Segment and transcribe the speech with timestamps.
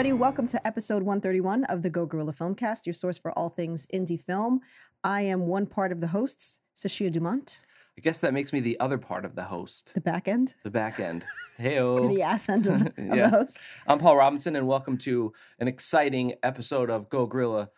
[0.00, 0.18] everybody.
[0.18, 4.18] Welcome to episode 131 of the Go Gorilla Filmcast, your source for all things indie
[4.18, 4.62] film.
[5.04, 7.60] I am one part of the hosts, Sashia Dumont,
[7.98, 10.70] I guess that makes me the other part of the host, the back end, the
[10.70, 11.22] back end.
[11.58, 12.08] Heyo.
[12.08, 13.28] the ass end of, of Yeah.
[13.28, 13.74] the hosts.
[13.86, 17.68] I'm Paul Robinson, and welcome to an exciting episode of Go Gorilla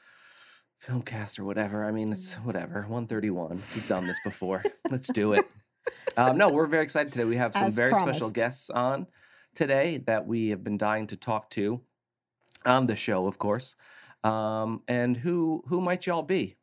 [0.80, 1.84] Filmcast or whatever.
[1.84, 2.82] I mean, it's whatever.
[2.82, 3.60] 131.
[3.74, 4.62] We've done this before.
[4.92, 5.44] Let's do it.
[6.16, 7.24] Um, no, we're very excited today.
[7.24, 9.08] We have some As very special guests on
[9.56, 11.80] today that we have been dying to talk to
[12.66, 13.74] on the show, of course.
[14.24, 16.56] Um, and who who might y'all be?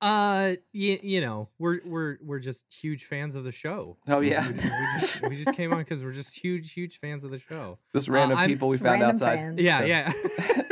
[0.00, 3.96] Uh, you, you know, we're we're we're just huge fans of the show.
[4.06, 7.00] Oh yeah, we, just, we just we just came on because we're just huge huge
[7.00, 7.78] fans of the show.
[7.92, 9.36] just random I'm- people we found outside.
[9.36, 9.60] fans.
[9.60, 10.12] Yeah, So- yeah.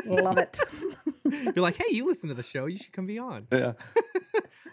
[0.22, 0.58] Love it.
[1.54, 3.46] You're like, hey, you listen to the show, you should come be on.
[3.52, 3.72] Yeah.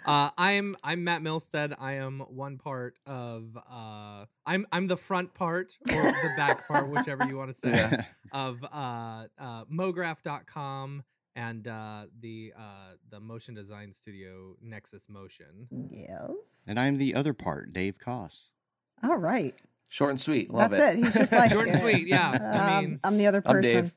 [0.06, 1.74] Uh, I'm I'm Matt Milstead.
[1.80, 6.90] I am one part of uh, I'm I'm the front part or the back part,
[6.90, 8.04] whichever you want to say, Yeah.
[8.34, 11.04] of uh, uh, Mograph.com
[11.38, 15.68] and uh, the uh, the motion design studio Nexus Motion.
[15.90, 16.32] yes.
[16.68, 18.50] And I'm the other part, Dave Koss.
[19.04, 19.56] All right.
[19.90, 20.52] Short and sweet.
[20.52, 21.04] Love That's it.
[21.04, 22.32] He's just like Short and sweet, yeah.
[22.68, 23.92] I um, mean- I'm the other I'm person.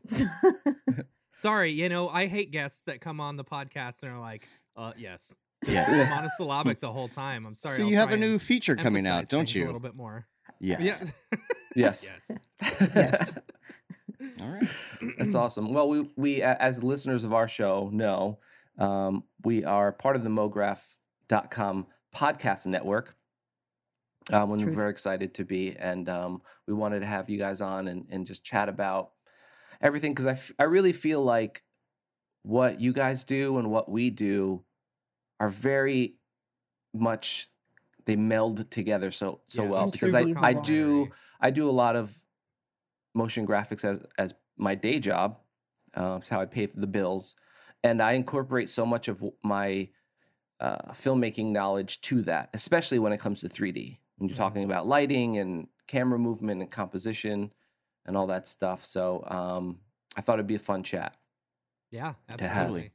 [1.37, 4.93] Sorry, you know, I hate guests that come on the podcast and are like, uh,
[4.97, 5.37] yes.
[5.67, 6.09] Yes.
[6.11, 7.45] Monosyllabic the whole time.
[7.45, 7.77] I'm sorry.
[7.77, 9.65] so I'll you have a new feature coming out, don't you?
[9.65, 10.27] A little bit more.
[10.61, 11.03] Yes.
[11.03, 11.39] Yeah.
[11.77, 12.09] Yes.
[12.09, 12.39] yes.
[12.95, 13.35] Yes.
[14.41, 14.67] All right.
[15.19, 15.75] That's awesome.
[15.75, 18.39] Well, we we as listeners of our show know,
[18.79, 23.15] um, we are part of the MoGraph.com podcast network.
[24.33, 27.61] Um, and we're very excited to be, and um, we wanted to have you guys
[27.61, 29.11] on and, and just chat about
[29.81, 31.63] everything because I, f- I really feel like
[32.43, 34.65] what you guys do and what we do
[35.41, 36.17] are very
[36.95, 37.49] much
[38.07, 41.11] they meld together so so Yeah, well because I, I do.
[41.41, 42.19] I do a lot of
[43.15, 45.39] motion graphics as as my day job.
[45.95, 47.37] Uh, it's how I pay for the bills,
[47.83, 49.89] and I incorporate so much of my
[50.61, 53.99] uh, filmmaking knowledge to that, especially when it comes to 3D.
[54.19, 54.39] When you're Mhm.
[54.39, 57.53] talking about lighting and camera movement and composition
[58.07, 58.85] and all that stuff.
[58.85, 59.79] So um,
[60.17, 61.15] I thought it'd be a fun chat.
[61.91, 62.93] Yeah, absolutely.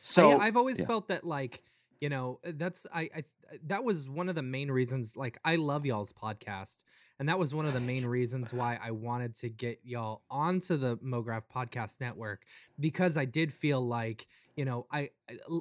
[0.00, 0.86] So I, I've always yeah.
[0.86, 1.62] felt that like
[2.00, 5.56] you know that's I, I Uh, that was one of the main reasons like I
[5.56, 6.84] love y'all's podcast
[7.18, 10.76] and that was one of the main reasons why I wanted to get y'all onto
[10.76, 12.44] the MoGraph podcast network
[12.78, 14.26] because I did feel like
[14.56, 15.10] you know I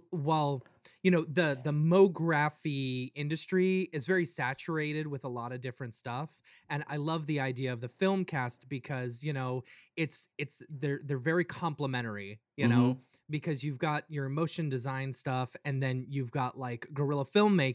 [0.10, 0.64] while
[1.04, 6.40] you know the the mography industry is very saturated with a lot of different stuff
[6.70, 9.64] and I love the idea of the film cast because you know
[9.96, 13.00] it's it's they're they're very complementary you know mm-hmm.
[13.30, 17.75] because you've got your motion design stuff and then you've got like guerrilla filmmaking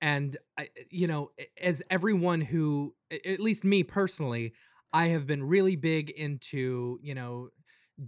[0.00, 4.54] and I, you know as everyone who at least me personally
[4.92, 7.50] i have been really big into you know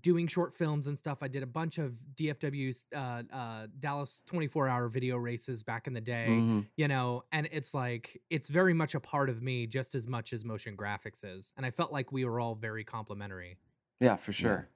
[0.00, 4.68] doing short films and stuff i did a bunch of dfw's uh, uh, dallas 24
[4.68, 6.66] hour video races back in the day Mhm.
[6.76, 10.32] you know and it's like it's very much a part of me just as much
[10.32, 13.56] as motion graphics is and i felt like we were all very complementary
[14.00, 14.68] Yeah, for sure.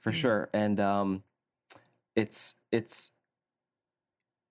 [0.00, 0.14] For Mm.
[0.14, 0.50] sure.
[0.54, 1.24] And um
[2.16, 3.12] it's it's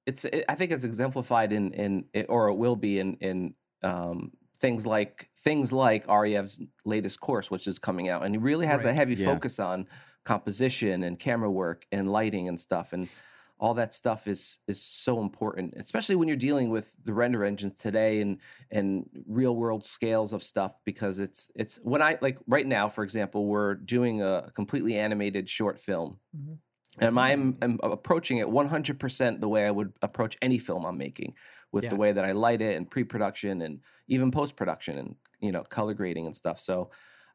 [0.05, 3.55] it's it, I think it's exemplified in in it, or it will be in in
[3.83, 8.65] um things like things like Aryev's latest course which is coming out and he really
[8.65, 9.25] has a heavy Yeah.
[9.25, 9.87] focus on
[10.23, 13.09] composition and camera work and lighting and stuff and
[13.57, 17.79] all that stuff is is so important especially when you're dealing with the render engines
[17.79, 22.67] today and and real world scales of stuff because it's it's when i like right
[22.67, 26.57] now for example we're doing a completely animated short film Mhm.
[26.99, 31.33] And i'm, I'm approaching it 100% the way i would approach any film i'm making
[31.71, 35.63] with the way that i light it and pre-production and even post-production and you know
[35.63, 36.59] color grading and stuff.
[36.59, 36.89] So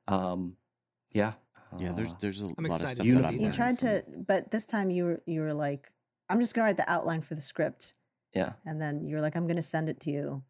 [0.09, 0.57] um
[1.13, 1.33] yeah
[1.79, 3.41] Yeah, there's uh, there's a I'm lot of stuff to that see I've that.
[3.41, 5.93] you tried to, but this time you were you were like,
[6.29, 7.95] I'm just gonna write the outline for the script,
[8.35, 8.53] yeah.
[8.67, 10.43] And then you're like, I'm gonna send it to you,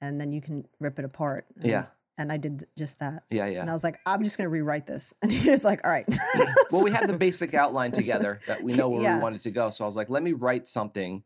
[0.00, 1.46] and then you can rip it apart.
[1.56, 1.86] And, yeah
[2.18, 3.60] And I did just that, yeah yeah.
[3.62, 6.06] and I was like, I'm just gonna rewrite this, and he was like, All right.
[6.70, 9.16] well we had the basic outline together that we know where Yeah.
[9.16, 11.22] we wanted to go so i was like let me write something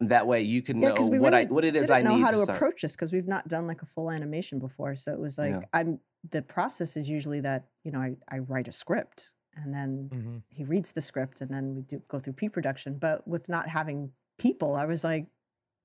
[0.00, 2.02] that way you can Yeah, know 'cause we what i what it is didn't i
[2.02, 2.56] know need how to, start.
[2.56, 4.96] approach this because we've not done like a full animation before.
[4.96, 5.60] So it was like Yeah.
[5.72, 6.00] I'm
[6.30, 10.36] the process is usually that you know I, I write a script and then mm-hmm.
[10.48, 12.98] he reads the script and then we do go through pre-production.
[12.98, 15.26] But with not having people, I was like,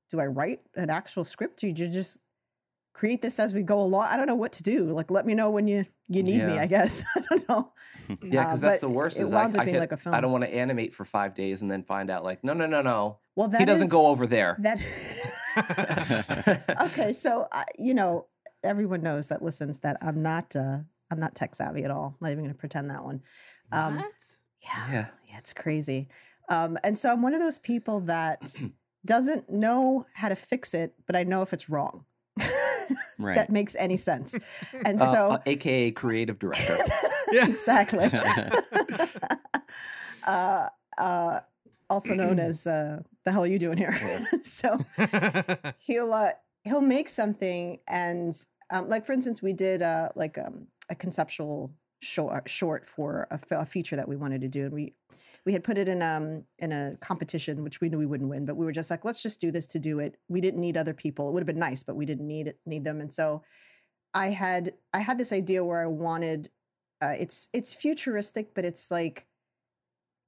[0.09, 1.63] do I write an actual script?
[1.63, 2.21] Or do you just
[2.97, 4.05] create this as we go along?
[4.09, 4.85] I don't know what to do.
[4.85, 6.57] Like, let me know when you you need me.
[6.57, 7.71] I guess I don't know.
[8.23, 9.19] Yeah, Uh, because that's the worst.
[9.19, 10.93] it Is I, wound up I, being could- like a I don't want to animate
[10.93, 13.65] for five days and then find out like, no, no, no, no, Well, that he
[13.65, 14.55] doesn't is- go over there.
[14.59, 14.79] That
[16.85, 17.11] okay.
[17.11, 18.27] So uh, you know,
[18.63, 20.55] everyone knows that listens that I'm not.
[20.55, 20.79] Uh,
[21.11, 22.17] I'm not tech savvy at all.
[22.21, 23.21] Not even going to pretend that one.
[23.71, 24.11] Um, what?
[24.61, 25.05] Yeah, Yeah.
[25.29, 26.07] yeah, it's crazy.
[26.49, 28.55] Um, and so I'm one of those people that
[29.05, 32.03] doesn't know how to fix it, but I know if it's wrong.
[33.19, 33.35] Right.
[33.35, 34.37] that makes any sense.
[34.85, 36.77] And Uh, so uh, AKA creative director.
[37.33, 38.09] Exactly.
[40.25, 41.39] uh, uh,
[41.89, 43.93] also known as uh, the hell are you doing here?
[44.43, 44.77] so
[45.79, 46.31] he'll uh,
[46.63, 48.33] he'll make something and
[48.69, 53.35] um, like for instance, we did uh, like um, a conceptual short short for a,
[53.35, 54.93] f- a feature that we wanted to do, and we
[55.47, 58.45] we had put it in um in a competition which we knew we wouldn't win,
[58.45, 60.17] but we were just like, let's just do this to do it.
[60.27, 61.29] We didn't need other people.
[61.29, 63.43] It would have been nice, but we didn't need it, need them, and so
[64.13, 66.49] I had I had this idea where I wanted
[67.01, 69.25] uh, it's it's futuristic, but it's like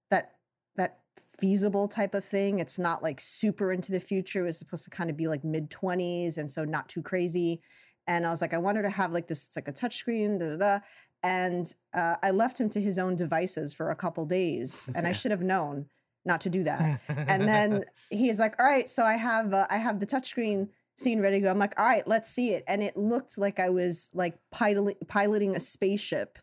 [0.10, 0.36] that
[0.78, 1.00] that
[1.38, 2.60] feasible type of thing.
[2.60, 4.48] It's not like super into the future.
[4.48, 7.62] It's supposed to kind of be like mid twenties, and so not too crazy.
[8.08, 9.48] And I was like, I wanted to have like this.
[9.48, 10.80] It's like a touchscreen, da da da.
[11.24, 15.12] And uh, I left him to his own devices for a couple days, and I
[15.12, 15.88] should have known
[16.26, 17.02] not to do that.
[17.10, 21.20] and then he's like, "All right, so I have uh, I have the touchscreen scene
[21.22, 23.70] ready to go." I'm like, "All right, let's see it." And it looked like I
[23.70, 26.40] was like piloting piloting a spaceship,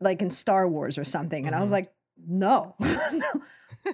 [0.00, 1.46] like in Star Wars or something.
[1.46, 1.72] And I was Mhm.
[1.72, 1.92] like,
[2.26, 3.42] "No, no,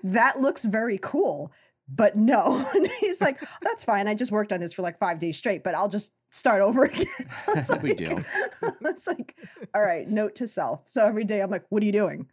[0.04, 1.50] that looks very cool."
[1.88, 4.08] But no, and he's like, "That's fine.
[4.08, 6.84] I just worked on this for like five days straight, but I'll just start over
[6.90, 7.06] again."
[7.48, 8.24] I was No big like- deal.
[8.62, 9.36] I was like,
[9.74, 12.26] "All right, note to self." So every day I'm like, "What are you doing?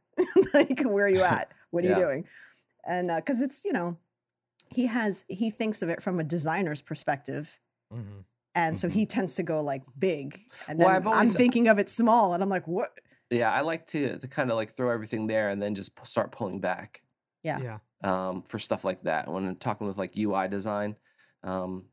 [0.53, 1.51] like, where are you at?
[1.71, 1.97] What are Yeah.
[1.97, 2.25] you doing?"
[2.87, 3.97] And because it's you know,
[4.69, 7.59] he has he thinks of it from a designer's perspective,
[7.93, 8.23] Mhm.
[8.55, 8.91] and so Mhm.
[8.93, 10.39] he tends to go like big,
[10.69, 12.97] and Well, then I've I'm thinking of it small, and I'm like, "What?"
[13.29, 16.05] yeah, I like to to kind of like throw everything there and then just p-
[16.05, 17.01] start pulling back.
[17.43, 17.59] Yeah.
[17.59, 17.77] Yeah.
[18.03, 19.27] Um, for stuff like that.
[19.27, 20.95] When I'm talking with like UI design,
[21.43, 21.85] um,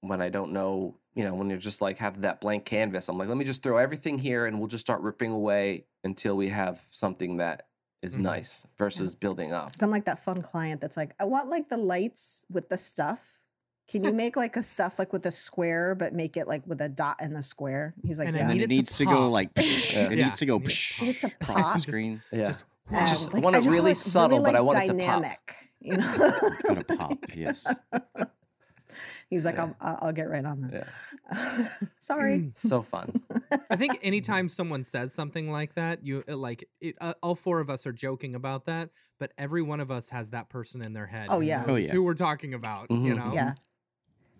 [0.00, 3.18] when I don't know, you know, when you're just like have that blank canvas, I'm
[3.18, 6.48] like, let me just throw everything here and we'll just start ripping away until we
[6.50, 7.66] have something that
[8.02, 8.22] is Mhm.
[8.22, 9.70] nice versus building up.
[9.80, 13.40] I'm like that fun client that's like, I want like the lights with the stuff.
[13.88, 16.80] Can you make like a stuff like with a square, but make it like with
[16.82, 17.94] a dot in the square?
[18.04, 18.42] He's like, And yeah.
[18.42, 20.08] and then it it needs to, go like it Yeah.
[20.26, 20.68] needs to go Need-
[21.00, 21.74] Need it to across pop.
[21.74, 22.22] the screen.
[22.30, 22.44] Yeah.
[22.44, 24.94] Just And, just like, want I it really want subtle, but I want it to
[24.94, 24.98] pop.
[25.22, 25.56] dynamic.
[25.80, 27.18] You know, It's gotta pop.
[27.34, 27.66] Yes.
[29.30, 29.62] he's like, Yeah.
[29.62, 30.84] I'll, I'll I'll get right on Yeah.
[31.30, 31.90] that.
[31.98, 32.50] Sorry.
[32.54, 33.12] So fun.
[33.70, 37.70] I think anytime someone says something like that, you like it, uh, all four of
[37.70, 41.06] us are joking about that, but every one of us has that person in their
[41.06, 41.26] head.
[41.30, 41.64] Oh, who yeah.
[41.66, 41.92] Oh, yeah.
[41.92, 43.16] Who we're talking about, you Mhm.
[43.16, 43.32] know?
[43.34, 43.54] Yeah.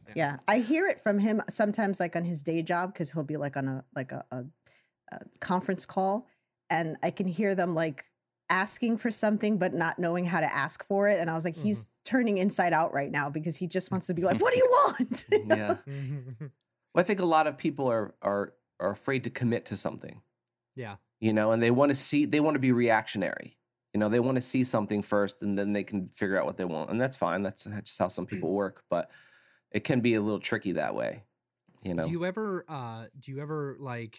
[0.09, 0.13] Yeah.
[0.15, 0.37] Yeah.
[0.49, 3.57] I hear it from him sometimes like on his day job because he'll be like
[3.57, 4.45] on a like a, a,
[5.13, 6.27] a conference call
[6.71, 8.05] and I can hear them like
[8.49, 11.19] asking for something but not knowing how to ask for it.
[11.19, 11.91] And I was like, he's mm-hmm.
[12.05, 14.69] turning inside out right now because he just wants to be like, What do you
[14.87, 15.25] want?
[15.31, 15.77] yeah.
[15.89, 16.47] Mm-hmm.
[16.95, 20.21] Well, I think a lot of people are are are afraid to commit to something.
[20.75, 20.97] yeah.
[21.21, 23.57] you know, and they want to see, they want to be reactionary.
[23.95, 26.59] You know, they want to see something first and then they can figure out what
[26.59, 26.91] they want.
[26.91, 27.43] And that's fine.
[27.43, 28.55] That's just how some people mm.
[28.55, 28.83] work.
[28.91, 29.11] But
[29.73, 31.23] it can be a little tricky that way,
[31.83, 32.03] you know.
[32.03, 34.19] Do you ever uh do you ever like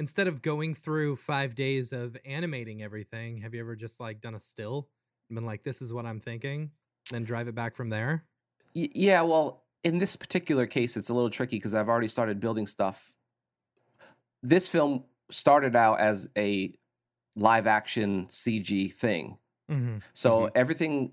[0.00, 4.34] instead of going through 5 days of animating everything, have you ever just like done
[4.34, 4.88] a still
[5.28, 6.70] and been like this is what I'm thinking,
[7.12, 8.24] then drive it back from there?
[8.74, 12.40] Y- yeah, well, in this particular case, it's a little tricky because I've already started
[12.40, 13.12] building stuff.
[14.42, 16.74] This film started out as a
[17.36, 19.36] live action CG thing.
[19.70, 19.98] Mm-hmm.
[20.14, 21.12] So everything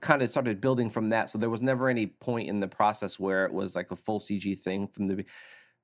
[0.00, 1.28] kind of started building from that.
[1.28, 4.20] So there was never any point in the process where it was like a full
[4.20, 5.26] CG thing from the be-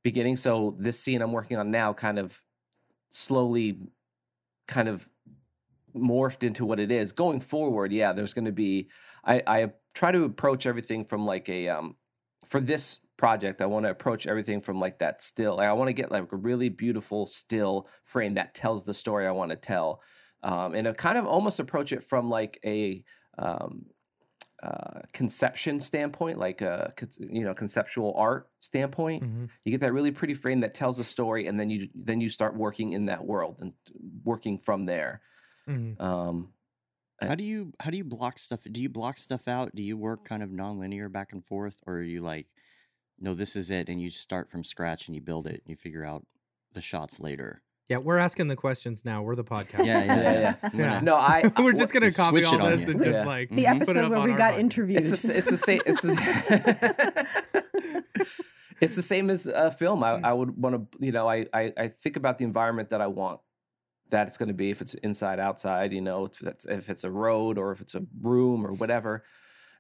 [0.03, 0.37] beginning.
[0.37, 2.41] So this scene I'm working on now kind of
[3.11, 3.79] slowly
[4.67, 5.09] kind of
[5.97, 7.13] morphed into what it is.
[7.13, 8.89] Going forward, yeah, there's going to be
[9.25, 11.97] I I try to approach everything from like a um
[12.47, 15.57] for this project, I want to approach everything from like that still.
[15.57, 19.27] Like I want to get like a really beautiful still frame that tells the story
[19.27, 20.03] I want to tell
[20.43, 23.05] um, and I kind of almost approach it from like a
[23.39, 23.87] um,
[24.63, 29.23] uh, conception standpoint, like a you know conceptual art standpoint.
[29.23, 29.45] Mm-hmm.
[29.65, 32.29] You get that really pretty frame that tells a story, and then you then you
[32.29, 33.73] start working in that world and
[34.25, 35.21] working from there.
[35.69, 36.03] Mm-hmm.
[36.03, 36.49] Um,
[37.21, 38.61] How do you how do you block stuff?
[38.71, 39.75] Do you block stuff out?
[39.75, 42.47] Do you work kind of nonlinear back and forth, or are you like,
[43.19, 45.77] no, this is it, and you start from scratch and you build it and you
[45.77, 46.27] figure out
[46.73, 47.63] the shots later?
[47.89, 49.23] Yeah, we're asking the questions now.
[49.23, 49.85] We're the podcast.
[49.87, 50.71] Yeah, yeah, Yeah, yeah.
[50.75, 51.01] Yeah.
[51.01, 52.91] No, I we're just gonna copy all this you.
[52.93, 53.25] and just Yeah.
[53.25, 54.59] like the put it episode up where we got podcast.
[54.61, 54.99] interviewed.
[55.03, 55.81] It's the, it's the same.
[55.87, 57.27] It's the,
[58.81, 60.05] it's the same as a film.
[60.05, 63.01] I, I would want to, you know, I, I I think about the environment that
[63.01, 63.41] I want
[64.11, 64.71] that it's going to be.
[64.71, 67.95] If it's inside, outside, you know, if it's if it's a road or if it's
[67.95, 69.25] a room or whatever,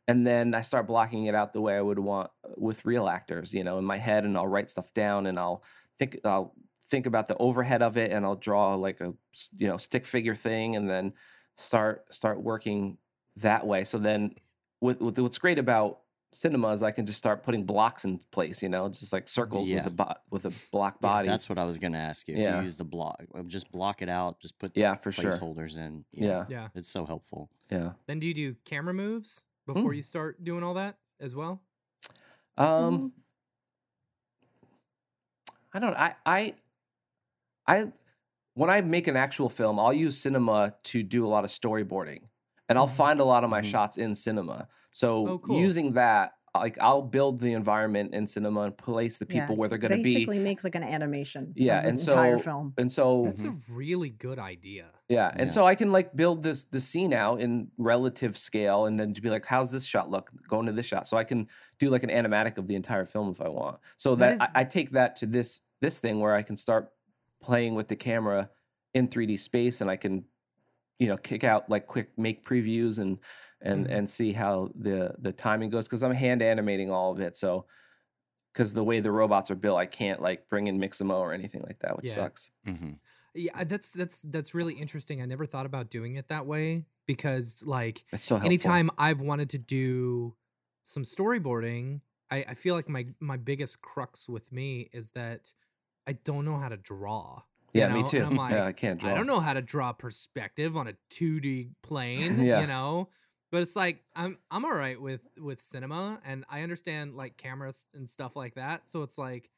[0.06, 3.06] and then I start blocking it out the way I would want uh, with real
[3.06, 5.62] actors, you know, in my head, and I'll write stuff down and I'll
[5.98, 6.54] think I'll
[6.90, 9.12] think about the overhead of it and I'll draw like a
[9.56, 11.12] you know stick figure thing and then
[11.56, 12.96] start start working
[13.36, 13.84] that way.
[13.84, 14.34] So then
[14.80, 16.00] with, with what's great about
[16.32, 19.66] cinema is I can just start putting blocks in place, you know, just like circles
[19.68, 19.76] Yeah.
[19.78, 21.28] with a bo- with a block Yeah, body.
[21.28, 22.34] That's what I was gonna ask you.
[22.36, 22.56] If Yeah.
[22.58, 24.38] you use the block, uh, just block it out.
[24.40, 25.30] Just put yeah, for sure.
[25.30, 26.04] placeholders in.
[26.12, 26.44] Yeah.
[26.48, 26.68] Yeah.
[26.74, 27.50] it's so helpful.
[27.70, 27.92] Yeah.
[28.06, 29.96] Then do you do camera moves before Mm.
[29.96, 31.60] you start doing all that as well?
[32.56, 33.12] Um,
[35.72, 35.94] I don't.
[35.96, 36.54] I I
[37.68, 37.92] I
[38.54, 42.22] when I make an actual film, I'll use cinema to do a lot of storyboarding,
[42.68, 42.96] and I'll Mhm.
[42.96, 43.66] find a lot of my Mhm.
[43.66, 44.66] shots in cinema.
[44.90, 45.60] So Oh, cool.
[45.60, 49.78] using that, like I'll build the environment in cinema and place the people where they're
[49.78, 50.14] going to be.
[50.14, 51.52] basically makes like an animation.
[51.54, 52.74] Yeah, of the and entire so- film.
[52.78, 54.90] And so That's a really good idea.
[55.08, 55.48] Yeah, and Yeah.
[55.50, 59.20] so I can like build this the scene out in relative scale, and then to
[59.22, 60.32] be like, how's this shot look?
[60.48, 61.46] Go into this shot, so I can
[61.78, 63.78] do like an animatic of the entire film if I want.
[63.98, 66.56] So That that, is- I, I take that to this this thing where I can
[66.56, 66.90] start
[67.40, 68.50] playing with the camera
[68.94, 70.24] in 3D space, and I can,
[70.98, 73.18] you know, kick out like quick make previews and
[73.62, 73.88] and Mhm.
[73.88, 77.36] and see how the the timing goes because I'm hand animating all of it.
[77.36, 77.66] So
[78.52, 81.62] because the way the robots are built, I can't like bring in Mixamo or anything
[81.62, 82.12] like that, which Yeah.
[82.12, 82.50] sucks.
[82.64, 82.94] hmm
[83.34, 85.22] Yeah, that's that's that's really interesting.
[85.22, 89.58] I never thought about doing it that way because like so anytime I've wanted to
[89.58, 90.36] do
[90.82, 95.52] some storyboarding, I, I feel like my my biggest crux with me is that
[96.08, 97.42] I don't know how to draw.
[97.74, 97.96] you yeah, know?
[98.02, 98.24] me too.
[98.24, 99.10] I'm like, yeah, I can't draw.
[99.10, 102.60] I don't know how to draw perspective on a 2D plane, Yeah.
[102.62, 103.10] you know?
[103.50, 107.86] But it's like I'm I'm all right with with cinema and I understand like cameras
[107.94, 108.88] and stuff like that.
[108.88, 109.48] So it's like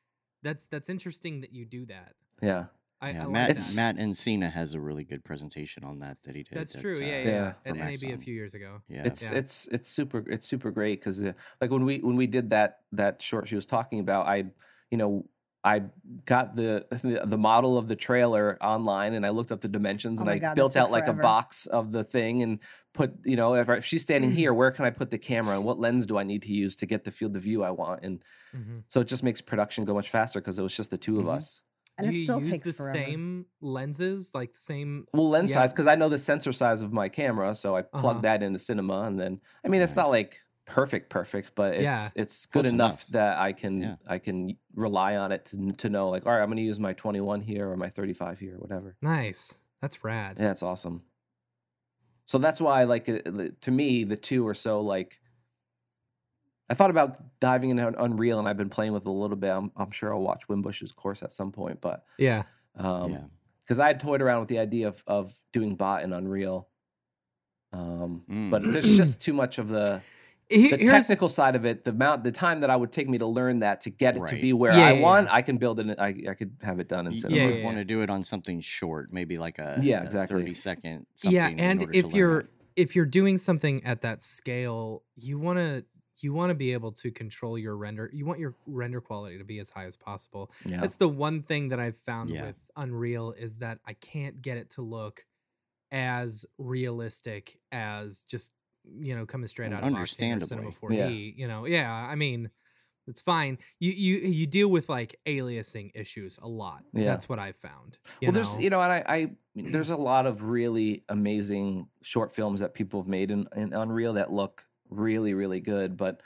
[0.43, 2.15] that's that's interesting that you do that.
[2.43, 2.67] Yeah.
[3.03, 3.97] I, yeah, I Matt It's- that.
[3.97, 6.57] Matt Encina has a really good presentation on that that he did.
[6.59, 6.95] That's at, true.
[6.95, 7.25] uh, Yeah, yeah.
[7.25, 7.33] Yeah.
[7.33, 7.53] yeah.
[7.63, 8.81] for At NAB a few years ago.
[8.89, 9.39] Yeah, It's Yeah.
[9.39, 11.21] it's it's super it's super great because
[11.61, 14.45] like when we when we did that that short she was talking about, I
[14.93, 15.25] you know
[15.65, 15.83] I
[16.25, 20.21] got the the, the model of the trailer online and I looked up the dimensions
[20.21, 21.09] Oh and my I God, built out like forever.
[21.09, 22.61] a box of the thing and
[22.95, 25.57] put you know if, I, if she's standing here, where can I put the camera
[25.57, 27.71] and what lens do I need to use to get the field of view I
[27.71, 28.85] want and Mhm.
[28.89, 31.29] so it just makes production go much faster because it was just the 2 of
[31.29, 31.29] Mhm.
[31.29, 31.63] us.
[31.99, 33.03] And Do it you still use takes the forever.
[33.03, 35.07] same lenses, like the same.
[35.13, 35.53] Well, lens Yeah.
[35.53, 38.23] size because I know the sensor size of my camera, so I plug Uh-huh.
[38.23, 40.41] that into cinema, and then I mean it's not like
[40.71, 42.09] perfect, perfect, but it's Yeah.
[42.15, 43.07] it's good enough, enough.
[43.09, 43.97] that I can Yeah.
[44.07, 46.79] I can rely on it to to know like all right, I'm going to use
[46.81, 48.97] my 21 here or my 35 here, or whatever.
[49.03, 49.59] Nice.
[49.83, 50.39] That's rad.
[50.39, 51.03] Yeah, it's awesome.
[52.27, 55.21] So that's why like it- it- to me the two are so like.
[56.69, 59.51] I thought about diving into Unreal, and I've been playing with it a little bit.
[59.51, 62.45] I'm, I'm sure I'll watch Winbush's course at some point, but Yeah.
[62.77, 63.25] um, yeah.
[63.65, 66.69] because I had toyed around with the idea of of doing bot in Unreal.
[67.73, 68.73] Um, but Mm.
[68.73, 70.01] there's just too much of the
[70.51, 71.85] Here- the here's- technical side of it.
[71.85, 74.27] The amount, the time that I would take me to learn that to get it
[74.29, 75.35] to be where Yeah, I yeah, want, yeah.
[75.35, 75.99] I can build it.
[75.99, 77.31] I I could have it done instead.
[77.31, 77.37] You.
[77.39, 80.05] Yeah, would yeah, want to do it on something short, maybe like a, Yeah, a
[80.05, 80.41] exactly.
[80.43, 81.35] 30 second something.
[81.37, 82.47] yeah, and if you're it.
[82.77, 85.85] if you're doing something at that scale, you want to
[86.23, 88.11] you want to be able to control your render.
[88.13, 90.51] You want your render quality to be as high as possible.
[90.67, 90.81] Yeah.
[90.83, 92.49] That's the one thing that I've found Yeah.
[92.49, 95.25] with Unreal is that I can't get it to look
[95.93, 98.53] as realistic as just
[98.99, 101.35] you know coming straight out of or Cinema 4D.
[101.37, 101.93] You know, yeah.
[101.93, 102.51] I mean,
[103.07, 103.59] it's fine.
[103.79, 106.83] You you you deal with like aliasing issues a lot.
[106.93, 107.07] Yeah.
[107.07, 107.99] That's what I've found.
[108.21, 112.33] You well, there's you know, and I, I there's a lot of really amazing short
[112.33, 116.21] films that people have made in, in Unreal that look really really good, but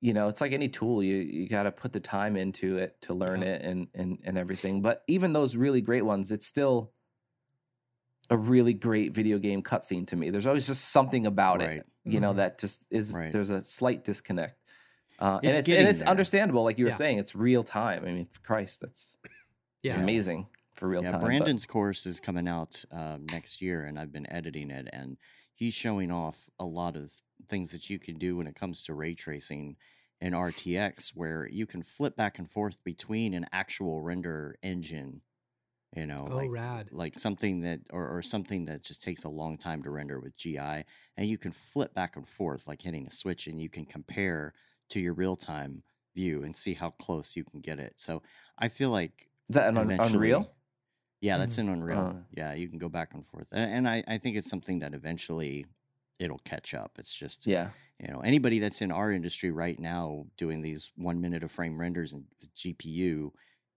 [0.00, 1.02] you know, it's like any tool.
[1.02, 3.48] You you got to put the time into it to learn Yeah.
[3.54, 4.80] it and and and everything.
[4.80, 6.92] But even those really great ones, it's still
[8.30, 10.30] a really great video game cutscene to me.
[10.30, 11.78] There's always just something about Right.
[11.78, 12.36] it, you know, Mhm.
[12.36, 13.12] that just is.
[13.12, 13.32] Right.
[13.32, 14.60] There's a slight disconnect.
[15.18, 16.08] Uh, and It's it's and it's there.
[16.08, 16.96] understandable, like you were Yeah.
[16.96, 17.18] saying.
[17.18, 18.04] It's real time.
[18.04, 19.32] I mean, Christ, that's it's
[19.82, 20.00] yeah.
[20.00, 21.20] amazing for real yeah, time.
[21.20, 25.16] but- Brandon's course is coming out um, next year, and I've been editing it, and
[25.54, 27.12] he's showing off a lot of
[27.48, 29.76] things that you can do when it comes to ray tracing
[30.20, 35.22] in RTX, where you can flip back and forth between an actual render engine,
[35.96, 36.88] you know, Oh, like rad.
[36.92, 40.36] like something that or, or something that just takes a long time to render with
[40.36, 40.84] GI,
[41.16, 44.52] and you can flip back and forth like hitting a switch, and you can compare
[44.90, 45.82] to your real time
[46.14, 47.94] view and see how close you can get it.
[47.96, 48.22] So
[48.58, 50.54] I feel like Is that an Unreal?
[51.20, 51.98] Yeah, that's in Unreal.
[51.98, 52.22] Uh.
[52.30, 54.94] yeah, you can go back and forth, and, and I, I think it's something that
[54.94, 55.66] eventually
[56.18, 56.92] it'll catch up.
[56.98, 57.70] It's just Yeah.
[58.00, 61.80] you know anybody that's in our industry right now doing these one minute of frame
[61.80, 62.26] renders and
[62.56, 63.30] GPU,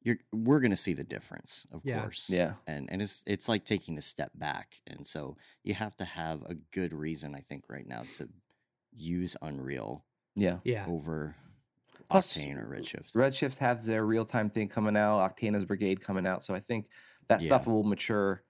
[0.03, 2.01] you're we're gonna see the difference, of Yeah.
[2.01, 2.29] course.
[2.29, 2.53] Yeah.
[2.67, 6.41] and and it's it's like taking a step back, and so you have to have
[6.43, 8.27] a good reason, I think, right now to
[8.93, 10.05] use Unreal
[10.35, 10.59] Yeah.
[10.63, 10.85] Yeah.
[10.87, 11.35] over
[12.09, 13.15] Plus, Octane or Redshift.
[13.15, 15.19] Redshift has their real time thing coming out.
[15.19, 16.43] Octane has Brigade coming out.
[16.43, 16.89] So I think
[17.27, 18.43] that stuff will mature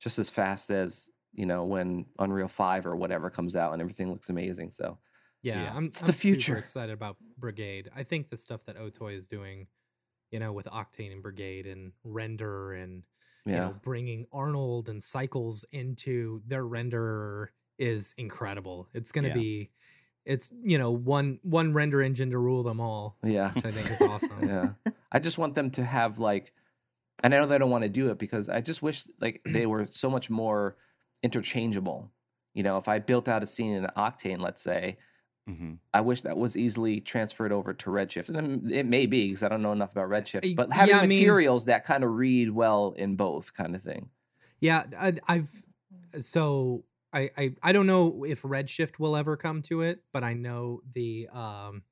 [0.00, 4.10] just as fast as you know when Unreal Five or whatever comes out and everything
[4.10, 4.70] looks amazing.
[4.70, 4.98] So
[5.42, 5.74] Yeah, Yeah.
[5.76, 6.56] I'm, It's I'm the super future.
[6.58, 7.90] excited about Brigade.
[7.94, 9.66] I think the stuff that Otoy is doing,
[10.36, 13.02] you know, with Octane and Brigade and render and
[13.46, 17.46] yeah, you know bringing Arnold and Cycles into their renderer
[17.78, 18.86] is incredible.
[18.92, 19.34] It's going to Yeah.
[19.34, 19.70] be,
[20.26, 23.50] it's you know one one render engine to rule them all, yeah.
[23.54, 24.46] which I think is awesome.
[24.46, 26.52] yeah i just want them to have like
[27.24, 29.64] and i know they don't want to do it because i just wish like they
[29.72, 30.76] were so much more
[31.22, 32.10] interchangeable
[32.52, 34.98] you know if i built out a scene in octane let's say
[35.46, 39.42] hmm i wish that was easily transferred over to redshift and it may be because
[39.42, 42.50] i don't know enough about redshift but yeah, having mean- materials that kind of read
[42.50, 44.10] well in both kind of thing
[44.60, 45.50] Yeah, I, I've
[46.18, 50.34] so I, I I don't know if Redshift will ever come to it, but I
[50.34, 51.82] know the um,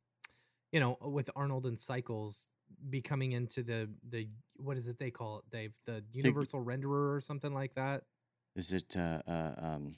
[0.72, 2.48] you know, with Arnold and Cycles
[2.90, 5.72] becoming into the the what is it they call it, Dave?
[5.86, 8.02] The Universal Renderer or something like that.
[8.56, 9.94] Is it uh, uh, um,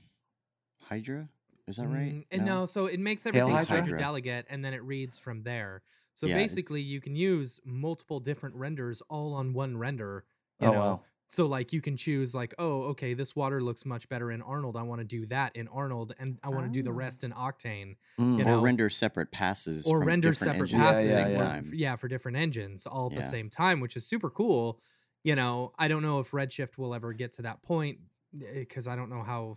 [0.81, 1.29] Hydra?
[1.69, 2.15] Is that right?
[2.15, 3.77] Mm, and no, so it makes everything Hydra?
[3.79, 5.83] Hydra Delegate, and then it reads from there.
[6.15, 6.37] So Yeah.
[6.37, 10.25] basically, you can use multiple different renders all on one render.
[10.61, 11.05] You Oh, know, wow.
[11.27, 14.77] so like you can choose like, oh, okay, this water looks much better in Arnold.
[14.77, 16.95] I want to do that in Arnold, and I want to do the Oh.
[16.95, 18.39] rest in Octane, Mm.
[18.39, 21.17] you or render separate passes or from render different separate passes.
[21.17, 21.35] at Yeah, yeah.
[21.35, 21.65] time.
[21.65, 24.81] for- yeah, for different engines all at the same time, which is super cool.
[25.25, 27.99] You know, I don't know if Redshift will ever get to that point
[28.33, 29.57] because I don't know how,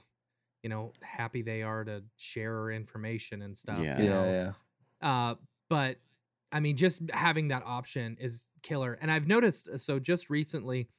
[0.64, 3.80] you know, happy they are to share information and stuff.
[3.80, 3.98] Yeah.
[3.98, 4.54] you yeah know?
[5.02, 5.36] yeah Uh,
[5.70, 5.98] but
[6.52, 8.98] I mean, just having that option is killer.
[9.02, 10.90] And I've noticed uh, so just recently.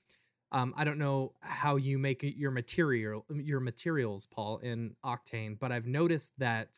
[0.52, 5.70] Um, I don't know how you make your material your materials, Paul, in Octane, but
[5.70, 6.76] I've noticed that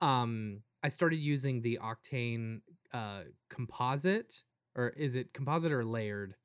[0.00, 2.60] um, I started using the Octane
[2.94, 4.42] uh, composite,
[4.76, 6.36] or is it composite or layered?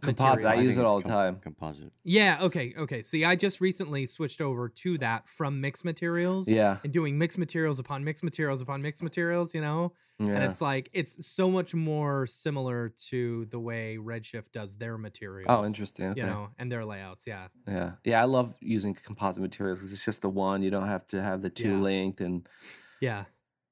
[0.00, 0.64] Composite, I material?
[0.64, 1.36] use it all the time.
[1.40, 1.92] Composite.
[2.04, 2.38] Yeah.
[2.42, 2.74] Okay.
[2.76, 3.02] Okay.
[3.02, 6.48] See, I just recently switched over to that from mixed materials.
[6.48, 10.28] yeah And doing mixed materials upon mixed materials upon mixed materials, you know, Yeah.
[10.34, 15.46] and it's like it's so much more similar to the way Redshift does their materials.
[15.48, 16.20] oh interesting okay.
[16.20, 17.26] You know, and their layouts.
[17.26, 17.48] Yeah.
[17.68, 20.62] Yeah, yeah, I love using composite materials because it's just the one.
[20.62, 21.80] You don't have to have the two Yeah.
[21.80, 22.48] linked, and,
[23.00, 23.24] Yeah.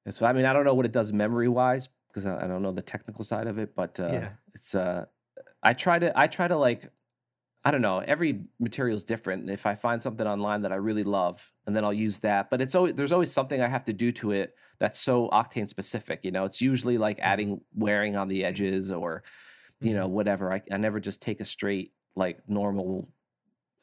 [0.07, 2.47] and so I mean, I don't know what it does memory wise because I, I
[2.47, 4.31] don't know the technical side of it, but uh, Yeah.
[4.55, 5.05] it's uh,
[5.63, 6.91] I try to I try to like,
[7.65, 9.51] I don't know, every material is different.
[9.51, 12.61] If I find something online that I really love, and then I'll use that, but
[12.61, 16.21] it's always there's always something I have to do to it that's so Octane specific.
[16.23, 17.27] You know, it's usually like mm-hmm.
[17.27, 19.23] adding wearing on the edges or,
[19.81, 20.15] you know, mm-hmm.
[20.15, 20.53] whatever.
[20.53, 23.09] I I never just take a straight like normal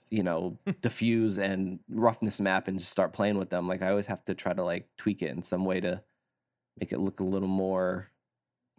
[0.09, 3.67] you know, diffuse and roughness map and just start playing with them.
[3.67, 6.01] Like I always have to try to like tweak it in some way to
[6.79, 8.09] make it look a little more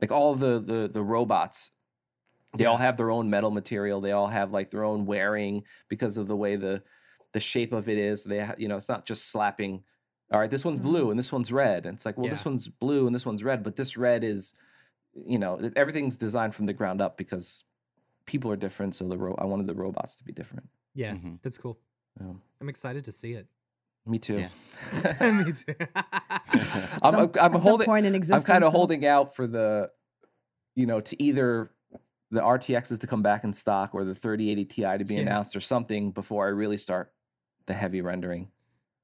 [0.00, 1.70] like all the the the robots.
[2.56, 4.00] They all have their own metal material.
[4.00, 6.82] They all have like their own wearing because of the way the
[7.32, 8.22] the shape of it is.
[8.24, 9.82] They ha- you know, it's not just slapping.
[10.32, 11.86] All right, this one's blue and this one's red.
[11.86, 14.54] And it's like, well, this one's blue and this one's red, but this red is,
[15.14, 17.62] you know, everything's designed from the ground up because
[18.26, 18.96] people are different.
[18.96, 20.68] So the ro- I wanted the robots to be different.
[20.94, 21.12] Yeah.
[21.14, 21.38] Mhm.
[21.42, 21.78] That's cool.
[22.20, 22.32] Yeah.
[22.60, 23.46] I'm excited to see it.
[24.04, 24.34] Me too.
[24.38, 24.48] Yeah.
[25.44, 25.74] Me too.
[27.02, 27.86] I'm, some- I'm, I'm holding.
[27.86, 29.90] point in I'm kind of it'll- holding out for the,
[30.74, 31.70] you know, to either
[32.30, 35.20] the RTXs to come back in stock or the 3080 Ti to be Yeah.
[35.20, 37.12] announced or something before I really start
[37.66, 38.50] the heavy rendering.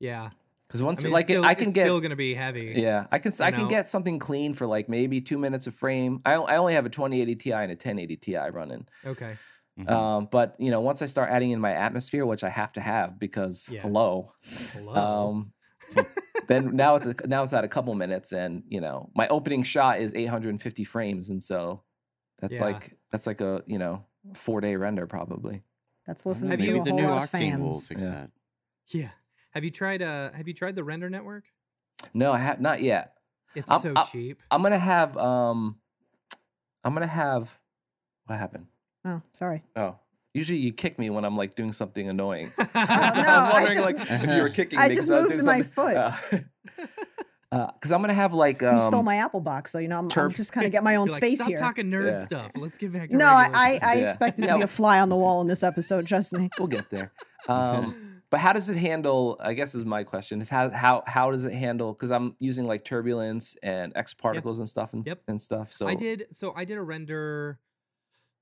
[0.00, 0.30] yeah.
[0.68, 2.72] Because I once mean, like it's still, I can it's get still gonna be heavy.
[2.76, 3.68] yeah I can s- you I can know?
[3.68, 6.22] get something clean for like maybe two minutes of frame.
[6.24, 8.87] I, I only have a 2080 Ti and a 1080 Ti running.
[9.04, 9.37] Okay.
[9.78, 9.90] Mhm.
[9.90, 12.80] Um, but you know once I start adding in my atmosphere, which I have to
[12.80, 13.82] have because Yeah.
[13.82, 14.32] hello,
[14.72, 14.94] Hello.
[14.94, 15.52] um,
[16.48, 19.62] then now it's a, now it's at a couple minutes, and you know my opening
[19.62, 21.82] shot is 850 frames, and so
[22.40, 22.64] that's Yeah.
[22.64, 25.62] like that's like a you know four day render probably.
[26.07, 27.72] That's I don't listening Have to maybe a the whole new lot of Octane will
[27.72, 27.87] fans.
[27.88, 28.09] fix Yeah.
[28.11, 28.31] that.
[28.88, 29.09] yeah.
[29.53, 31.44] Have you tried uh have you tried the render network?
[32.14, 33.14] No, I have not yet.
[33.55, 34.42] It's I'm- so I'm- cheap.
[34.51, 35.77] I'm gonna have um,
[36.83, 37.57] I'm gonna have
[38.27, 38.66] what happened?
[39.05, 39.62] Oh, sorry.
[39.77, 39.96] Oh,
[40.33, 42.53] usually you kick me when I'm like doing something annoying.
[42.59, 44.96] no, I was I wondering just- like if you were kicking I me.
[44.96, 46.44] 'cause just was moved doing my something-
[47.53, 50.09] Because I'm gonna have like um, you stole my Apple box, so you know I'm,
[50.17, 51.59] I'm just kind of get my own You're like, space Stop here.
[51.59, 52.25] talking nerd Yeah.
[52.25, 52.53] stuff.
[52.55, 54.03] Let's get back to no, I, regular I, stuff." I Yeah.
[54.05, 56.07] expected to be a fly on the wall in this episode.
[56.07, 56.49] Trust me.
[56.59, 57.12] We'll get there.
[57.49, 59.37] Um, but how does it handle?
[59.38, 60.41] I guess is my question.
[60.41, 61.93] Is how how how does it handle?
[61.93, 65.23] Because I'm using like turbulence and X particles and stuff and, Yep.
[65.29, 65.75] and stuff.
[65.75, 67.59] So I did so I did a render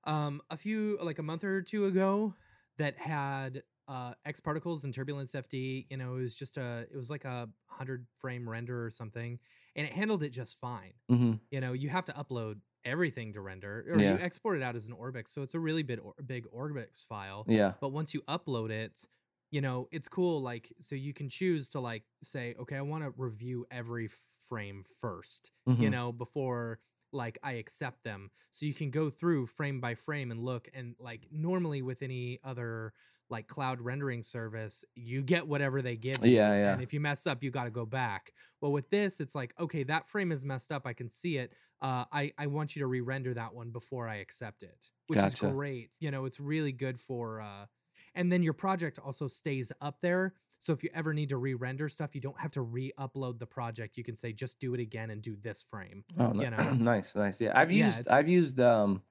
[0.05, 2.33] um a few like a month or two ago
[2.79, 5.89] that had uh, X particles and turbulence FD.
[5.91, 9.41] You know, it was just a it was like a hundred frame render or something,
[9.77, 10.95] and it handled it just fine.
[11.09, 14.19] hmm You know, you have to upload everything to render, or Yeah.
[14.19, 17.07] you export it out as an ORBX, so it's a really big or, big ORBX
[17.07, 17.47] file.
[17.47, 17.75] Yeah.
[17.81, 19.05] But once you upload it,
[19.51, 20.41] you know, it's cool.
[20.41, 24.09] Like, so you can choose to like say, okay, I want to review every
[24.49, 25.91] frame 1st you Mhm.
[25.91, 26.79] know, before
[27.13, 28.31] like I accept them.
[28.51, 30.69] So you can go through frame by frame and look.
[30.75, 32.93] And like normally with any other
[33.31, 36.37] like cloud rendering service, you get whatever they give you.
[36.37, 36.73] Yeah, yeah.
[36.73, 38.33] And if you mess up, you got to go back.
[38.61, 40.87] Well, with this, it's like, okay, that frame is messed up.
[40.87, 41.55] I can see it.
[41.81, 45.25] Uh, I, I want you to re-render that one before I accept it, which Gotcha.
[45.25, 45.97] is great.
[46.01, 47.67] You know, it's really good for uh,
[48.15, 51.89] and then your project also stays up there so if you ever need to re-render
[51.89, 55.11] stuff you don't have to re-upload the project you can say just do it again
[55.11, 56.79] and do this frame Oh, You know.
[56.79, 57.41] nice, nice.
[57.41, 59.03] Yeah, I've Yeah, used I've used um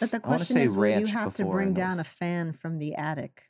[0.00, 3.44] But the question is, will you have to bring down a fan from the attic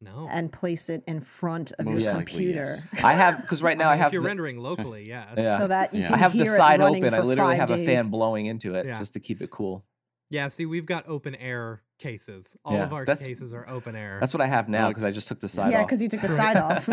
[0.00, 2.64] no and place it in front of Most your computer?
[2.64, 2.86] yes.
[3.04, 5.58] I have because right now I, mean, have if you're the, rendering locally yeah Yeah.
[5.58, 6.06] So that you Yeah.
[6.08, 7.04] can I have the side open.
[7.14, 8.98] I literally five have a fan blowing into it Yeah.
[8.98, 9.84] just to keep it cool.
[10.30, 13.94] yeah see we've got open air cases all Yeah, of our that's- cases are open
[13.94, 15.72] air That's what I have now because I just took the side off.
[15.72, 16.88] Yeah, because you took the side off.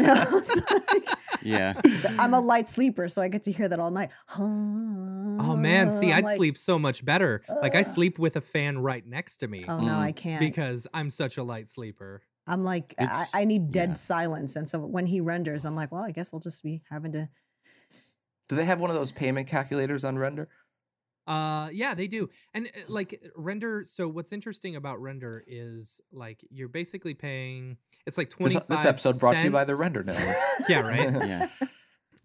[1.42, 1.82] It's like- Yeah.
[1.94, 4.12] so I'm a light sleeper, so I get to hear that all night.
[4.38, 8.42] oh man see I'm i'd like, sleep so much better like i sleep with a
[8.42, 9.98] fan right next to me Oh no.
[10.00, 10.40] I can't.
[10.40, 13.94] because i'm such a light sleeper I'm like, I, I need dead yeah.
[13.96, 17.12] silence, and so when he renders, I'm like, well, I guess I'll just be having
[17.12, 17.30] to.
[18.48, 20.50] Do they have one of those payment calculators on render?
[21.30, 22.28] Uh, yeah, they do.
[22.56, 23.84] And uh, like render.
[23.86, 27.78] So what's interesting about render is like you're basically paying.
[28.08, 30.36] It's like twenty This, this episode brought to you by the Render Network.
[30.68, 31.48] Yeah, right.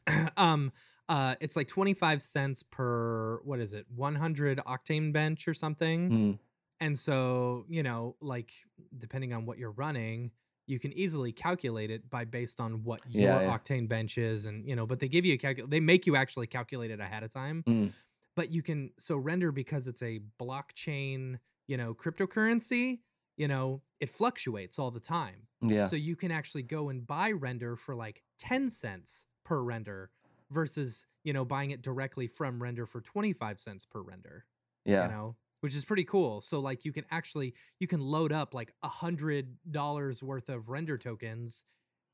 [0.09, 0.29] Yeah.
[0.39, 0.73] um,
[1.11, 5.55] uh, it's like twenty five cents per what is it, one hundred octane bench or
[5.55, 6.11] something.
[6.11, 6.39] Mm,
[6.81, 8.53] And so you know, like
[8.97, 10.31] depending on what you're running.
[10.67, 13.59] You can easily calculate it by based on what your Yeah, yeah.
[13.59, 15.69] octane bench is, and you know, but they give you a calcul.
[15.69, 17.93] They make you actually calculate it ahead of time mm.
[18.37, 23.01] But you can so render because it's a blockchain you know cryptocurrency
[23.37, 25.87] you know it fluctuates all the time Yeah.
[25.87, 30.11] so you can actually go and buy render for like 10 cents per render
[30.51, 34.45] versus you know buying it directly from render for 25 cents per render
[34.85, 35.07] yeah.
[35.07, 38.55] you know which is pretty cool so like you can actually you can load up
[38.55, 41.65] like a hundred dollars worth of render tokens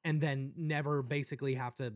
[0.05, 1.93] and then never basically have to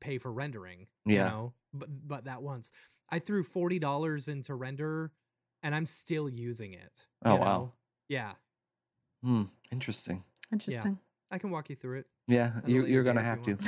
[0.00, 1.28] pay for rendering you Yeah.
[1.28, 2.72] know but but that once
[3.10, 5.12] i threw $40 into render
[5.62, 7.44] and i'm still using it Oh, you wow.
[7.58, 7.72] know?
[8.08, 8.32] yeah
[9.22, 10.22] Hmm, interesting.
[10.52, 10.98] Interesting.
[11.30, 13.58] i can walk you through it Yeah, you, you're gonna have to.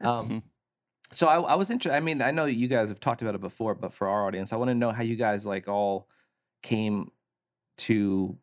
[0.00, 0.42] um,
[1.12, 1.96] so I, I was interested.
[1.96, 4.52] I mean, I know you guys have talked about it before, but for our audience,
[4.52, 6.08] I want to know how you guys like all
[6.62, 7.10] came
[7.78, 8.36] to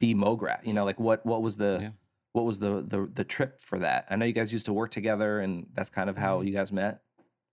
[0.00, 0.66] be MoGraph.
[0.66, 1.90] You know, like what what was the Yeah.
[2.32, 4.06] what was the, the the trip for that?
[4.10, 6.46] I know you guys used to work together, and that's kind of how Mhm.
[6.46, 7.02] you guys met.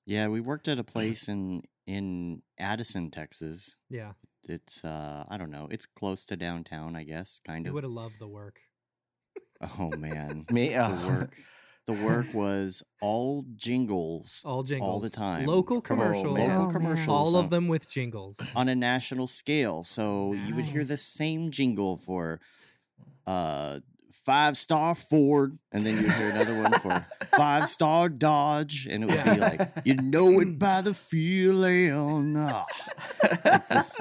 [0.05, 3.77] Yeah, we worked at a place in in Addison, Texas.
[3.89, 4.13] yeah
[4.47, 5.67] It's uh I don't know.
[5.71, 7.71] It's close to downtown, I guess, kind of.
[7.71, 8.59] you would have loved the work
[9.79, 10.45] Oh man.
[10.51, 11.35] Me, the uh, work
[11.87, 15.45] the work was all jingles all jingles all the time.
[15.45, 16.49] local commercials man.
[16.49, 17.09] Local Oh, commercials.
[17.09, 19.83] all of them with jingles on a national scale.
[19.83, 22.39] So you would hear the same jingle for
[23.27, 23.79] uh
[24.25, 29.07] five star Ford, and then you'd hear another one for five star Dodge, and it
[29.07, 32.35] would be like, you know it by the feeling.
[32.37, 32.65] ah."
[33.43, 33.99] Like this,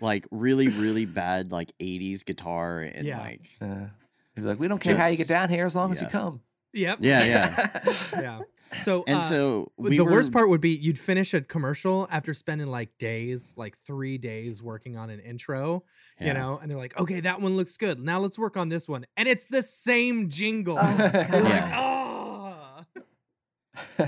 [0.00, 3.20] like really, really bad, like 80s guitar and Yeah.
[3.20, 3.86] like Uh,
[4.34, 6.40] be like, we don't care how you get down here as long as you come.
[6.72, 7.68] yep yeah, yeah.
[8.20, 8.40] yeah
[8.82, 12.08] so And uh, so we the were, worst part would be you'd finish a commercial
[12.10, 15.84] after spending like days, like three days working on an intro,
[16.20, 16.28] yeah.
[16.28, 17.98] you know, and they're like, okay, that one looks good.
[18.00, 19.06] Now let's work on this one.
[19.16, 20.76] And it's the same jingle.
[20.80, 21.80] Oh, You're like, Yeah.
[21.80, 23.04] oh.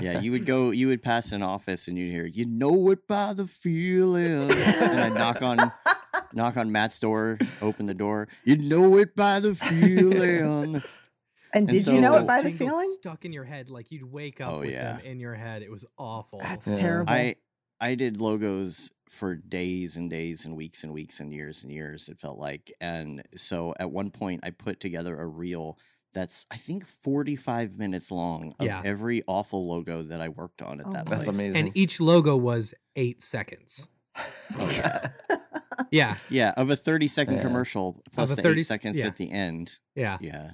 [0.01, 3.07] yeah, you would go, you would pass an office and you'd hear, you know it
[3.07, 4.49] by the feeling.
[4.51, 5.71] and I'd knock on,
[6.33, 8.27] knock on Matt's door, open the door.
[8.43, 9.55] You know it by the
[10.01, 10.81] feeling.
[11.53, 12.89] And did so- you know it by the feeling?
[12.99, 14.93] Stuck in your head, like you'd wake up Oh, with yeah.
[14.97, 15.61] them in your head.
[15.61, 16.39] It was awful.
[16.39, 16.75] That's Yeah.
[16.75, 17.11] terrible.
[17.13, 17.35] I
[17.79, 22.09] I did logos for days and days and weeks and weeks and years and years.
[22.09, 25.77] It felt like, and so at one point I put together a reel
[26.11, 28.81] that's I think forty five minutes long of Yeah.
[28.83, 31.37] every awful logo that I worked on at Oh that That's place.
[31.37, 31.55] amazing.
[31.67, 33.87] and each logo was eight seconds.
[34.59, 35.09] Oh, yeah.
[35.91, 37.41] Yeah, Yeah, of a thirty second Yeah.
[37.43, 39.05] commercial plus a the 30 eight seconds yeah.
[39.05, 39.79] at the end.
[39.95, 40.51] yeah, Yeah.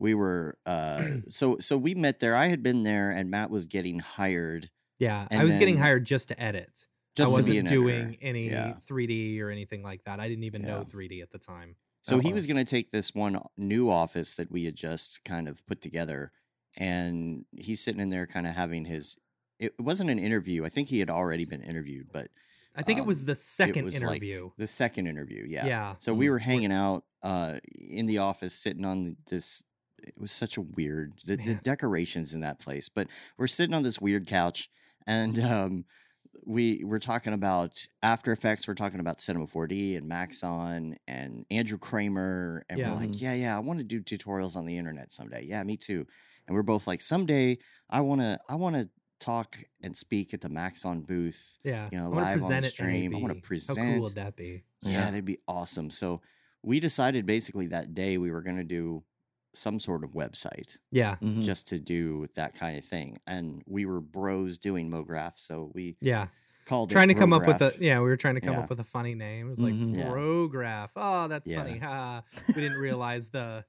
[0.00, 2.34] We were uh so so we met there.
[2.34, 5.26] I had been there and Matt was getting hired yeah.
[5.30, 6.86] I was getting hired just to edit.
[7.16, 8.18] just I wasn't doing editor.
[8.20, 8.74] any Yeah.
[8.88, 10.20] 3D or anything like that.
[10.20, 11.74] I didn't even know 3D at the time.
[12.02, 15.48] So he was going to take this one new office that we had just kind
[15.48, 16.32] of put together,
[16.78, 19.18] and he's sitting in there, kind of having his.
[19.58, 20.64] It wasn't an interview.
[20.64, 22.28] I think he had already been interviewed, but
[22.74, 24.50] I think it um, was the second was like interview.
[24.56, 25.66] the second interview, yeah.
[25.66, 25.94] yeah.
[25.98, 29.62] So we were hanging out uh, in the office, sitting on this.
[30.02, 33.06] It was such a weird the, the decorations in that place, but
[33.38, 34.70] we're sitting on this weird couch,
[35.06, 35.84] and um,
[36.46, 38.66] we we're talking about After Effects.
[38.68, 42.90] We're talking about Cinema 4D and Maxon and Andrew Kramer, and Yeah.
[42.92, 43.20] we're like, Mhm.
[43.22, 45.44] yeah, yeah, I want to do tutorials on the internet someday.
[45.44, 46.06] Yeah, me too.
[46.46, 47.58] And we're both like, someday
[47.88, 51.58] I want to I want to talk and speak at the Maxon booth.
[51.62, 51.88] Yeah.
[51.92, 53.14] you know, live on stream.
[53.14, 53.42] I wanna NAB.
[53.42, 53.78] How present.
[53.78, 54.62] cool would that be?
[54.82, 55.04] Yeah, Yeah.
[55.10, 55.90] that'd be awesome.
[55.90, 56.22] So
[56.62, 59.02] we decided basically that day we were going to do
[59.52, 61.16] some sort of website Yeah.
[61.22, 61.42] Mhm.
[61.42, 63.18] just to do that kind of thing.
[63.26, 66.28] And we were bros doing MoGraph, so we Yeah.
[66.66, 68.60] called Trying it to come up with a yeah, we were trying to come Yeah.
[68.60, 69.46] up with a funny name.
[69.46, 69.96] It was like Mhm.
[69.96, 70.08] Yeah.
[70.08, 70.90] Brograph.
[70.94, 71.64] Oh, that's Yeah.
[71.64, 71.78] funny.
[71.78, 72.22] Ha.
[72.48, 73.64] We didn't realize the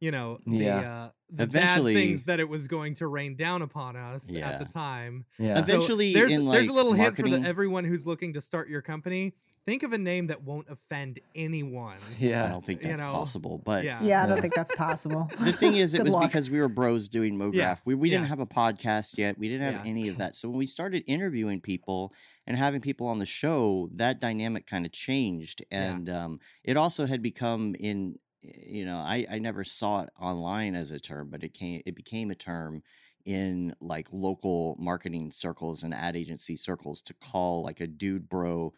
[0.00, 0.78] you know, the Yeah.
[1.06, 4.58] uh the Eventually- bad things that it was going to rain down upon us at
[4.60, 5.24] the time.
[5.38, 5.54] yeah.
[5.56, 8.40] So Eventually, there's in, there's a like, little hint for the, everyone who's looking to
[8.40, 9.34] start your company.
[9.64, 11.96] Think of a name that won't offend anyone.
[12.20, 13.98] Yeah, I don't think you that's know, possible, but Yeah.
[14.00, 15.28] Yeah, I don't think that's possible.
[15.40, 16.28] the thing is, it was luck.
[16.30, 17.54] because we were bros doing MoGraph.
[17.54, 18.28] Yeah, We we didn't yeah.
[18.28, 19.36] have a podcast yet.
[19.36, 19.90] We didn't have Yeah.
[19.90, 20.36] any of that.
[20.36, 22.14] So when we started interviewing people
[22.46, 25.82] and having people on the show, that dynamic kind of changed, Yeah.
[25.94, 28.20] and um, it also had become in
[28.66, 31.94] you know I I never saw it online as a term, but it came it
[31.94, 32.82] became a term
[33.24, 38.72] in like local marketing circles and ad agency circles to call like a dude bro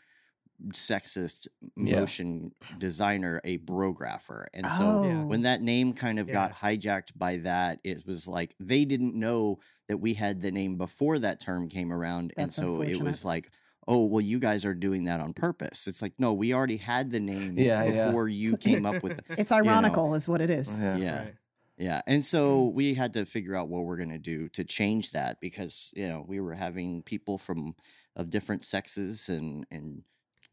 [0.72, 2.00] sexist Yeah.
[2.00, 5.24] motion designer a brographer and so oh, Yeah.
[5.24, 6.32] when that name kind of Yeah.
[6.32, 10.76] got hijacked by that it was like they didn't know that we had the name
[10.76, 13.52] before that term came around and so it was like
[13.88, 17.10] oh well you guys are doing that on purpose it's like no we already had
[17.10, 18.06] the name Yeah, yeah.
[18.06, 20.78] before you came up with it it's ironical, is what it is.
[20.78, 20.96] yeah.
[20.98, 21.34] yeah Right.
[21.78, 22.72] yeah and so mm.
[22.74, 26.06] we had to figure out what we're going to do to change that because you
[26.08, 27.74] know we were having people from
[28.14, 30.02] of different sexes and and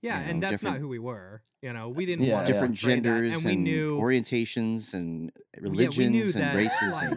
[0.01, 1.41] Yeah, you and that's not who we were.
[1.61, 5.31] You know, we didn't Yeah, want different portray that, genders and we knew orientations and
[5.55, 7.13] Yeah, we knew religions that, and races like,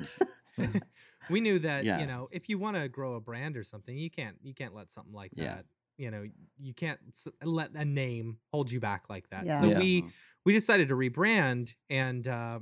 [0.58, 0.82] and
[1.28, 2.00] we knew that Yeah.
[2.00, 4.74] you know if you want to grow a brand or something you can't you can't
[4.74, 5.56] let something like Yeah.
[5.56, 5.64] that
[5.98, 6.24] you know
[6.58, 7.00] you can't
[7.42, 9.60] let a name hold you back like that Yeah.
[9.60, 9.78] so Yeah.
[9.78, 10.04] we
[10.44, 12.60] we decided to rebrand and uh,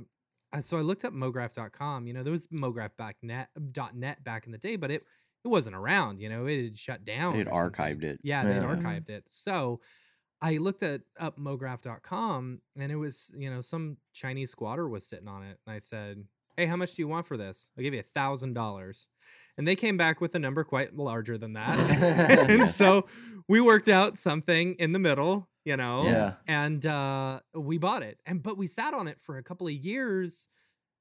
[0.59, 4.45] so i looked up mograph.com you know there was mograph back net dot net back
[4.45, 5.03] in the day but it
[5.45, 8.19] it wasn't around you know it had shut down They had archived it.
[8.23, 8.75] yeah they had Yeah.
[8.75, 9.79] archived it so
[10.41, 15.27] I looked at up mograph.com and it was, you know, some Chinese squatter was sitting
[15.27, 15.57] on it.
[15.65, 16.23] And I said,
[16.55, 17.71] Hey, how much do you want for this?
[17.77, 19.07] I'll give you a thousand dollars.
[19.57, 21.79] And they came back with a number quite larger than that.
[22.49, 22.75] and Yes.
[22.75, 23.07] so
[23.47, 26.33] we worked out something in the middle, you know, Yeah.
[26.47, 28.19] and uh we bought it.
[28.25, 30.49] And but we sat on it for a couple of years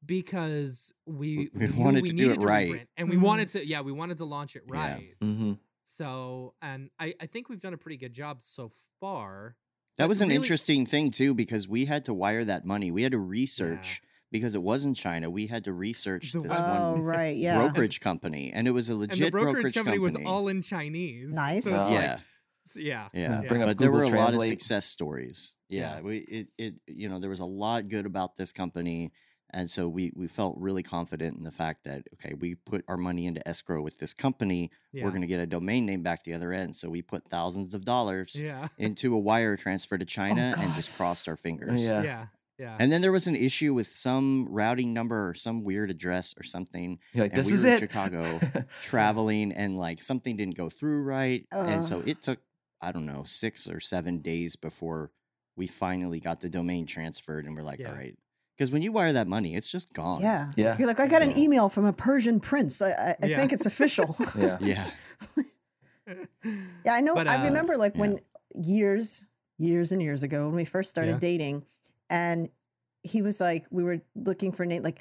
[0.04, 2.70] because we, We knew wanted to do needed it right.
[2.72, 3.20] rebrand, and we Mhm.
[3.22, 4.74] wanted to yeah we wanted to launch it Yeah.
[4.94, 5.52] right hmm
[5.84, 9.56] so and I, I think we've done a pretty good job so far
[9.98, 12.90] That was an really- interesting thing too because we had to wire that money.
[12.90, 14.02] We had to research
[14.36, 15.28] because it was in China.
[15.30, 16.78] We had to research The this website.
[16.80, 17.36] Oh, one right.
[17.36, 17.58] Yeah.
[17.58, 21.32] brokerage company, and it was a and legit the brokerage, company, was all in chinese
[21.34, 21.64] Nice.
[21.64, 21.84] so it's Wow.
[21.90, 22.18] like- yeah,
[22.64, 23.42] so yeah yeah.
[23.48, 25.54] Bring up But there were Google a lot of success stories.
[25.68, 26.00] Yeah, Yeah.
[26.02, 29.12] we it, it you know there was a lot good about this company,
[29.50, 32.96] and so we we felt really confident in the fact that okay, we put our
[32.96, 34.70] money into escrow with this company.
[34.92, 36.74] yeah We're going to get a domain name back the other end.
[36.76, 40.74] So we put thousands of dollars yeah into a wire transfer to oh, China and
[40.74, 41.82] just crossed our fingers.
[41.82, 42.02] Yeah.
[42.02, 42.26] yeah
[42.58, 46.34] yeah And then there was an issue with some routing number or some weird address
[46.38, 47.80] or something You're like, And this we is were in it.
[47.80, 48.40] Chicago.
[48.80, 51.46] traveling and like something didn't go through right.
[51.52, 51.60] Uh.
[51.68, 52.38] And so it took,
[52.80, 55.10] I don't know, six or seven days before
[55.56, 57.88] we finally got the domain transferred and we're like, Yeah.
[57.90, 58.16] all right.
[58.56, 60.22] Because when you wire that money, it's just gone.
[60.22, 60.50] Yeah.
[60.56, 60.76] yeah.
[60.78, 62.80] You're like, I got an email from a Persian prince.
[62.80, 63.36] I, I, I Yeah.
[63.38, 64.16] think it's official.
[64.38, 64.58] Yeah.
[64.60, 64.90] Yeah.
[66.84, 67.14] Yeah, I know.
[67.14, 68.00] But, I uh, remember like yeah.
[68.00, 68.20] when
[68.54, 69.26] years,
[69.58, 71.18] years and years ago when we first started Yeah.
[71.18, 71.64] dating,
[72.10, 72.48] and
[73.02, 74.82] he was like, we were looking for name.
[74.82, 74.98] Like,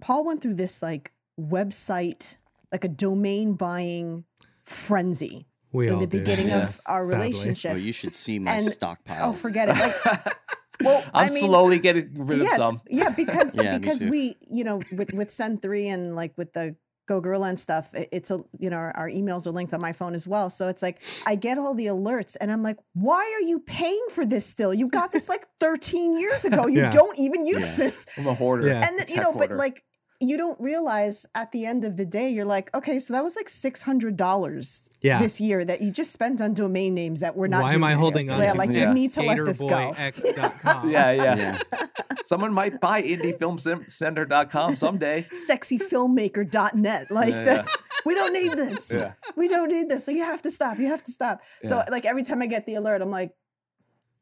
[0.00, 2.36] Paul went through this like website,
[2.70, 4.24] like a domain buying
[4.64, 6.18] frenzy we in all the do.
[6.18, 7.14] beginning of our sadly.
[7.16, 7.72] relationship.
[7.74, 9.30] Oh, you should see my And- oh, stockpile.
[9.30, 9.76] oh, forget it.
[10.06, 10.34] Like,
[10.82, 12.80] well, I I'm mean, slowly getting rid yes, of some.
[12.90, 16.76] yeah, because Yeah, because we, you know, with with Send Three and like with the
[17.08, 19.92] Go Gorilla and stuff, it's a you know our, our emails are linked on my
[19.92, 20.48] phone as well.
[20.50, 24.06] So it's like I get all the alerts, and I'm like, why are you paying
[24.10, 24.72] for this still?
[24.72, 26.66] You got this like 13 years ago.
[26.68, 26.90] You Yeah.
[26.90, 27.76] don't even use Yeah.
[27.86, 28.68] this, I'm a hoarder.
[28.68, 28.86] Yeah.
[28.88, 29.82] and then you Tech know, but like
[30.28, 33.36] you don't realize at the end of the day, you're like, okay, so that was
[33.36, 35.18] like six hundred dollars Yeah.
[35.18, 37.62] this year that you just spent on domain names that we're not.
[37.62, 38.88] Why am doing I holding on Yeah, to like Yeah.
[38.88, 39.68] you need to let this go.
[39.98, 41.58] Yeah, yeah, Yeah.
[42.24, 45.26] Someone might buy indiefilmcenter.com someday.
[45.32, 47.10] Sexyfilmmaker.net.
[47.10, 47.44] Like Yeah, yeah.
[47.44, 48.90] that's we don't need this.
[48.92, 49.12] Yeah.
[49.36, 50.04] We don't need this.
[50.04, 50.78] So you have to stop.
[50.78, 51.42] You have to stop.
[51.64, 53.32] So like every time I get the alert, I'm like,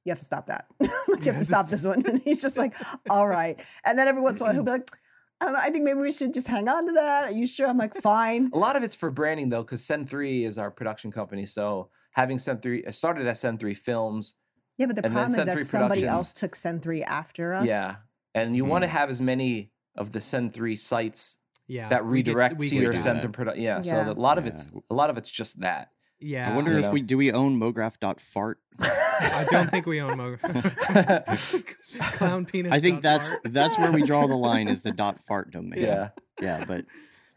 [0.04, 0.66] you have to stop that.
[0.80, 2.02] like you have to stop this one.
[2.06, 2.74] And he's just like,
[3.08, 3.60] all right.
[3.84, 4.88] And then every once in a while he'll be like,
[5.40, 5.60] I don't know.
[5.60, 7.24] I think maybe we should just hang on to that.
[7.30, 7.68] Are you sure?
[7.68, 8.50] I'm like, fine.
[8.54, 11.46] A lot of it's for branding though, because Send Three is our production company.
[11.46, 14.34] So having Send Three, I started as Send Three Films.
[14.76, 17.66] Yeah, but the problem is that somebody else took Send three after us.
[17.68, 17.96] Yeah,
[18.34, 18.92] and you want to Mm.
[18.92, 21.88] have as many of the Send Three sites Yeah.
[21.90, 23.62] that we get- redirect we to your Send Three production.
[23.62, 24.04] Yeah, so Yeah.
[24.04, 25.90] that- a lot of it's a lot of it's just that.
[26.20, 26.52] Yeah.
[26.52, 26.90] I wonder you if know.
[26.92, 28.58] we do we own mograph.fart.
[28.78, 30.36] I don't think we own Mo.
[32.12, 32.72] Clown penis.
[32.72, 33.40] I think that's fart.
[33.44, 35.80] that's where we draw the line is the dot fart domain.
[35.80, 36.84] Yeah, Yeah, but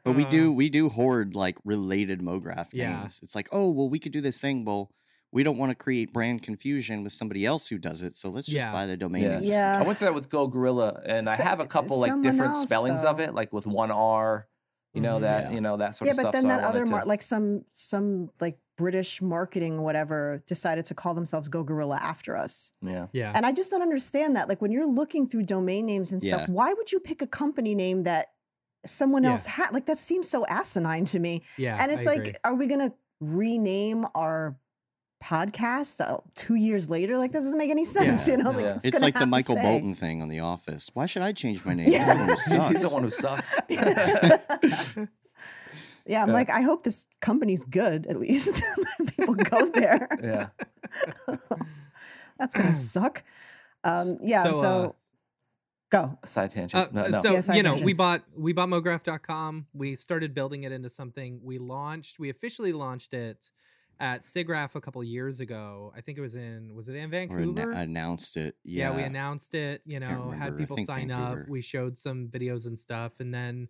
[0.03, 2.99] but we Uh, do we do hoard like related MoGraph Yeah.
[2.99, 3.19] names.
[3.23, 4.65] It's like, oh well, we could do this thing.
[4.65, 4.91] Well,
[5.31, 8.45] we don't want to create brand confusion with somebody else who does it, so let's
[8.47, 8.71] just Yeah.
[8.71, 9.23] buy the domain.
[9.23, 9.29] yeah.
[9.29, 9.79] name just in Yeah.
[9.79, 12.63] I went through that with Go Gorilla, and I have a couple like different else,
[12.63, 14.47] spellings of it, like with one R.
[14.93, 15.21] You know Mhm.
[15.21, 15.51] that Yeah.
[15.51, 16.25] you know that sort yeah, of stuff.
[16.25, 19.81] Yeah, but then so that other wanted mar- to- like some some like British marketing
[19.81, 22.73] whatever decided to call themselves Go Gorilla after us.
[22.81, 23.07] yeah.
[23.11, 23.31] Yeah.
[23.35, 24.49] And I just don't understand that.
[24.49, 26.53] Like when you're looking through domain names and stuff, Yeah.
[26.53, 28.27] why would you pick a company name that
[28.85, 29.31] someone Yeah.
[29.31, 29.73] else had?
[29.73, 31.41] Like that seems so asinine to me.
[31.57, 31.77] Yeah.
[31.81, 32.35] and it's I like, agree.
[32.43, 34.55] are we gonna rename our
[35.23, 37.17] podcast uh, two years later?
[37.17, 38.27] Like this doesn't make any sense.
[38.27, 38.57] Yeah, you know, no.
[38.59, 39.63] like, it's, It's like the Michael stay.
[39.63, 40.91] Bolton thing on The Office.
[40.93, 41.87] Why should I change my name?
[41.91, 42.27] Yeah.
[42.27, 43.53] He's the one who sucks.
[43.69, 44.97] He's the one who sucks.
[46.05, 46.33] Yeah, I'm Yeah.
[46.33, 48.61] like, I hope this company's good at least.
[49.15, 50.05] People go there.
[50.21, 50.47] yeah.
[52.37, 53.23] That's gonna suck.
[53.85, 54.43] Um, yeah.
[54.43, 54.91] So, So, uh,
[55.89, 56.19] go.
[56.25, 56.75] Side tangent.
[56.75, 57.21] Uh, no, no.
[57.21, 57.85] So Yes, I you know, can.
[57.85, 59.67] we bought we bought mograph.com.
[59.73, 61.39] We started building it into something.
[61.41, 62.19] We launched.
[62.19, 63.49] We officially launched it
[63.99, 65.93] at SIGGRAPH a couple years ago.
[65.95, 67.61] I think it was in was it in Vancouver?
[67.71, 68.55] anna- announced it.
[68.63, 68.89] yeah.
[68.89, 69.81] Yeah, we announced it.
[69.85, 71.39] You know, had people sign up.
[71.47, 73.67] We showed some videos and stuff, and then.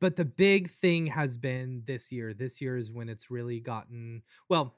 [0.00, 2.32] But the big thing has been this year.
[2.32, 4.76] This year is when it's really gotten well.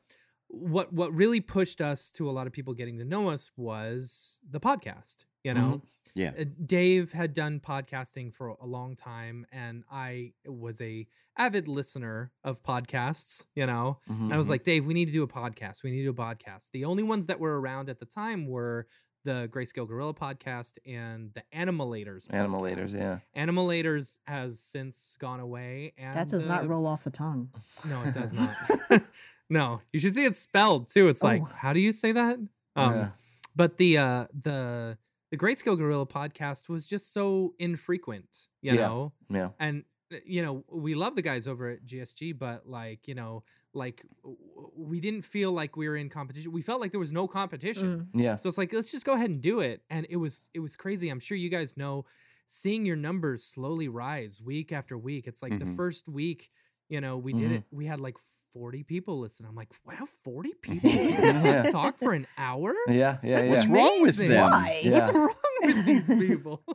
[0.49, 4.41] What what really pushed us to a lot of people getting to know us was
[4.49, 5.25] the podcast.
[5.43, 5.83] You know,
[6.17, 6.33] Yeah.
[6.39, 11.07] uh, Dave had done podcasting for a long time, and I was a
[11.37, 13.45] avid listener of podcasts.
[13.55, 14.21] You know, Mhm.
[14.23, 14.51] and I was Mhm.
[14.51, 15.83] like, Dave, we need to do a podcast.
[15.85, 16.71] We need to do a podcast.
[16.73, 18.87] The only ones that were around at the time were
[19.25, 22.29] the Grayscale Gorilla podcast and the Animalators.
[22.29, 23.21] Animalators, podcast.
[23.35, 23.45] yeah.
[23.45, 27.51] Animalators has since gone away, and That does not roll off the tongue.
[27.89, 28.51] No, it does not.
[29.49, 31.09] no, you should see it spelled too.
[31.09, 31.45] It's like, Oh.
[31.47, 32.39] how do you say that?
[32.39, 33.11] Um, Yeah.
[33.55, 34.99] but the uh the
[35.31, 38.81] the Grayscale Gorilla podcast was just so infrequent, you Yeah.
[38.87, 39.13] know.
[39.29, 39.51] Yeah.
[39.59, 43.43] And uh, you know, we love the guys over at GSG, but like, you know,
[43.75, 46.53] like w- w- we didn't feel like we were in competition.
[46.53, 48.09] We felt like there was no competition.
[48.15, 48.21] Mm.
[48.23, 48.37] Yeah.
[48.39, 49.83] So it's like, let's just go ahead and do it.
[49.91, 51.09] And it was it was crazy.
[51.09, 52.05] I'm sure you guys know
[52.47, 55.27] seeing your numbers slowly rise week after week.
[55.27, 55.75] It's like the Mhm.
[55.77, 56.51] first week,
[56.89, 57.55] you know, we did Mhm.
[57.57, 57.65] it.
[57.73, 58.17] We had like
[58.57, 59.45] 40 people listen.
[59.45, 61.71] I'm like, wow, 40 people yeah.
[61.71, 62.73] Talk for an hour?
[62.89, 63.19] Yeah.
[63.23, 63.41] Yeah.
[63.43, 63.51] That's yeah.
[63.51, 64.51] What's wrong with them?
[64.51, 64.81] Why?
[64.83, 64.91] Yeah.
[64.93, 66.63] What's wrong with these people?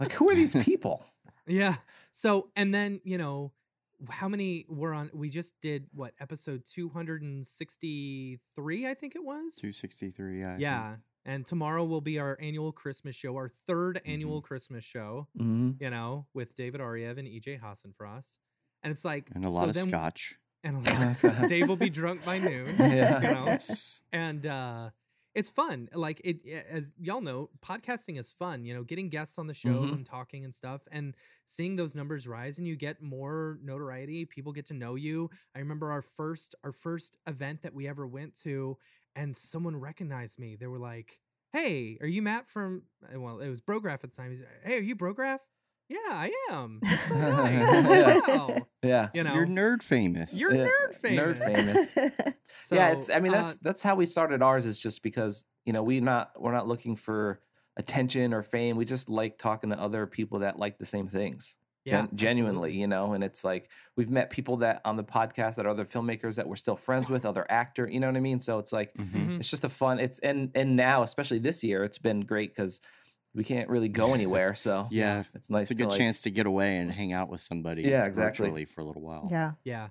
[0.00, 1.04] Like, who are these people?
[1.46, 1.74] yeah.
[2.12, 3.52] So, and then, you know,
[4.08, 5.10] how many were on?
[5.12, 9.56] We just did what episode 263, I think it was.
[9.56, 10.40] 263.
[10.40, 10.54] Yeah.
[10.80, 11.00] I think.
[11.24, 14.10] And tomorrow will be our annual Christmas show, our third Mm-hmm.
[14.10, 18.36] annual Christmas show, hmm you know, with David Ariew and EJ Hassenfratz.
[18.82, 20.36] And it's like, And a so lot of then- scotch.
[20.76, 21.48] And.
[21.48, 22.74] Dave will be drunk by noon.
[22.78, 23.20] Yeah.
[23.20, 23.58] You know?
[24.12, 24.90] And uh
[25.34, 29.46] it's fun like it as y'all know podcasting is fun you know getting guests on
[29.46, 29.92] the show Mhm.
[29.92, 34.52] and talking and stuff and seeing those numbers rise and you get more notoriety people
[34.52, 38.34] get to know you i remember our first our first event that we ever went
[38.40, 38.78] to
[39.14, 41.20] and someone recognized me they were like
[41.52, 42.82] hey are you matt from
[43.14, 45.40] well it was brograph at the time He's like, hey are you brograph
[45.88, 47.88] yeah i am That's so nice.
[47.90, 48.20] Yeah.
[48.36, 49.08] wow Yeah.
[49.14, 50.32] you know You're nerd famous.
[50.34, 52.16] you're Yeah, nerd famous nerd famous.
[52.60, 53.10] so, yeah, it's.
[53.10, 54.66] I mean, uh, that's that's how we started ours.
[54.66, 57.40] Is just because you know we not we're not looking for
[57.76, 58.76] attention or fame.
[58.76, 61.54] We just like talking to other people that like the same things.
[61.84, 62.80] yeah gen- genuinely, absolutely.
[62.80, 63.12] you know.
[63.14, 66.46] And it's like we've met people that on the podcast that are other filmmakers that
[66.48, 67.88] we're still friends with, other actor.
[67.88, 68.40] You know what I mean?
[68.40, 69.12] So it's like Mhm.
[69.14, 69.38] Mhm.
[69.40, 69.98] it's just a fun.
[69.98, 72.80] It's and and now especially this year, it's been great because
[73.38, 74.54] we can't really go anywhere.
[74.54, 75.22] So Yeah.
[75.34, 75.62] it's nice.
[75.62, 77.82] It's a to, good like- chance to get away and hang out with somebody.
[77.82, 78.46] Yeah, exactly.
[78.48, 79.28] virtually for a little while.
[79.30, 79.52] yeah.
[79.64, 79.88] Yeah.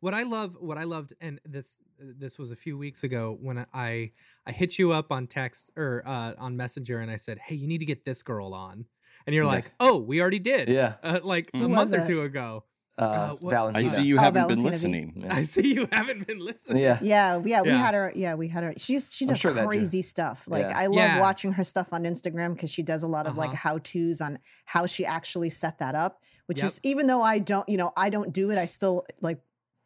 [0.00, 3.64] What I love, what I loved, and this this was a few weeks ago when
[3.72, 4.12] I
[4.46, 7.66] I hit you up on text or uh, on Messenger, and I said, "Hey, you
[7.66, 8.84] need to get this girl on,"
[9.26, 9.50] and you're Yeah.
[9.50, 10.96] like, "Oh, we already did." Yeah.
[11.02, 12.64] Uh, like Who a was month or two ago.
[12.96, 15.14] Uh, Uh, what- I see you Oh, haven't been listening.
[15.16, 15.34] Yeah.
[15.34, 16.80] I see you haven't been listening.
[16.82, 16.98] Yeah.
[17.02, 17.78] Yeah, yeah, we Yeah.
[17.78, 18.12] had her.
[18.14, 18.72] Yeah, we had her.
[18.76, 20.46] She's she does sure crazy stuff.
[20.46, 20.78] Like Yeah.
[20.78, 21.20] I love Yeah.
[21.20, 23.56] watching her stuff on Instagram because she does a lot of like Uh-huh.
[23.70, 26.20] how tos on how she actually set that up.
[26.46, 26.66] Which Yep.
[26.66, 29.40] is even though I don't, you know, I don't do it, I still like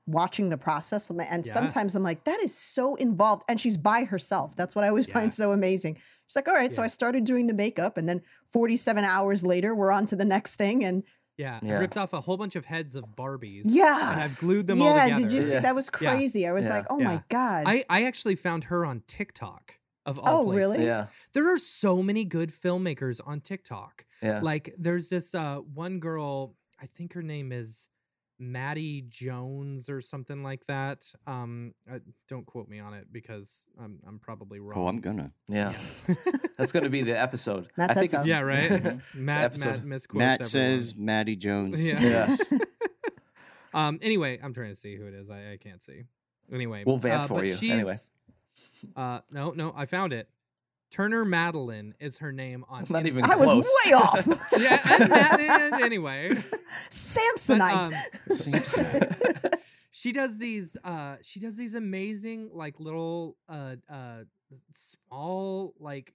[0.07, 1.09] watching the process.
[1.09, 1.53] And and Yeah.
[1.53, 4.55] sometimes I'm like, that is so involved, and she's by herself.
[4.57, 5.15] That's what I always Yeah.
[5.15, 5.95] find so amazing.
[6.27, 9.75] She's like, all right, so I started doing the makeup, and then 47 hours later,
[9.75, 11.03] we're on to the next thing, and
[11.39, 13.63] Yeah, I ripped off a whole bunch of heads of Barbies.
[13.65, 14.13] Yeah.
[14.13, 15.23] and I've glued them all yeah, together.
[15.23, 15.61] did you see Yeah.
[15.61, 16.15] that was Yeah.
[16.15, 16.47] crazy?
[16.49, 16.79] I was Yeah.
[16.79, 17.05] like, oh Yeah.
[17.05, 17.65] my god.
[17.67, 20.57] I I actually found her on TikTok of all Oh, places.
[20.59, 20.85] really?
[20.87, 21.07] Yeah.
[21.35, 24.05] There are so many good filmmakers on TikTok.
[24.21, 24.41] Yeah.
[24.41, 27.89] Like there's this uh one girl, I think her name is
[28.39, 31.05] Maddie Jones or something like that.
[31.27, 34.73] Um uh, don't quote me on it because I'm I'm probably wrong.
[34.77, 35.33] Oh, I'm gonna.
[35.49, 35.73] yeah.
[36.57, 37.69] That's going to be the episode.
[37.77, 38.23] Matt I said think so.
[38.25, 38.71] yeah, right.
[39.15, 40.49] Matt Matt misquotes Matt everyone.
[40.49, 41.87] says Maddie Jones.
[41.87, 42.01] Yeah.
[42.01, 42.53] Yes.
[43.75, 43.99] Um.
[44.03, 45.31] Anyway, I'm trying to see who it is.
[45.31, 46.05] I, I can't see.
[46.53, 47.55] Anyway, We'll vamp uh, for you.
[47.71, 47.97] Anyway.
[48.97, 49.21] Uh.
[49.31, 49.51] No.
[49.51, 49.73] No.
[49.77, 50.29] I found it.
[50.91, 52.87] Turner Madeline is her name on.
[52.89, 53.31] Not even Instagram.
[53.31, 54.27] I was way off.
[54.59, 54.79] yeah.
[55.01, 56.31] And that, and anyway.
[56.51, 56.61] But,
[56.91, 57.87] Samsonite.
[57.87, 57.93] um,
[58.31, 59.55] Samsonite.
[59.91, 60.77] she does these.
[60.85, 61.17] Uh.
[61.23, 63.37] She does these amazing like little.
[63.49, 63.77] Uh.
[63.91, 64.25] Uh.
[64.73, 66.15] Small like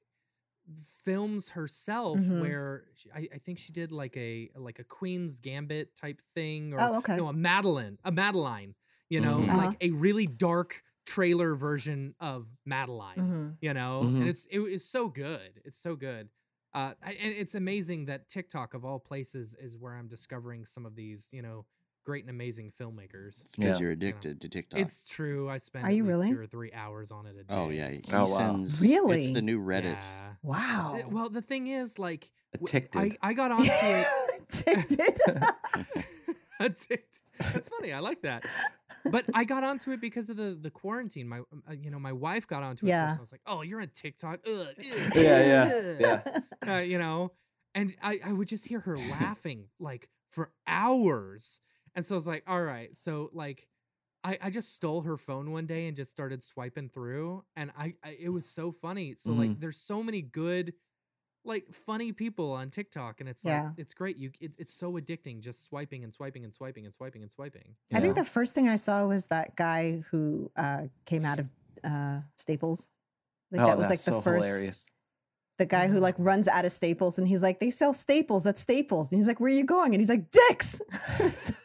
[1.04, 2.42] films herself Mhm.
[2.42, 6.74] where she, I, I think she did like a like a queen's gambit type thing
[6.74, 7.18] or Oh, okay.
[7.18, 8.74] no a madeline a madeline
[9.10, 9.50] you know Mhm.
[9.50, 9.58] Uh-huh.
[9.58, 13.58] like a really dark trailer version of madeline Mhm.
[13.62, 14.22] you know Mhm.
[14.22, 16.30] and it's it is so good it's so good
[16.74, 20.96] uh and it's amazing that tiktok of all places is where i'm discovering some of
[20.96, 21.66] these you know
[22.06, 23.84] great and amazing filmmakers because Yeah.
[23.84, 24.80] you're addicted to TikTok.
[24.80, 26.30] it's true i spend Are you really?
[26.30, 27.90] two or three hours on it a day oh yeah.
[27.90, 28.28] He Oh, wow.
[28.38, 30.02] sends, It's the new Reddit.
[30.02, 30.34] Yeah.
[30.42, 31.02] Wow.
[31.08, 33.00] Well the thing is like w- Addicted.
[33.22, 34.08] I, I got onto it
[34.68, 35.44] Addicted.
[36.60, 37.00] Addicted.
[37.40, 37.92] That's funny.
[37.94, 38.46] I like that.
[39.10, 41.28] But I got onto it because of the the quarantine.
[41.28, 43.04] My uh, you know my wife got onto it Yeah.
[43.06, 43.20] first.
[43.20, 44.40] I was like, oh, you're on TikTok.
[44.48, 46.22] Ugh, ugh, Yeah, ugh." yeah.
[46.66, 47.34] Uh, you know,
[47.76, 51.60] and I I would just hear her laughing like for hours,
[51.94, 53.68] and so I was like, all right, so like.
[54.26, 57.96] I, I just stole her phone one day and just started swiping through and I,
[58.02, 60.74] I it was so funny so like there's so many good
[61.46, 63.64] like funny people on TikTok and it's Yeah.
[63.64, 66.94] like it's great you it, it's so addicting just swiping and swiping and swiping and
[66.94, 70.84] swiping and swiping I think the first thing I saw was that guy who uh,
[71.06, 71.48] came out of
[71.84, 72.88] uh, Staples.
[73.52, 74.48] Like oh, that was like the so first.
[74.48, 74.86] hilarious.
[75.58, 78.58] The guy who like runs out of Staples and he's like, they sell Staples at
[78.58, 79.12] Staples.
[79.12, 79.94] And he's like, where are you going?
[79.94, 80.82] And he's like, Dicks.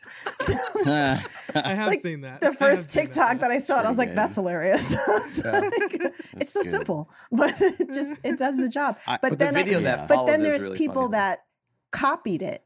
[0.86, 1.20] I
[1.55, 4.18] have Like, seen that the first TikTok that I saw, and I was like, good.
[4.18, 5.59] "That's hilarious." It's Yeah.
[5.61, 5.72] like,
[6.41, 6.68] it's so good.
[6.70, 8.99] simple, but it just it does the job.
[9.07, 9.97] I- But, But then, the I- video Yeah.
[9.97, 11.12] that but then there's really people funny.
[11.12, 11.45] that
[11.93, 12.62] copied it,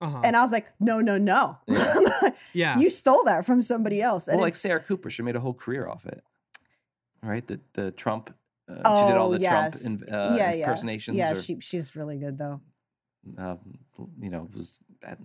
[0.00, 0.20] uh-huh.
[0.24, 1.58] and I was like, "No, no, no!
[1.66, 2.30] Yeah.
[2.52, 5.40] yeah you stole that from somebody else." And well, like Sarah Cooper, she made a
[5.40, 6.22] whole career off it.
[7.22, 7.46] Right?
[7.46, 8.32] The the Trump.
[8.70, 9.82] Uh, she did Oh, all the yes.
[9.82, 11.16] Trump in, uh, yeah, yeah, impersonations.
[11.16, 11.32] yeah.
[11.32, 12.60] or, She she's really good though.
[13.38, 13.58] um,
[14.20, 15.18] you know, was had,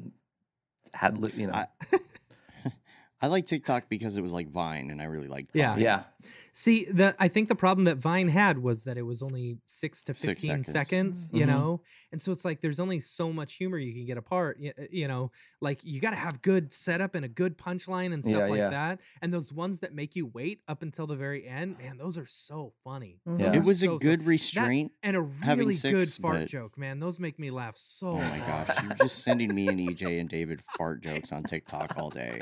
[0.93, 1.67] had you know, I-
[3.21, 5.51] I like TikTok because it was like Vine, and I really liked.
[5.53, 5.77] Yeah.
[5.77, 6.03] Yeah,
[6.51, 10.03] see the i think the problem that vine had was that it was only six
[10.03, 10.71] to Six 15 seconds.
[10.71, 11.47] seconds, you Mhm.
[11.49, 14.71] know and so it's like there's only so much humor you can get apart you,
[14.91, 18.35] you know like you got to have good setup and a good punchline and stuff
[18.37, 18.69] Yeah, like yeah.
[18.69, 22.17] that and those ones that make you wait up until the very end man those
[22.17, 23.39] are so funny Mhm.
[23.39, 23.53] Yeah.
[23.53, 24.91] It was so, a so- good that- restraint.
[25.03, 28.17] and a having really good fart but- joke man those make me laugh so Oh
[28.17, 28.67] my hard.
[28.67, 32.41] gosh, you're just sending me and EJ and David fart jokes on TikTok all day.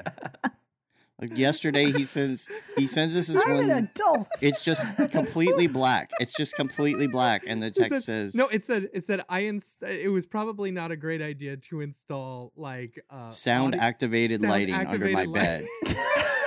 [1.29, 4.27] Like yesterday, he sends he sends us this I'm an adult.
[4.41, 6.11] It's just completely black.
[6.19, 9.39] It's just completely black, and the text said- says no it said it said i
[9.41, 14.41] inst- it was probably not a great idea to install like uh sound audio- activated
[14.41, 15.65] sound lighting under my light- bed,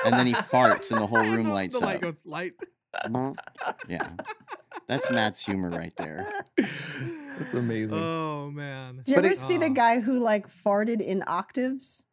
[0.04, 2.02] and then he farts and the whole room the- lights the light up.
[2.02, 2.52] goes light
[3.88, 4.08] Yeah,
[4.88, 6.26] that's Matt's humor right there.
[6.58, 7.96] that's amazing.
[7.96, 8.96] Oh man.
[8.96, 9.70] Did you But ever it- see the Oh.
[9.70, 12.06] guy who like farted in octaves?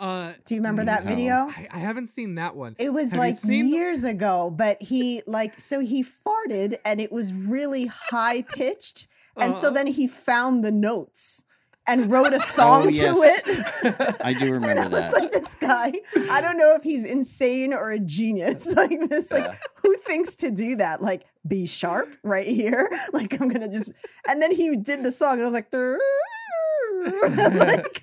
[0.00, 1.10] Uh, Do you remember that No.
[1.10, 1.34] video?
[1.48, 2.76] I, I haven't seen that one.
[2.78, 7.00] It was Have like seen the- years ago, but he like so he farted and
[7.00, 9.74] it was really high pitched, and so Uh-huh.
[9.74, 11.44] then he found the notes
[11.86, 13.18] and wrote a song to yes.
[13.22, 14.16] it.
[14.24, 15.20] I do and remember I was that.
[15.22, 15.92] like, this guy,
[16.30, 18.72] I don't know if he's insane or a genius.
[18.76, 19.54] Like this, like Yeah.
[19.82, 21.00] who thinks to do that?
[21.02, 22.88] Like be sharp right here.
[23.12, 23.92] Like I'm gonna just,
[24.28, 25.70] and then he did the song, and I was like,
[27.56, 28.02] like,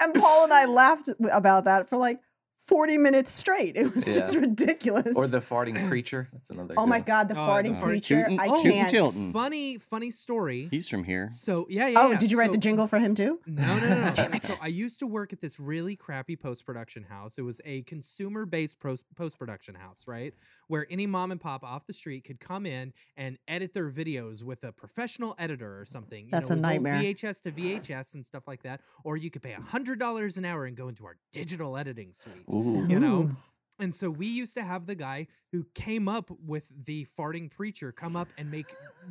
[0.00, 2.20] and Paul and I laughed about that for like
[2.66, 3.76] 40 minutes straight.
[3.84, 5.14] It was just ridiculous.
[5.14, 6.28] Or the farting preacher.
[6.32, 6.74] That's another.
[6.78, 7.04] oh good my one.
[7.06, 8.22] God, the Oh, farting the farting- preacher.
[8.24, 8.90] Tootin'- I oh, Tootin' can't.
[8.90, 9.32] Tilton.
[9.32, 10.68] Funny, funny story.
[10.70, 11.28] He's from here.
[11.32, 12.00] So yeah, yeah.
[12.00, 12.18] Oh, yeah.
[12.18, 13.40] did you write the jingle for him too?
[13.46, 14.04] No, no, no.
[14.06, 14.10] no.
[14.14, 14.42] Damn it.
[14.42, 17.36] So I used to work at this really crappy post production house.
[17.38, 19.04] It was a consumer based post
[19.38, 20.32] production house, right?
[20.68, 24.42] Where any mom and pop off the street could come in and edit their videos
[24.42, 26.24] with a professional editor or something.
[26.26, 26.94] You That's know, a it was nightmare.
[27.00, 28.80] VHS to VHS and stuff like that.
[29.04, 32.44] Or you could pay $100 an hour and go into our digital editing suite.
[32.54, 32.86] Ooh.
[32.88, 33.36] You know, Ooh.
[33.80, 37.90] And so we used to have the guy who came up with the farting preacher
[37.90, 38.66] come up and make,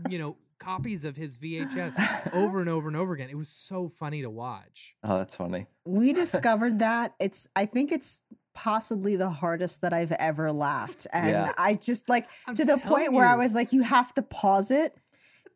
[0.10, 3.30] you know, copies of his VHS over and over and over again.
[3.30, 4.96] It was so funny to watch.
[5.04, 5.68] Oh, that's funny.
[5.86, 8.22] we discovered that it's i think it's
[8.56, 11.52] possibly the hardest that i've ever laughed and Yeah.
[11.58, 14.22] i just like I'm to the telling point where i was like you have to
[14.22, 14.96] pause it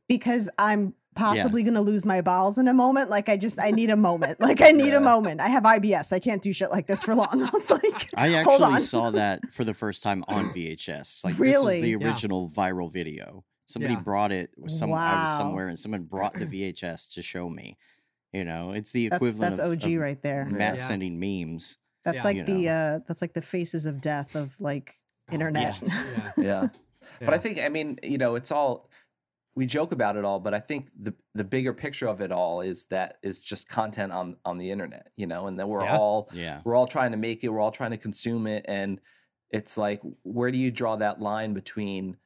[0.10, 3.72] because i'm possibly going to lose my bowels in a moment like i just i
[3.72, 4.98] need a moment like i need Yeah.
[4.98, 7.70] a moment i have ibs i can't do shit like this for long i was
[7.70, 11.24] like I hold actually on saw that for the first time on VHS.
[11.26, 11.52] Like Really?
[11.54, 12.10] this was the Yeah.
[12.12, 13.44] original viral video.
[13.68, 14.02] Somebody Yeah.
[14.02, 14.52] brought it.
[14.68, 17.78] Some I was somewhere and someone brought the VHS to show me.
[18.34, 20.82] You know, it's the equivalent that's of, og of right there Matt Yeah.
[20.82, 21.78] sending memes.
[22.06, 22.24] that's Yeah.
[22.24, 22.72] like You the know.
[22.72, 24.96] uh that's like the faces of death of like
[25.32, 26.32] internet Yeah.
[26.38, 26.68] Yeah.
[27.20, 28.87] But I think, I mean, you know, it's all
[29.58, 32.62] we joke about it all, but I think the the bigger picture of it all
[32.62, 35.98] is that it's just content on on the internet, you know, and then we're Yeah.
[35.98, 36.62] all Yeah.
[36.64, 39.02] we're all trying to make it, we're all trying to consume it, and
[39.50, 42.18] it's like, where do you draw that line between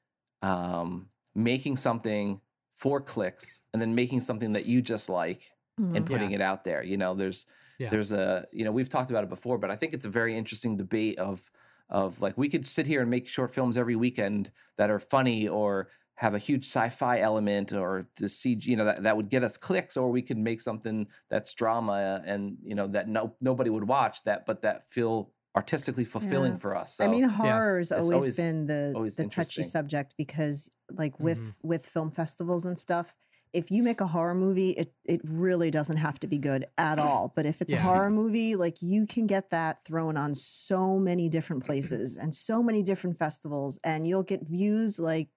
[0.41, 2.41] um, making something
[2.75, 5.51] for clicks and then making something that you just like
[5.93, 6.05] and Mhm.
[6.05, 6.83] putting it out there?
[6.83, 7.45] You know, there's
[7.79, 7.89] Yeah.
[7.91, 10.35] there's a you know we've talked about it before, but I think it's a very
[10.37, 11.49] interesting debate of
[11.89, 15.47] of like we could sit here and make short films every weekend that are funny
[15.47, 15.89] or
[16.21, 19.57] have a huge sci-fi element or the CG, you know, that, that would get us
[19.57, 23.87] clicks, or we could make something that's drama and you know that no nobody would
[23.87, 26.59] watch that, but that feel artistically fulfilling Yeah.
[26.59, 26.99] for us.
[27.01, 31.19] I So, mean, horror's it's always, always- been the always the touchy subject because, like
[31.19, 31.55] with Mhm.
[31.63, 33.15] with film festivals and stuff,
[33.51, 36.99] if you make a horror movie, it it really doesn't have to be good at
[36.99, 37.33] all.
[37.35, 41.27] But if it's a horror movie, like you can get that thrown on so many
[41.29, 45.29] different places and so many different festivals, and you'll get views like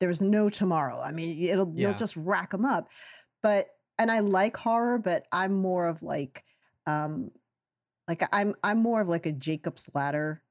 [0.00, 1.00] there's no tomorrow.
[1.00, 1.88] I mean, it'll Yeah.
[1.88, 2.90] you'll just rack them up.
[3.42, 6.44] But and I like horror, but I'm more of like
[6.86, 7.30] um
[8.08, 10.42] like I'm I'm more of like a Jacob's ladder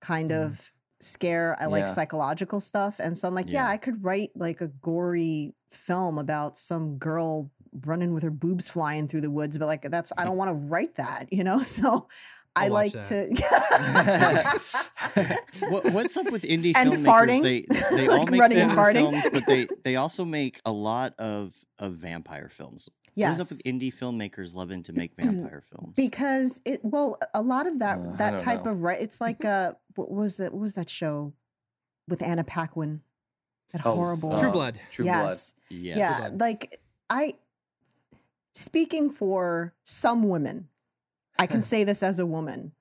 [0.00, 0.36] kind Mhm.
[0.46, 1.56] of scare.
[1.60, 1.86] I like Yeah.
[1.86, 3.00] psychological stuff.
[3.00, 3.64] And so I'm like, yeah.
[3.64, 3.68] Yeah.
[3.68, 7.50] I could write like a gory film about some girl
[7.86, 10.54] running with her boobs flying through the woods, but like that's I don't want to
[10.54, 11.60] write that, you know?
[11.62, 12.08] So
[12.56, 13.08] I'll watch like that.
[13.08, 13.28] to
[15.70, 17.04] What, what's up with indie And filmmakers?
[17.04, 17.42] farting.
[17.42, 17.64] They
[17.96, 19.10] they all Like make running and horror farting.
[19.10, 22.88] films, but they they also make a lot of of vampire films.
[23.14, 23.38] yes.
[23.38, 25.94] What is up with indie filmmakers loving to make vampire films?
[25.96, 28.72] because it well a lot of that Uh, that type know.
[28.72, 31.32] of right it's like uh what was that what was that show
[32.08, 33.00] with Anna Paquin
[33.72, 34.80] that Oh, horrible True uh, Blood.
[34.90, 35.28] True Blood.
[35.30, 35.98] yes yes.
[35.98, 36.40] yeah Blood.
[36.40, 37.34] like I
[38.54, 40.68] speaking for some women
[41.42, 42.72] I can say this as a woman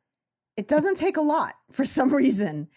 [0.57, 2.67] it doesn't take a lot for some reason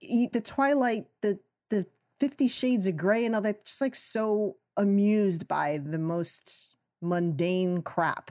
[0.00, 1.38] the Twilight the
[1.70, 1.86] the
[2.20, 7.82] 50 shades of gray and all that just like so amused by the most mundane
[7.82, 8.30] crap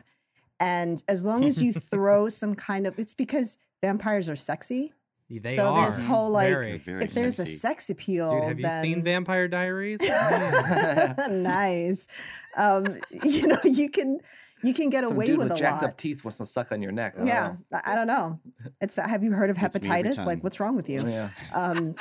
[0.60, 4.94] and as long as you throw some kind of it's because vampires are sexy
[5.30, 5.86] They so are.
[5.86, 6.78] this whole like Very.
[6.78, 7.54] Very if there's sexy.
[7.54, 10.00] a sex appeal Dude, have you then seen Vampire Diaries?
[11.20, 11.42] Mm.
[11.42, 12.08] nice
[12.58, 12.86] um
[13.24, 14.20] you know you can
[14.64, 16.46] you can get Some away dude with, with a jacked lot up teeth wants to
[16.46, 17.14] suck on your neck.
[17.16, 18.40] I don't yeah I, I don't know
[18.82, 21.08] it's have you heard of Gets me every hepatitis like what's wrong with you.
[21.08, 21.30] Yeah.
[21.54, 21.96] um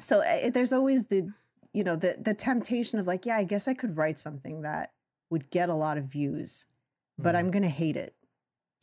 [0.00, 1.30] so uh, there's always the
[1.72, 4.92] you know the the temptation of like yeah i guess i could write something that
[5.30, 6.66] would get a lot of views
[7.18, 7.38] but Mhm.
[7.38, 8.14] i'm gonna hate it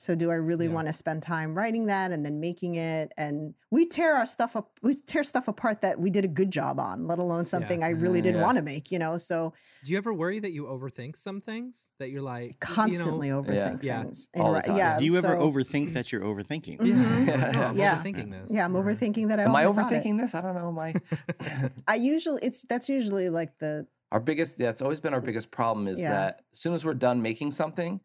[0.01, 0.73] so do i really Yeah.
[0.73, 4.55] want to spend time writing that and then making it and we tear our stuff
[4.55, 7.83] up we tear stuff apart that we did a good job on let alone something
[7.83, 8.45] i really didn't yeah.
[8.47, 9.53] want to make you know so
[9.85, 13.43] Do you ever worry that you overthink some things that you're like constantly You know,
[13.43, 14.01] overthink Yeah.
[14.03, 14.77] things All the time.
[14.77, 16.79] yeah Do you ever so- overthink that you're overthinking?
[16.79, 17.27] Mhm.
[17.27, 17.69] yeah, Yeah.
[17.69, 17.95] I'm Yeah.
[18.01, 18.47] overthinking this.
[18.55, 20.03] yeah i'm overthinking that i Am I overthought it.
[20.03, 20.33] overthinking this?
[20.33, 20.69] I don't know.
[20.69, 20.93] Am I?
[21.87, 25.51] i usually it's that's usually like the our biggest yeah it's always been our biggest
[25.51, 26.09] problem is Yeah.
[26.11, 28.01] that as soon as we're done making something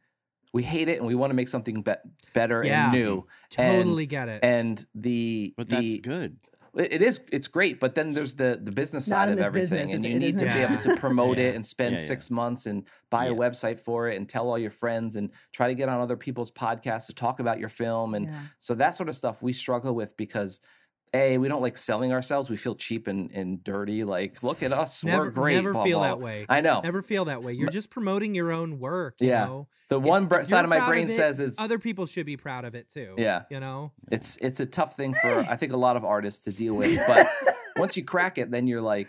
[0.52, 1.92] we hate it and we want to make something be-
[2.34, 2.84] better Yeah.
[2.84, 3.26] and new
[3.58, 4.40] and- Totally get it.
[4.42, 6.36] and the But the, that's good.
[6.76, 9.78] it it is it's great but then there's the the business Not side of everything
[9.78, 10.52] business, and you it need to isn't.
[10.58, 11.44] be able to promote Yeah.
[11.48, 12.06] it and spend Yeah, yeah.
[12.06, 15.68] six months and buy a website for it and tell all your friends and try
[15.68, 18.40] to get on other people's podcasts to talk about your film and yeah.
[18.58, 20.60] so that sort of stuff we struggle with because
[21.16, 22.50] a we don't like selling ourselves.
[22.50, 24.04] We feel cheap and, and dirty.
[24.04, 25.54] Like, look at us, never, we're great.
[25.56, 26.08] never blah, feel blah.
[26.08, 26.46] that way.
[26.48, 26.80] I know.
[26.82, 27.52] Never feel that way.
[27.54, 29.16] You're just promoting your own work.
[29.20, 29.44] You Yeah.
[29.46, 29.68] Know?
[29.88, 32.64] the one br- side of my brain it, says is other people should be proud
[32.64, 33.14] of it too.
[33.16, 33.42] Yeah.
[33.50, 33.92] You know.
[34.10, 37.00] it's it's a tough thing for I think a lot of artists to deal with.
[37.06, 37.26] But
[37.76, 39.08] once you crack it, then you're like,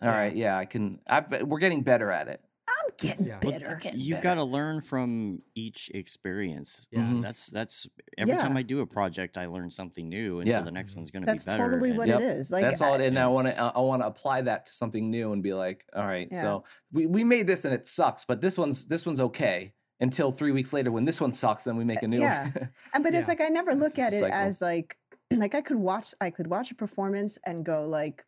[0.00, 1.00] all right, yeah, I can.
[1.08, 2.40] I've, we're getting better at it.
[2.68, 3.38] I'm getting Yeah.
[3.42, 3.80] Well, better.
[3.94, 6.88] You've got to learn from each experience.
[6.90, 7.00] Yeah.
[7.00, 7.22] Mhm.
[7.22, 10.58] That's that's every time I do a project, I learn something new, and Yeah.
[10.58, 11.00] so the next mm-hmm.
[11.00, 11.44] one's going to be better.
[11.44, 12.20] That's totally and- what Yep.
[12.20, 12.50] it is.
[12.50, 12.94] Like That's all.
[12.94, 15.32] I- it And I want to uh, I want to apply that to something new
[15.32, 16.42] and be like, all right, Yeah.
[16.42, 19.72] so we, we made this and it sucks, but this one's this one's okay.
[20.00, 22.44] Until three weeks later, when this one sucks, then we make uh, a new yeah.
[22.44, 22.68] one.
[22.94, 24.36] And but it's like I never look just at it cycle.
[24.36, 24.96] as like
[25.32, 28.24] like I could watch I could watch a performance and go like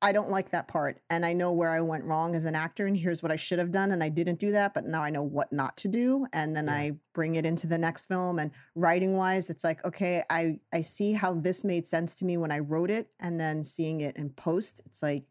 [0.00, 2.86] I don't like that part and I know where I went wrong as an actor
[2.86, 5.10] and here's what I should have done and I didn't do that but now I
[5.10, 6.74] know what not to do and then Yeah.
[6.74, 10.82] I bring it into the next film and writing wise it's like okay I I
[10.82, 14.16] see how this made sense to me when I wrote it and then seeing it
[14.16, 15.24] in post it's like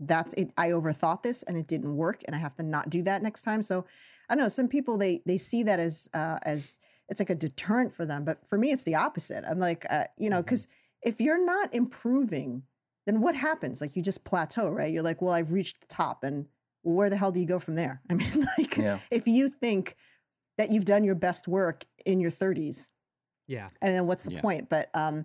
[0.00, 3.02] that's it I overthought this and it didn't work and I have to not do
[3.02, 3.84] that next time so
[4.30, 7.34] I don't know some people they they see that as uh as it's like a
[7.34, 10.66] deterrent for them but for me it's the opposite i'm like uh, you know because
[11.02, 12.62] if you're not improving
[13.06, 16.24] then what happens like you just plateau right you're like well i've reached the top
[16.24, 16.46] and
[16.82, 19.96] where the hell do you go from there i mean like yeah, if you think
[20.58, 22.90] that you've done your best work in your 30s
[23.46, 23.68] Yeah.
[23.82, 24.40] and then what's the Yeah.
[24.40, 25.24] point but um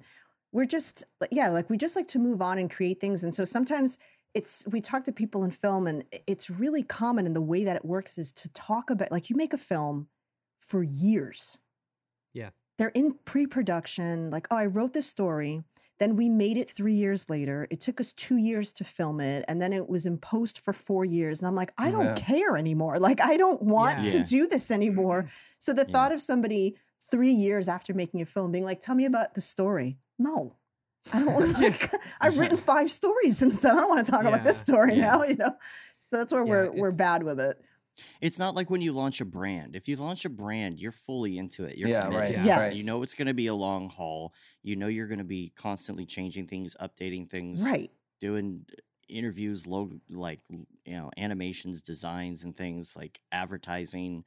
[0.51, 3.45] we're just yeah like we just like to move on and create things and so
[3.45, 3.97] sometimes
[4.33, 7.75] it's we talk to people in film and it's really common in the way that
[7.75, 10.07] it works is to talk about like you make a film
[10.59, 11.59] for years
[12.33, 12.49] Yeah.
[12.77, 15.63] they're in pre-production like oh i wrote this story
[16.01, 19.45] then we made it three years later it took us two years to film it
[19.47, 22.15] and then it was in post for four years and i'm like i don't Yeah.
[22.15, 24.11] care anymore like i don't want Yeah.
[24.13, 24.23] to Yeah.
[24.25, 25.55] do this anymore mm-hmm.
[25.59, 25.93] so the Yeah.
[25.93, 26.75] thought of somebody
[27.11, 29.97] three years after making a film being like, tell me about the story.
[30.19, 30.55] No.
[31.11, 31.91] I don't want like
[32.21, 33.75] I've written five stories since then.
[33.75, 35.07] I don't want to talk about this story Yeah.
[35.15, 35.51] now, you know.
[35.97, 37.57] So that's where Yeah, we're we're bad with it.
[38.21, 39.75] It's not like when you launch a brand.
[39.75, 41.77] If you launch a brand, you're fully into it.
[41.77, 42.19] You're Yeah, committed.
[42.21, 42.45] right, Yeah.
[42.45, 42.77] Yes.
[42.77, 44.33] You know it's going to be a long haul.
[44.63, 47.91] You know you're going to be constantly changing things, updating things, Right.
[48.19, 48.75] doing uh,
[49.09, 50.65] interviews, log like you
[50.97, 54.23] know animations, designs, and things like advertising.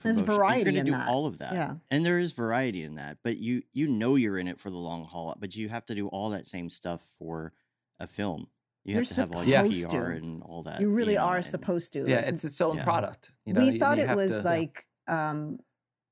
[0.00, 1.08] There's variety You're gonna in do that.
[1.08, 1.52] all of that.
[1.54, 1.74] Yeah.
[1.90, 3.18] and there is variety in that.
[3.24, 5.36] But you you know you're in it for the long haul.
[5.38, 7.52] But you have to do all that same stuff for
[8.00, 8.46] a film.
[8.84, 10.16] You You're have to have all your supposed PR to.
[10.16, 10.80] and all that.
[10.80, 12.00] You really are and- supposed to.
[12.08, 12.84] yeah, Like, it's its own Yeah.
[12.84, 13.32] product.
[13.46, 15.58] You know, we you- thought you it was to- like um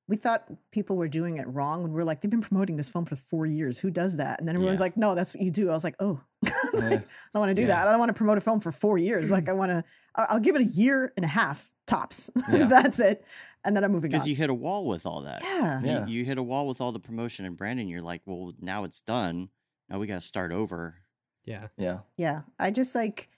[0.08, 2.88] we thought people were doing it wrong when we are like, they've been promoting this
[2.88, 3.78] film for four years.
[3.78, 4.40] Who does that?
[4.40, 4.84] And then everyone's Yeah.
[4.86, 5.70] like, no, that's what you do.
[5.70, 6.86] I was like, oh, Like, Yeah.
[6.88, 6.90] I
[7.32, 7.68] don't want to do Yeah.
[7.68, 7.86] that.
[7.86, 9.30] I don't want to promote a film for four years.
[9.30, 9.84] Like I want to,
[10.16, 12.28] I'll give it a year and a half tops.
[12.52, 12.66] Yeah.
[12.66, 13.24] that's it.
[13.64, 14.18] And then I'm moving on.
[14.18, 15.42] because you hit a wall with all that.
[15.44, 15.80] yeah.
[15.80, 16.06] You- Yeah.
[16.06, 17.86] You, hit a wall with all the promotion and branding.
[17.88, 19.48] You're like, well, now it's done.
[19.88, 20.96] Now we got to start over.
[21.44, 21.68] Yeah.
[21.76, 22.42] yeah, Yeah.
[22.58, 23.28] I just like,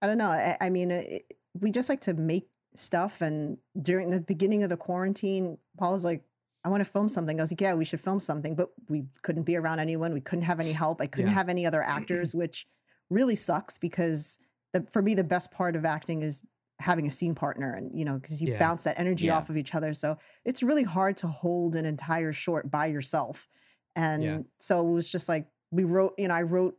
[0.00, 0.28] I don't know.
[0.30, 1.24] I, I mean, uh, it,
[1.60, 3.20] we just like to make stuff.
[3.20, 6.22] And during the beginning of the quarantine, Paul was like,
[6.64, 7.38] I want to film something.
[7.38, 8.54] I was like, yeah, we should film something.
[8.54, 10.12] But we couldn't be around anyone.
[10.14, 11.00] We couldn't have any help.
[11.00, 11.34] I couldn't Yeah.
[11.34, 12.66] have any other actors, which
[13.10, 14.38] really sucks because
[14.72, 16.42] the, for me, the best part of acting is
[16.78, 18.58] having a scene partner and, you know, because you Yeah.
[18.58, 19.36] bounce that energy Yeah.
[19.36, 19.92] off of each other.
[19.92, 23.46] So it's really hard to hold an entire short by yourself.
[23.94, 26.76] And so it was just like, we wrote, you know, I wrote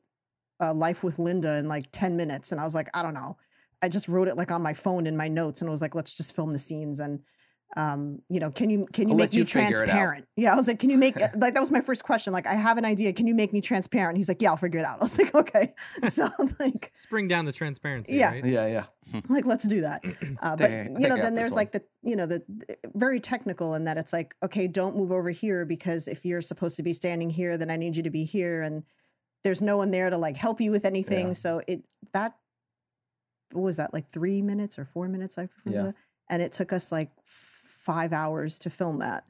[0.64, 2.52] uh, Life with Linda in like 10 minutes.
[2.52, 3.38] And I was like, I don't know.
[3.82, 5.94] I just wrote it like on my phone in my notes and it was like,
[5.96, 7.00] let's just film the scenes.
[7.02, 7.20] And,
[7.76, 9.94] um, you know, can you, can you I'll make let me you figure it out.
[9.94, 10.28] transparent?
[10.38, 10.54] Yeah.
[10.54, 12.32] I was like, can you make, like, that was my first question.
[12.32, 13.12] Like, I have an idea.
[13.12, 14.16] Can you make me transparent?
[14.16, 14.98] He's like, yeah, I'll figure it out.
[15.02, 15.74] I was like, okay.
[16.06, 18.14] So like, Just bring down the transparency.
[18.16, 18.32] Yeah.
[18.32, 18.46] Right?
[18.46, 18.86] yeah, yeah.
[19.28, 20.02] Like, let's do that.
[20.42, 22.78] Uh, but think I- I you know, then there's like the, you know, the the-
[22.96, 26.76] very technical in that it's like, okay, don't move over here because if you're supposed
[26.78, 28.84] to be standing here, then I need you to be here, and
[29.44, 31.28] there's no one there to like help you with anything.
[31.28, 31.34] Yeah.
[31.34, 31.84] So it
[32.14, 32.36] that
[33.52, 35.38] what was that like three minutes or four minutes?
[35.38, 35.48] I Yeah.
[35.84, 35.96] forget.
[36.30, 39.26] And it took us like five hours to film that.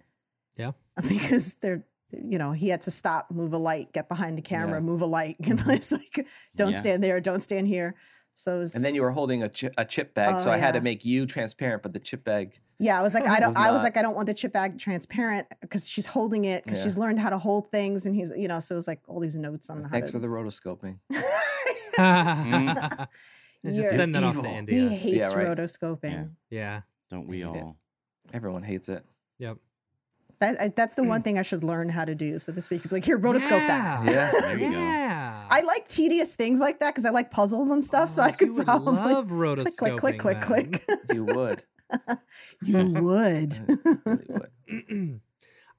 [0.56, 0.72] Yeah.
[1.08, 1.84] because they're.
[2.16, 4.82] You know, he had to stop, move a light, get behind the camera, Yeah.
[4.82, 5.38] move a light.
[5.40, 5.76] And Mhm.
[5.76, 6.78] it's like, don't Yeah.
[6.80, 7.96] stand there, don't stand here.
[8.36, 10.54] So, it was, And then you were holding a chip, a chip bag, so Oh,
[10.54, 12.60] I had to make you transparent, but the chip bag.
[12.80, 13.56] Yeah, I was like, I don't.
[13.56, 16.80] I was like, I don't want the chip bag transparent because she's holding it because
[16.80, 16.84] Yeah.
[16.86, 19.20] she's learned how to hold things, and he's, you know, so it was like all
[19.20, 20.14] these notes on how Thanks to.
[20.14, 20.98] for the rotoscoping.
[21.98, 23.04] Mm-hmm.
[23.74, 24.52] Just send that off to evil.
[24.52, 24.90] he India.
[24.90, 25.48] hates right.
[25.48, 26.32] rotoscoping.
[26.50, 26.82] Yeah.
[27.10, 27.48] Don't we Yeah.
[27.50, 27.78] all?
[28.34, 29.06] Everyone hates it.
[29.40, 29.58] Yep.
[30.40, 32.40] That, I, that's the one thing I should learn how to do.
[32.40, 34.10] So this week, you'd be like, here, rotoscope that.
[34.10, 34.32] Yeah.
[34.32, 34.78] There you go.
[35.44, 35.56] Yeah.
[35.58, 38.10] I like tedious things like that because I like puzzles and stuff.
[38.10, 39.98] so Oh, I could you would probably love click, rotoscoping.
[39.98, 40.98] click, click, click, then.
[40.98, 41.00] click.
[41.14, 41.64] You would.
[42.64, 43.54] you would.
[43.70, 45.22] You really would.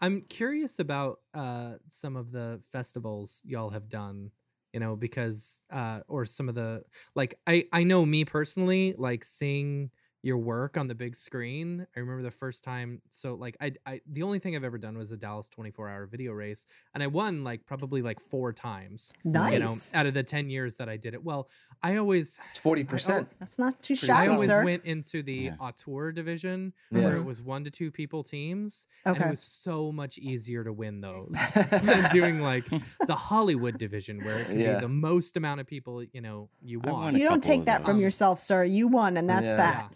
[0.01, 4.31] I'm curious about uh some of the festivals y'all have done,
[4.73, 6.83] you know, because uh or some of the
[7.15, 9.91] like I I know me personally like seeing
[10.25, 11.87] your work on the big screen.
[11.95, 14.97] I remember the first time so like I I the only thing I've ever done
[14.97, 16.65] was a Dallas 24-hour video race
[16.95, 19.53] and I won like probably like 4 times, Nice.
[19.53, 21.23] you know, out of the 10 years that I did it.
[21.23, 21.49] Well,
[21.83, 23.29] I always It's forty percent.
[23.39, 24.65] That's not too Pretty I always sir.
[24.65, 25.57] went into the Yeah.
[25.61, 27.01] auteur division Yeah.
[27.05, 30.73] where it was one to two people teams, and it was so much easier to
[30.73, 32.65] win those than doing like
[33.07, 34.75] the Hollywood division where it can Yeah.
[34.77, 37.17] be the most amount of people you know you want.
[37.19, 38.65] You don't take that from yourself, sir.
[38.65, 39.57] You won, and that's Yeah.
[39.57, 39.95] that.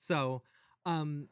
[0.00, 0.42] So,
[0.86, 1.28] um,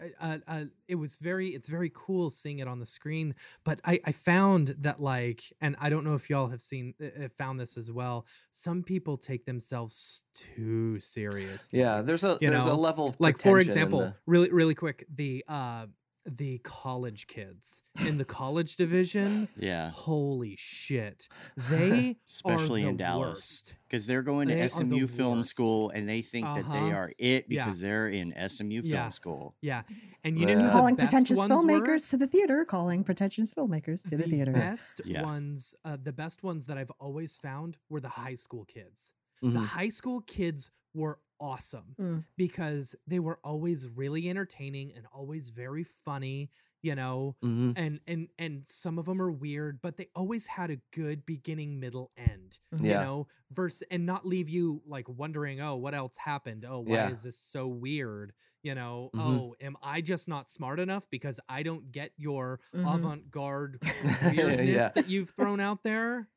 [0.00, 3.34] uh, uh, uh, it was very, it's very cool seeing it on the screen.
[3.64, 7.24] But I, I found that like, and I don't know if y'all have seen, uh,
[7.24, 8.26] uh, found this as well.
[8.50, 11.80] Some people take themselves too seriously.
[11.80, 15.06] Yeah, there's a there's know, a level of like for example the- really really quick
[15.14, 15.86] the uh
[16.26, 21.28] the college kids in the college division Yeah, holy shit
[21.70, 25.50] they especially are in Dallas, because they're going to are the SMU Film worst.
[25.50, 26.90] School and they think that they Uh-huh.
[26.96, 27.64] are it Yeah.
[27.64, 29.00] because they're in SMU Yeah.
[29.02, 29.56] Film School.
[29.62, 29.82] yeah
[30.22, 30.66] and you know who Yeah.
[30.66, 31.98] the Calling best pretentious ones filmmakers were?
[32.10, 32.64] to the theater.
[32.66, 34.52] Calling pretentious filmmakers to the, theater.
[34.52, 35.22] The best Yeah.
[35.22, 39.48] ones uh, the best ones that i've always found were the high school kids the
[39.48, 39.64] Mhm.
[39.64, 42.24] high school kids were awesome Mm.
[42.36, 46.50] because they were always really entertaining and always very funny
[46.82, 47.74] you know Mhm.
[47.76, 51.78] and and and some of them are weird but they always had a good beginning
[51.80, 52.84] middle end Mhm.
[52.84, 53.02] you Yeah.
[53.02, 57.10] know verse and not leave you like wondering oh what else happened oh why Yeah.
[57.10, 58.32] is this so weird
[58.62, 59.20] you know Mhm.
[59.20, 62.94] oh am i just not smart enough because i don't get your Mhm.
[62.96, 63.78] avant-garde
[64.22, 64.88] weirdness Yeah.
[64.94, 66.28] that you've thrown out there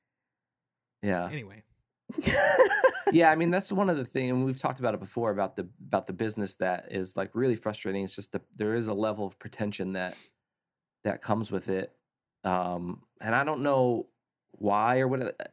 [1.01, 1.29] Yeah.
[1.29, 1.63] anyway
[3.11, 5.55] yeah, I mean that's one of the things, and we've talked about it before about
[5.55, 8.03] the about the business that is like really frustrating.
[8.03, 10.17] It's just the, there is a level of pretension that
[11.03, 11.91] that comes with it,
[12.43, 14.07] um, and I don't know
[14.53, 15.51] why or what.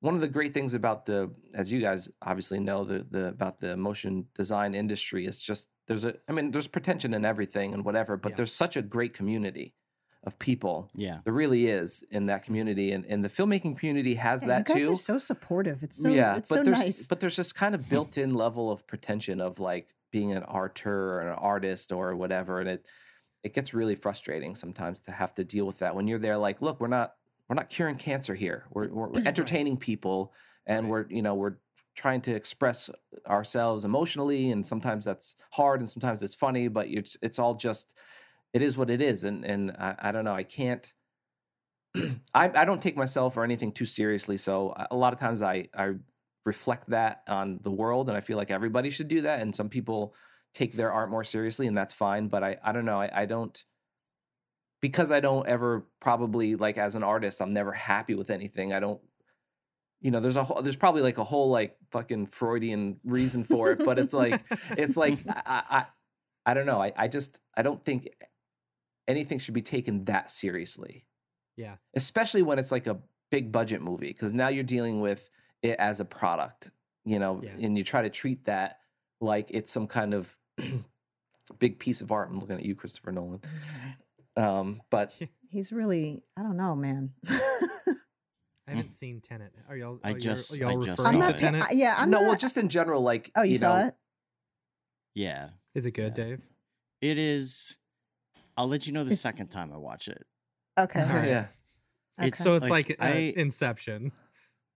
[0.00, 3.58] One of the great things about the, as you guys obviously know, the the about
[3.58, 7.84] the motion design industry is just there's a, I mean, there's pretension in everything and
[7.84, 8.36] whatever, but Yeah.
[8.36, 9.74] there's such a great community
[10.24, 10.90] of people.
[10.94, 14.68] Yeah, There really is in that community, and, and the filmmaking community has Yeah, that
[14.68, 15.82] you guys too are so supportive.
[15.82, 17.06] It's so yeah, it's but so there's nice.
[17.06, 21.20] but there's this kind of built-in level of pretension of like being an auteur or
[21.20, 22.86] an artist or whatever, and it
[23.42, 26.38] it gets really frustrating sometimes to have to deal with that when you're there.
[26.38, 27.14] Like, look, we're not
[27.48, 28.64] we're not curing cancer here.
[28.70, 29.26] We're we're we're mm-hmm.
[29.26, 30.32] entertaining people,
[30.66, 30.90] and Right.
[30.90, 31.56] we're you know we're
[31.94, 32.90] trying to express
[33.28, 37.92] ourselves emotionally, and sometimes that's hard, and sometimes it's funny, but it's it's all just
[38.54, 40.90] it is what it is, and and I, I don't know, I can't.
[42.34, 44.36] I, I don't take myself or anything too seriously.
[44.36, 45.92] So a- lot of times I, I
[46.44, 49.40] reflect that on the world and I feel like everybody should do that.
[49.40, 50.12] And some people
[50.54, 52.26] take their art more seriously and that's fine.
[52.26, 53.00] But I, I don't know.
[53.00, 53.62] I, I don't,
[54.82, 58.72] because I don't ever probably like as an artist, I'm never happy with anything.
[58.72, 59.00] I don't,
[60.00, 63.70] you know, there's a whole, there's probably like a whole like fucking Freudian reason for
[63.70, 64.42] it, but it's like,
[64.76, 65.86] it's like, I, I, I-
[66.46, 66.82] I don't know.
[66.82, 68.06] I, I just, I don't think
[69.08, 71.04] anything should be taken that seriously
[71.56, 72.98] yeah especially when it's like a
[73.30, 75.30] big budget movie because now you're dealing with
[75.62, 76.70] it as a product
[77.04, 77.50] you know Yeah.
[77.66, 78.78] and you try to treat that
[79.20, 80.36] like it's some kind of
[81.58, 83.40] big piece of art i'm looking at you christopher nolan
[84.36, 85.12] um but
[85.50, 87.10] He's really I don't know, man.
[87.28, 91.20] i haven't seen tenet are y'all I are y'all- just- y'all I just referring I'm
[91.22, 91.34] saw to not.
[91.34, 91.38] it.
[91.38, 92.26] tenet I- yeah, I'm no not.
[92.28, 93.94] well just in general like oh, you, saw know, it?
[95.14, 96.24] yeah, is it good Yeah.
[96.24, 96.40] dave
[97.00, 97.76] it is.
[98.56, 100.24] I'll let you know the It's- second time I watch it.
[100.78, 101.02] Okay.
[101.02, 101.28] All right.
[101.28, 101.46] yeah
[102.18, 102.28] okay.
[102.28, 104.12] It's so it's Like, like, uh, I- inception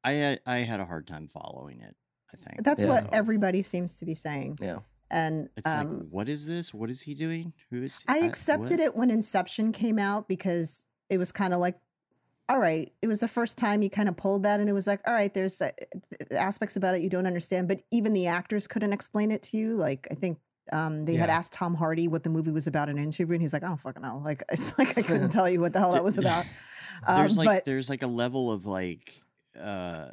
[0.05, 1.95] I had- I had a hard time following it.
[2.33, 2.89] I think That's Yeah.
[2.91, 4.59] what So, everybody seems to be saying.
[4.61, 6.73] yeah And It's um, like, what is this?
[6.75, 7.53] What is he doing?
[7.71, 8.05] Who is?
[8.07, 11.79] I accepted it when Inception came out because it was kind of like,
[12.51, 14.87] all right, it was the first time he kind of pulled that, and it was
[14.87, 15.71] like, all right, there's uh,
[16.31, 19.75] aspects about it you don't understand, but even the actors couldn't explain it to you.
[19.75, 20.39] Like, I think
[20.73, 23.43] um, they had asked Tom Hardy what the movie was about in an interview, and
[23.43, 24.21] he's like, I don't fucking know.
[24.25, 26.47] Like, it's like I couldn't tell you what the hell that was about.
[27.07, 29.23] Um, There's like but there's like a level of like
[29.59, 30.11] uh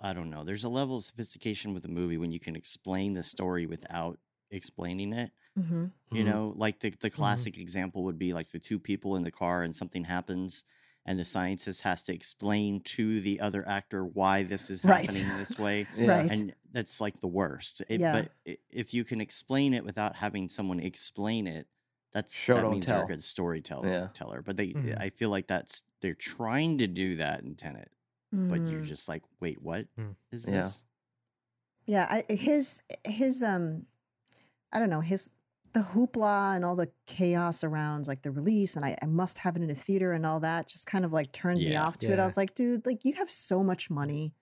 [0.00, 0.42] I don't know.
[0.44, 4.18] There's a level of sophistication with the movie when you can explain the story without
[4.50, 5.30] explaining it.
[5.58, 5.92] Mhm.
[6.10, 6.26] You Mhm.
[6.26, 9.62] know, like the the classic example would be like the two people in the car
[9.62, 10.64] and something happens
[11.06, 15.06] and the scientist has to explain to the other actor why this is Right.
[15.06, 15.86] happening this way.
[15.96, 16.30] yeah Right.
[16.30, 17.82] And that's like the worst.
[17.88, 18.22] It, Yeah.
[18.44, 21.66] But if you can explain it without having someone explain it,
[22.12, 23.88] that's Show, that don't means you're a good storyteller.
[23.88, 24.08] Yeah.
[24.14, 24.42] Teller.
[24.42, 25.00] But they, Mhm.
[25.00, 27.90] I feel like that's they're trying to do that in Tenet,
[28.30, 28.86] but you're Mm.
[28.86, 29.88] just like, wait, what
[30.30, 30.52] is Mm.
[30.52, 30.62] Yeah.
[30.62, 30.84] this?
[31.86, 33.86] Yeah, I, his his um,
[34.72, 35.30] I don't know his
[35.72, 39.56] the hoopla and all the chaos around like the release and I, I must have
[39.56, 42.12] it in a theater and all that just kind of like turned me off to
[42.12, 42.18] it.
[42.18, 44.34] I was like, dude, like you have so much money.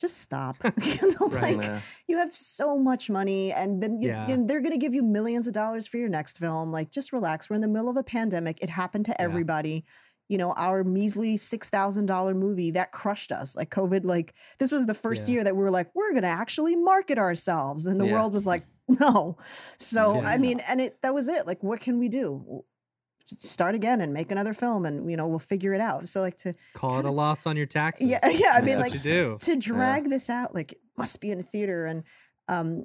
[0.00, 0.56] Just stop.
[0.82, 1.56] you know, Right.
[1.56, 1.80] like Yeah.
[2.08, 4.28] you have so much money and then you, Yeah.
[4.28, 6.72] and they're going to give you millions of dollars for your next film.
[6.72, 7.48] Like just relax.
[7.48, 8.58] We're in the middle of a pandemic.
[8.60, 9.16] It happened to Yeah.
[9.24, 9.84] everybody.
[10.28, 13.54] You know, our measly $6,000 movie that crushed us.
[13.54, 15.34] Like COVID, like this was the first Yeah.
[15.34, 17.86] year that we were like, we're going to actually market ourselves.
[17.86, 18.14] And the Yeah.
[18.14, 18.64] world was like,
[19.00, 19.36] no.
[19.78, 20.38] So, I Yeah.
[20.38, 21.46] mean, and it, that was it.
[21.46, 22.64] Like, what can we do?
[23.26, 26.08] Start again and make another film and, you know, we'll figure it out.
[26.08, 28.08] So, like, to, Call it a loss on your taxes.
[28.08, 28.50] yeah, yeah.
[28.52, 29.36] I That's mean, like, do.
[29.40, 32.02] to drag this out like it must be in a theater and
[32.48, 32.84] um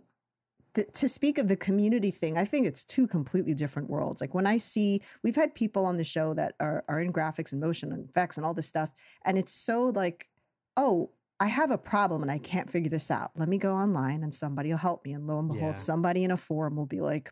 [0.75, 4.33] th- to speak of the community thing i think it's two completely different worlds like
[4.35, 7.59] when i see we've had people on the show that are, are in graphics and
[7.59, 8.93] motion and effects and all this stuff
[9.25, 10.29] and it's so like
[10.77, 11.09] oh
[11.39, 14.33] i have a problem and i can't figure this out let me go online and
[14.33, 15.73] somebody will help me and lo and behold Yeah.
[15.73, 17.31] somebody in a forum will be like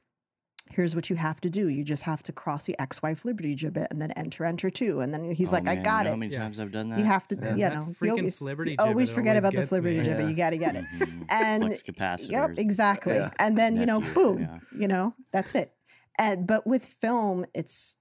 [0.72, 3.86] here's what you have to do you just have to cross the ex-wife liberty gibbet
[3.92, 6.10] and then enter enter two and then he's Oh, like i got you know it
[6.12, 6.40] how many Yeah.
[6.40, 6.98] times I've done that?
[7.00, 7.52] you have to, Yeah.
[7.52, 9.94] you That know, you always, Flibberty you always forget always about the gets me.
[9.94, 10.06] Gibbet.
[10.22, 10.28] Yeah.
[10.30, 10.86] You got to get it.
[10.98, 11.26] Mhm.
[11.30, 12.32] And Flux capacitors.
[12.32, 13.14] yep, exactly.
[13.16, 13.30] Yeah.
[13.38, 14.60] And then you know, boom, yeah.
[14.78, 15.72] you know, that's it.
[16.18, 17.98] And but with film, it's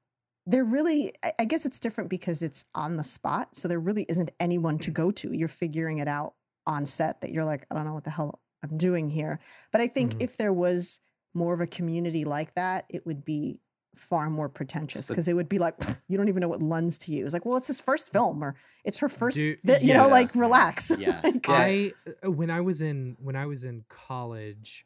[0.47, 1.13] there really.
[1.23, 4.79] I- I guess it's different because it's on the spot, so there really isn't anyone
[4.81, 5.33] to go to.
[5.33, 6.35] You're figuring it out
[6.67, 9.39] on set that you're like, I don't know what the hell I'm doing here.
[9.73, 10.23] But I think Mhm.
[10.23, 11.01] if there was
[11.35, 13.61] more of a community like that, it would be
[13.97, 15.75] far more pretentious So- because it would be like
[16.09, 18.57] you don't even know what lens to use like well it's his first film or
[18.85, 21.21] it's her first Dude, th- you know like relax Yeah.
[21.23, 21.93] Like, I
[22.25, 24.85] uh, when I was in when I was in college,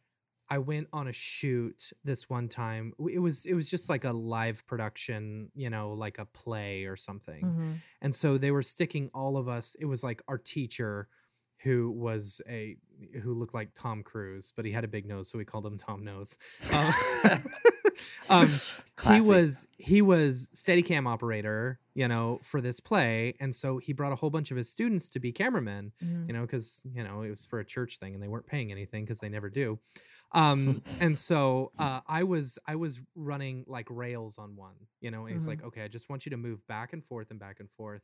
[0.51, 2.95] I went on a shoot this one time.
[3.11, 6.97] It was it was just like a live production, you know, like a play or
[6.97, 7.45] something.
[7.45, 7.75] Mhm.
[8.01, 9.75] And so they were sticking all of us.
[9.79, 11.09] It was like our teacher
[11.59, 12.77] who was a
[13.23, 15.77] who looked like Tom Cruise, but he had a big nose, so we called him
[15.77, 16.37] Tom Nose.
[18.31, 18.51] Um, um,
[19.15, 24.13] he was he was steadicam operator you know for this play and so he brought
[24.13, 26.29] a whole bunch of his students to be cameramen Mhm.
[26.29, 28.71] you know because you know it was for a church thing and they weren't paying
[28.71, 29.81] anything because they never do
[30.33, 35.25] um and so uh i was i was running like rails on one you know
[35.25, 37.61] and he's like okay i just want you to move back and forth and back
[37.61, 38.03] and forth.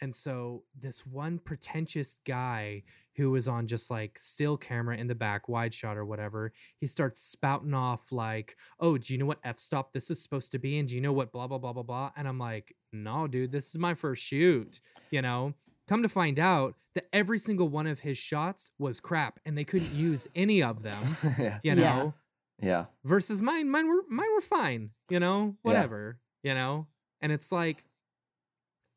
[0.00, 2.82] And so this one pretentious guy
[3.16, 6.86] who was on just like still camera in the back wide shot or whatever he
[6.86, 10.78] starts spouting off like oh do you know what f-stop this is supposed to be
[10.78, 12.10] and do you know what blah blah blah blah blah?
[12.16, 15.54] And i'm like no dude this is my first shoot you know
[15.88, 19.64] come to find out that every single one of his shots was crap and they
[19.64, 21.58] couldn't use any of them yeah.
[21.62, 22.14] you know?
[22.62, 22.86] Yeah.
[23.04, 25.56] versus mine mine were mine were fine you know?
[25.62, 26.86] Whatever you know?
[27.20, 27.84] And it's like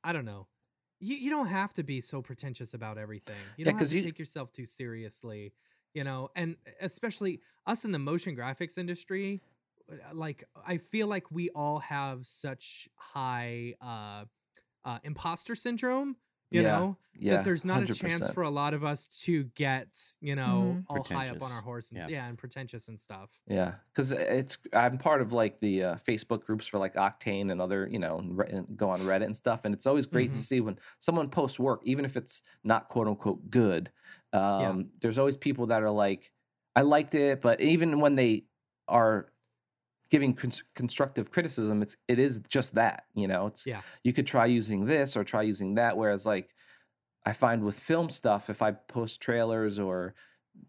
[0.03, 0.47] i don't know.
[0.99, 3.35] You, you don't have to be so pretentious about everything.
[3.55, 5.53] You don't have to you- take yourself too seriously
[5.93, 6.29] you know?
[6.35, 9.41] And especially us in the motion graphics industry
[9.91, 14.25] uh, like i feel like we all have such high uh
[14.85, 16.15] uh imposter syndrome
[16.51, 17.43] you Yeah, know Yeah.
[17.43, 20.85] that there's not a chance for a lot of us to get you know Mhm.
[20.87, 22.07] all high up on our Pretentious, horse and yeah.
[22.07, 26.41] yeah and pretentious and stuff Yeah, because it's I'm part of like the uh, Facebook
[26.43, 29.37] groups for like Octane and other you know and re- and go on Reddit and
[29.37, 30.41] stuff, and it's always great to Mhm.
[30.41, 33.89] see when someone posts work, even if it's not quote unquote good.
[34.33, 36.33] Um, There's always people that are like,
[36.75, 38.47] I liked it, but even when they
[38.89, 39.31] are
[40.09, 43.81] giving cons- constructive criticism, it's it is just that you know it's Yeah.
[44.03, 45.97] you could try using this or try using that.
[45.97, 46.53] Whereas like
[47.25, 50.15] I find with film stuff, if I post trailers or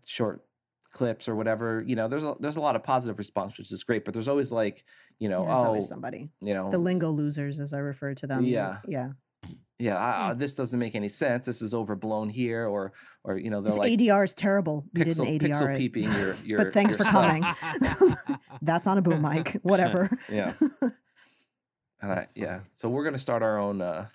[0.04, 0.44] short
[0.90, 3.84] clips or whatever, you know, there's a, there's a lot of positive response, which is
[3.84, 4.04] great.
[4.04, 4.84] But there's always like,
[5.18, 6.30] you know, There's oh, always somebody.
[6.40, 8.44] you know, The lingo losers, as I refer to them.
[8.44, 8.78] Yeah.
[8.88, 9.10] Yeah.
[9.78, 11.46] Yeah, ah, this doesn't make any sense.
[11.46, 12.92] This is overblown here, or
[13.24, 14.84] or you know, they're This like ADR is terrible.
[14.92, 15.78] We pixel didn't ADR pixel it.
[15.78, 16.58] peeping your your.
[16.64, 17.60] But thanks your for stuff.
[17.60, 18.38] coming.
[18.62, 19.52] That's on a boom mic.
[19.62, 20.10] Whatever.
[20.30, 20.52] Yeah.
[22.00, 24.06] And I, yeah, so we're gonna start our own uh,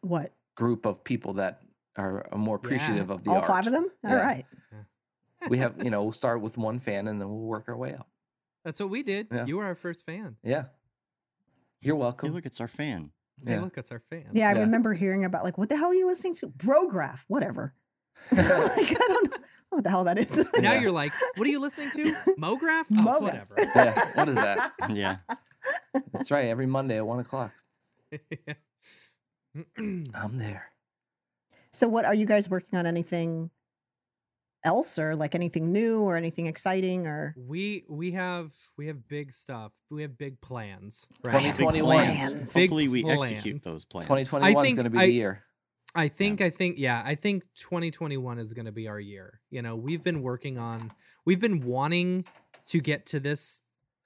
[0.00, 0.32] what?
[0.54, 1.62] group of people that
[1.96, 2.66] are more Yeah.
[2.66, 3.46] appreciative of the All art.
[3.46, 3.86] five of them?
[4.04, 4.16] All Yeah.
[4.16, 4.46] right.
[5.48, 7.94] we have, you know, we'll start with one fan and then we'll work our way
[7.94, 8.08] up.
[8.64, 9.26] That's what we did.
[9.32, 9.44] Yeah.
[9.46, 10.36] You were our first fan.
[10.44, 10.66] Yeah.
[11.80, 12.32] You're Hey, welcome.
[12.32, 13.10] look, it's our fan.
[13.44, 13.60] Hey, Yeah.
[13.62, 14.26] look, it's our fan.
[14.32, 14.60] Yeah, I Yeah.
[14.60, 16.48] remember hearing about like, what the hell are you listening to?
[16.48, 17.74] Brograph, whatever.
[18.32, 19.36] like, I don't know
[19.70, 20.36] what the hell that is.
[20.60, 20.80] Now Yeah.
[20.80, 22.12] you're like, what are you listening to?
[22.38, 22.84] Mograph?
[22.92, 23.20] Oh, Mograph.
[23.22, 23.56] whatever.
[23.74, 24.72] Yeah, what is that?
[24.90, 25.16] Yeah.
[26.12, 26.46] That's right.
[26.46, 27.52] Every Monday at one o'clock.
[29.78, 30.70] I'm there.
[31.72, 32.86] So, what are you guys working on?
[32.86, 33.50] Anything
[34.64, 39.32] else, or like anything new, or anything exciting, or we we have we have big
[39.32, 39.72] stuff.
[39.90, 41.06] We have big plans.
[41.22, 41.56] Twenty Right.
[41.58, 42.34] Big plans.
[42.34, 42.38] one.
[42.44, 44.06] Big Hopefully, we execute those plans.
[44.08, 45.42] 2021 is going to be I- the year.
[45.94, 49.40] I think I think yeah, I think 2021 is going to be our year.
[49.50, 50.90] You know, we've been working on
[51.26, 52.24] we've been wanting
[52.68, 53.60] to get to this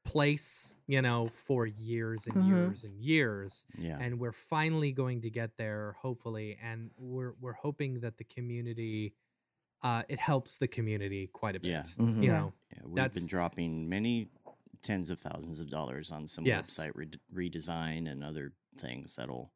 [0.05, 2.49] place, you know, for years and Mhm.
[2.49, 3.67] years and years.
[3.79, 3.99] Yeah.
[4.01, 6.59] And we're finally going to get there, hopefully.
[6.63, 9.15] And we're we're hoping that the community
[9.83, 11.71] uh it helps the community quite a bit.
[11.71, 11.83] Yeah.
[11.99, 12.23] Mhm.
[12.23, 14.31] You know, Yeah, we've That's- been dropping many
[14.83, 16.71] tens of thousands of dollars on some Yes.
[16.79, 17.11] website re-
[17.51, 19.53] redesign and other things that'll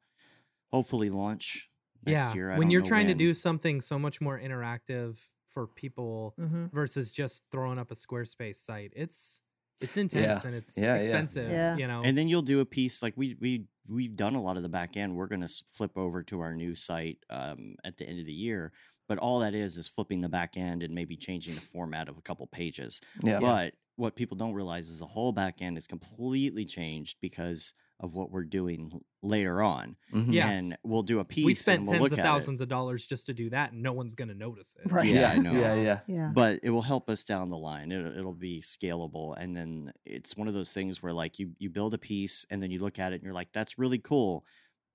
[0.73, 1.71] hopefully launch
[2.05, 2.35] next yeah.
[2.35, 2.51] year.
[2.53, 6.67] I When you're know trying to do something so much more interactive for people hmm
[6.73, 9.43] versus just throwing up a Squarespace site, it's
[9.81, 10.95] it's intense and it's Yeah, yeah.
[10.97, 11.51] expensive.
[11.51, 11.77] Yeah.
[11.77, 14.57] You know, and then you'll do a piece like we we we've done a lot
[14.57, 15.17] of the back end.
[15.17, 18.33] We're going to flip over to our new site um, at the end of the
[18.33, 18.73] year,
[19.11, 22.17] but all that is is flipping the back end and maybe changing the format of
[22.17, 23.01] a couple pages.
[23.25, 23.41] Yeah.
[23.41, 28.15] But what people don't realize is the whole back end is completely changed because of
[28.15, 29.97] what we're doing later on.
[30.15, 30.33] Mhm.
[30.33, 30.49] Yeah.
[30.49, 31.45] And we'll do a piece.
[31.45, 32.29] we spent and we'll tens look of at it.
[32.29, 34.91] thousands of dollars just to do that, and no one's gonna notice it.
[34.93, 35.13] Right.
[35.13, 35.53] Yeah, I know.
[35.53, 36.01] Yeah, yeah.
[36.07, 36.31] Yeah.
[36.33, 40.37] but it will help us down the line it'll, it'll be scalable and then it's
[40.37, 42.99] one of those things where like you you build a piece and then you look
[43.01, 44.45] at it and you're like that's really cool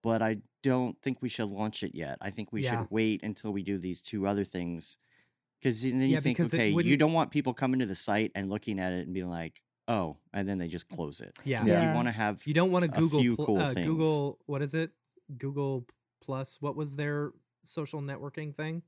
[0.05, 2.79] but i don't think we should launch it yet i think we Yeah.
[2.81, 4.97] should wait until we do these two other things
[5.59, 8.49] because then you Yeah, think okay you don't want people coming to the site and
[8.49, 11.63] looking at it and being like oh and then they just close it Yeah.
[11.65, 11.89] Yeah.
[11.89, 13.73] you want to have You don't want to Google pl- cool uh.
[13.73, 14.91] Google what is it?
[15.37, 15.85] Google
[16.23, 16.57] Plus.
[16.59, 17.31] What was their
[17.63, 18.81] social networking thing?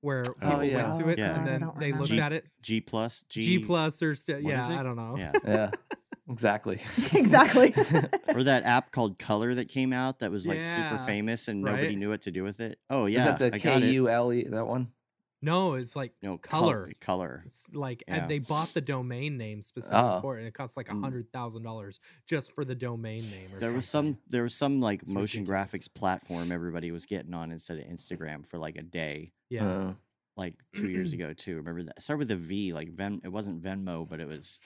[0.00, 0.82] Where people Oh, yeah.
[0.90, 1.36] went to it Yeah.
[1.36, 2.36] and then don't they looked remember.
[2.36, 2.44] at it.
[2.62, 4.66] g plus g, G, plus or st- yeah.
[4.80, 5.14] I don't know.
[5.18, 5.70] yeah Yeah.
[6.28, 6.78] Exactly.
[7.14, 7.74] exactly.
[8.34, 11.88] or that app called color that came out that was like super famous and nobody
[11.88, 11.98] right?
[11.98, 13.92] knew what to do with it oh yeah Is that the I got K it.
[13.94, 14.88] U L E that one?
[15.44, 16.84] No, it's like no Color.
[16.84, 18.14] col- color it's like Yeah.
[18.18, 20.20] and they bought the domain name specifically Oh.
[20.20, 21.02] for it, and it costs like a Mm.
[21.02, 21.98] hundred thousand dollars
[22.28, 23.40] just for the domain name.
[23.56, 25.88] Or there was some there was some like It's motion ridiculous.
[25.88, 29.66] graphics platform everybody was getting on instead of Instagram for like a day yeah.
[29.68, 29.94] Uh,
[30.36, 31.56] like two years ago too.
[31.56, 31.94] Remember that?
[31.96, 33.20] It started with a V, like Ven.
[33.24, 34.60] It wasn't Venmo, but it was.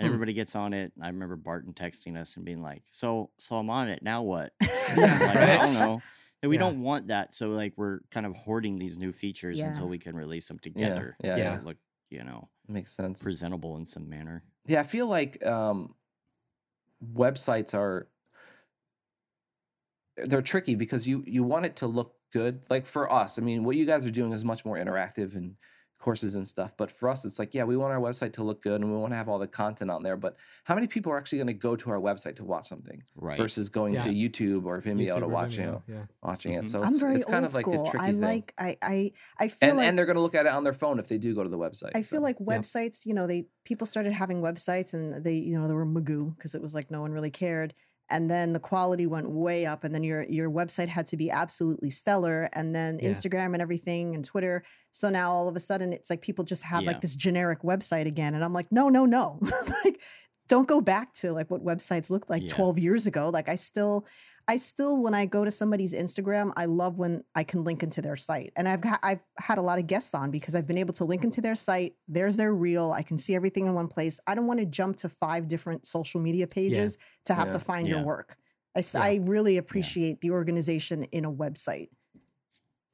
[0.00, 0.14] And Hmm.
[0.14, 0.92] everybody gets on it.
[0.96, 4.22] And I remember Barton texting us and being like, "So, so I'm on it now.
[4.22, 4.54] What?
[4.96, 6.02] Yeah, like, I don't know.
[6.42, 6.60] And we Yeah.
[6.60, 7.34] don't want that.
[7.34, 9.66] So like we're kind of hoarding these new features Yeah.
[9.66, 11.14] until we can release them together.
[11.22, 11.60] yeah, yeah.
[11.62, 11.76] Look,
[12.08, 13.22] you know, makes sense.
[13.22, 14.42] presentable in some manner.
[14.64, 15.94] Yeah, I feel like um,
[17.04, 18.08] websites are
[20.16, 22.62] they're tricky because you you want it to look good.
[22.70, 25.56] Like for us, I mean, what you guys are doing is much more interactive and
[26.00, 26.72] courses and stuff.
[26.76, 28.98] But for us, it's like, yeah, we want our website to look good and we
[28.98, 30.16] want to have all the content on there.
[30.16, 33.02] But how many people are actually going to go to our website to watch something
[33.16, 33.36] Right.
[33.38, 34.00] versus going Yeah.
[34.00, 36.02] to YouTube or Vimeo YouTube to or watch you Vimeo, know, yeah.
[36.22, 36.64] watching it?
[36.64, 36.68] Mhm.
[36.68, 37.86] So I'm it's, very it's kind old of like school.
[37.86, 38.20] a tricky I thing.
[38.22, 40.64] like I I I feel and like and they're going to look at it on
[40.64, 41.90] their phone if they do go to the website.
[41.94, 45.68] I feel like websites, you know, they people started having websites and they, you know,
[45.68, 47.74] they were magoo because it was like no one really cared.
[48.10, 51.30] And then the quality went way up, and then your your website had to be
[51.30, 52.48] absolutely stellar.
[52.52, 53.10] And then Yeah.
[53.10, 54.64] Instagram and everything and Twitter.
[54.90, 56.88] So now all of a sudden it's like people just have Yeah.
[56.92, 58.34] like this generic website again.
[58.34, 59.38] And I'm like, no, no, no.
[59.84, 60.00] like,
[60.48, 62.54] don't go back to like what websites looked like Yeah.
[62.54, 63.28] 12 years ago.
[63.30, 64.06] Like I still
[64.50, 68.02] I still, when I go to somebody's Instagram, I love when I can link into
[68.02, 68.52] their site.
[68.56, 71.04] And I've, ha- I've had a lot of guests on because I've been able to
[71.04, 71.94] link into their site.
[72.08, 72.90] There's their reel.
[72.92, 74.18] I can see everything in one place.
[74.26, 77.52] I don't want to jump to five different social media pages to have Yeah.
[77.52, 77.96] to find Yeah.
[77.98, 78.36] your work.
[78.74, 79.02] I, s- Yeah.
[79.02, 81.90] I really appreciate the organization in a website.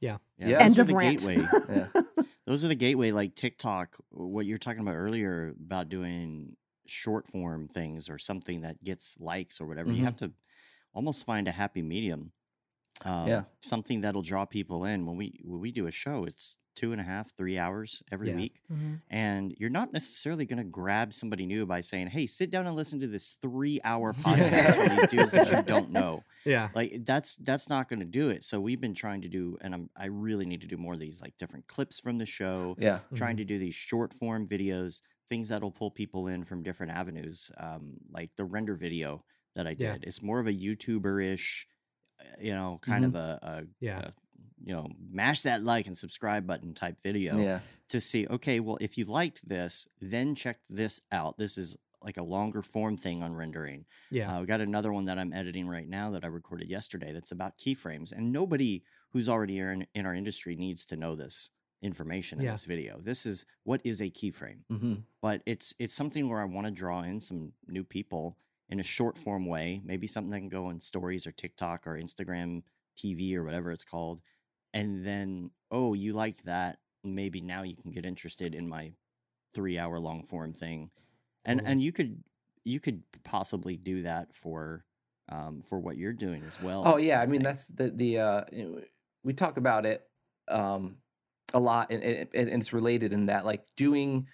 [0.01, 0.19] Yeah.
[0.39, 1.21] those End are of rant.
[1.27, 1.47] gateway.
[1.71, 1.87] Yeah.
[2.47, 6.55] those are the gateway like tiktok what you're talking about earlier about doing
[6.87, 10.05] short form things or something that gets likes or whatever you Mhm.
[10.05, 10.33] have to
[10.97, 12.33] almost find a happy medium
[13.05, 13.43] um, Yeah.
[13.61, 17.01] something that'll draw people in when we when we do a show it's two and
[17.01, 18.37] a half three hours every Yeah.
[18.37, 18.57] week
[19.11, 22.75] and you're not necessarily going to grab somebody new by saying hey sit down and
[22.77, 26.69] listen to this three hour podcast from these dudes that you don't know Yeah.
[26.75, 29.75] like that's that's not going to do it so we've been trying to do and
[29.75, 32.77] i'm i really need to do more of these like different clips from the show
[32.79, 33.01] Yeah.
[33.15, 37.51] trying to do these short form videos things that'll pull people in from different avenues
[37.59, 39.25] um, like the render video
[39.57, 40.09] that i did Yeah.
[40.09, 41.67] it's more of a youtuber-ish
[42.21, 43.99] uh, you know kind of a, a, Yeah.
[44.01, 44.13] a
[44.65, 47.61] you know mash that like and subscribe button type video Yeah.
[47.89, 52.17] to see okay well if you liked this then check this out this is like
[52.19, 54.37] a longer form thing on rendering Yeah.
[54.37, 57.33] uh, we got another one that I'm editing right now that I recorded yesterday that's
[57.33, 58.13] about keyframes.
[58.13, 61.51] And nobody who's already in, in our industry needs to know this
[61.83, 62.53] information in Yeah.
[62.53, 63.01] this video.
[63.03, 64.61] This is what is a keyframe.
[64.69, 68.37] hmm But it's it's something where I want to draw in some new people
[68.69, 71.99] in a short form way, maybe something that can go on stories or TikTok or
[71.99, 72.63] Instagram
[72.97, 74.21] TV or whatever it's called.
[74.75, 76.79] And then, oh, you liked that.
[77.05, 78.93] Maybe now you can get interested in my
[79.55, 80.91] three hour long form thing.
[81.45, 81.73] And Totally.
[81.73, 82.23] and you could
[82.65, 84.85] you could possibly do that for
[85.29, 86.83] um for what you're doing as well.
[86.85, 88.45] Oh yeah, I mean that's the the uh,
[89.23, 90.03] we talk about it
[90.49, 90.97] um,
[91.55, 94.27] a lot, and, and, and it's related in that like doing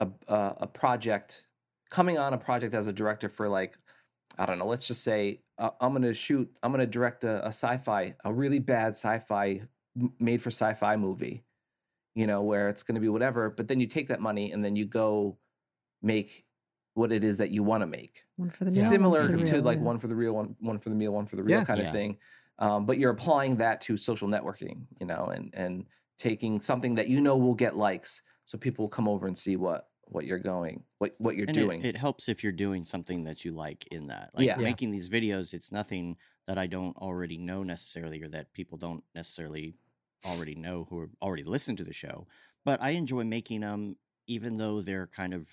[0.00, 1.46] a a, a project
[1.90, 3.76] coming on a project as a director for like
[4.38, 7.24] I don't know, let's just say uh, I'm going to shoot, I'm going to direct
[7.24, 9.62] a, a sci-fi, a really bad sci-fi
[10.00, 11.44] m- made for sci-fi movie,
[12.14, 14.64] you know, where it's going to be whatever, but then you take that money and
[14.64, 15.36] then you go
[16.00, 16.46] make
[16.94, 18.22] what it is that you want to make.
[18.36, 19.84] One for the meal, one Similar for the to real, like yeah.
[19.84, 21.64] one for the real, one one for the meal, one for the real Yeah.
[21.64, 21.86] kind Yeah.
[21.88, 22.18] of thing.
[22.60, 25.86] Um, but you're applying that to social networking, you know, and and
[26.18, 29.56] taking something that you know will get likes, so people will come over and see
[29.56, 31.80] what what you're going, what what you're And doing.
[31.80, 34.30] It, it helps if you're doing something that you like in that.
[34.34, 34.56] Like Yeah.
[34.60, 34.62] Yeah.
[34.64, 39.04] making these videos, it's nothing that I don't already know necessarily or that people don't
[39.14, 39.74] necessarily
[40.24, 42.28] already know who are already listen to the show.
[42.64, 43.96] But I enjoy making them
[44.26, 45.48] even though they're kind of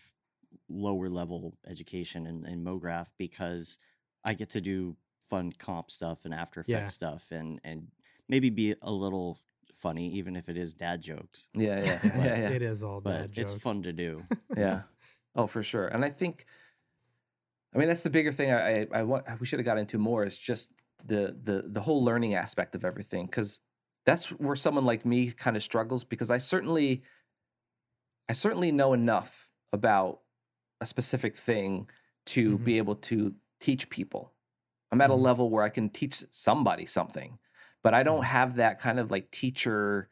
[0.69, 3.79] lower level education in, in MoGraph because
[4.23, 6.93] I get to do fun comp stuff and After Effects Yeah.
[6.93, 7.91] stuff and and
[8.29, 9.41] maybe be a little
[9.77, 11.49] funny even if it is dad jokes.
[11.53, 12.49] yeah, yeah, Yeah, yeah, yeah.
[12.49, 14.27] It is all But bad it's fun to do.
[14.57, 14.83] yeah
[15.35, 16.45] oh for sure and i think
[17.73, 19.97] i mean that's the bigger thing i i, I want we should have got into
[19.97, 20.71] more is just
[21.05, 23.61] the the the whole learning aspect of everything because
[24.05, 27.03] that's where someone like me kind of struggles because i certainly
[28.29, 30.21] i certainly know enough about
[30.81, 31.89] a specific thing
[32.25, 32.63] to Mhm.
[32.63, 34.33] be able to teach people
[34.91, 35.21] i'm at a Mhm.
[35.23, 37.39] level where i can teach somebody something
[37.83, 38.25] but i don't Mhm.
[38.25, 40.09] have that kind of like teacher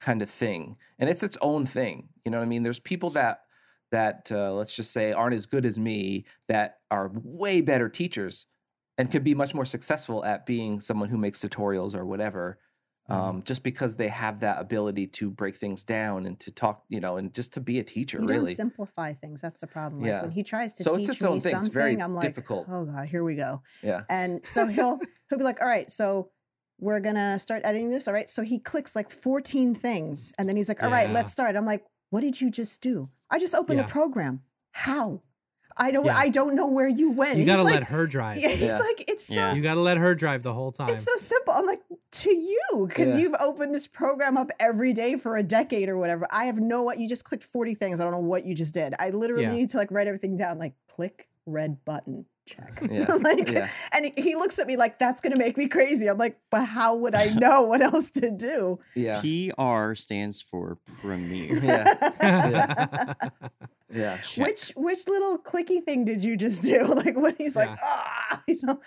[0.00, 3.10] kind of thing and it's its own thing you know what i mean there's people
[3.10, 3.42] that
[3.92, 8.46] that uh, let's just say aren't as good as me that are way better teachers
[8.98, 12.58] and could be much more successful at being someone who makes tutorials or whatever
[13.08, 13.14] Mhm.
[13.14, 17.00] um, just because they have that ability to break things down and to talk you
[17.00, 19.40] know and just to be a teacher You really simplify things.
[19.40, 20.00] That's the problem.
[20.02, 20.22] Like Yeah.
[20.22, 22.68] when he tries to So teach me something, very I'm like, difficult.
[22.68, 23.62] oh god, here we go.
[23.82, 26.30] yeah And so he'll he'll be like, all right, so
[26.82, 28.08] we're gonna start editing this.
[28.08, 28.28] All right.
[28.28, 31.14] So he clicks like 14 things, and then he's like, all right, Yeah.
[31.14, 31.54] let's start.
[31.56, 33.08] I'm like, what did you just do?
[33.30, 33.86] I just opened Yeah.
[33.86, 34.42] the program.
[34.72, 35.22] How?
[35.76, 36.16] I don't Yeah.
[36.16, 37.32] I don't know where you went.
[37.38, 38.38] You He's gotta like, let her drive.
[38.38, 38.78] Yeah, he's Yeah.
[38.78, 39.54] like, it's so Yeah.
[39.54, 40.90] You gotta let her drive the whole time.
[40.90, 41.54] it's so simple.
[41.54, 41.80] I'm like,
[42.10, 43.22] to you, because Yeah.
[43.22, 46.26] you've opened this program up every day for a decade or whatever.
[46.30, 48.00] I have no what you just clicked 40 things.
[48.00, 48.92] I don't know what you just did.
[48.98, 49.52] I literally Yeah.
[49.54, 52.80] need to like write everything down, like click red button, check.
[52.90, 53.06] Yeah.
[53.20, 53.68] like Yeah.
[53.92, 56.08] and he- he looks at me like that's gonna make me crazy.
[56.08, 58.78] I'm like, but how would I know what else to do?
[58.94, 61.58] yeah PR stands for premiere.
[61.62, 63.14] Yeah.
[63.92, 64.46] yeah Check.
[64.46, 66.86] Which which little clicky thing did you just do?
[66.86, 68.80] Like when he's like, ah, you know,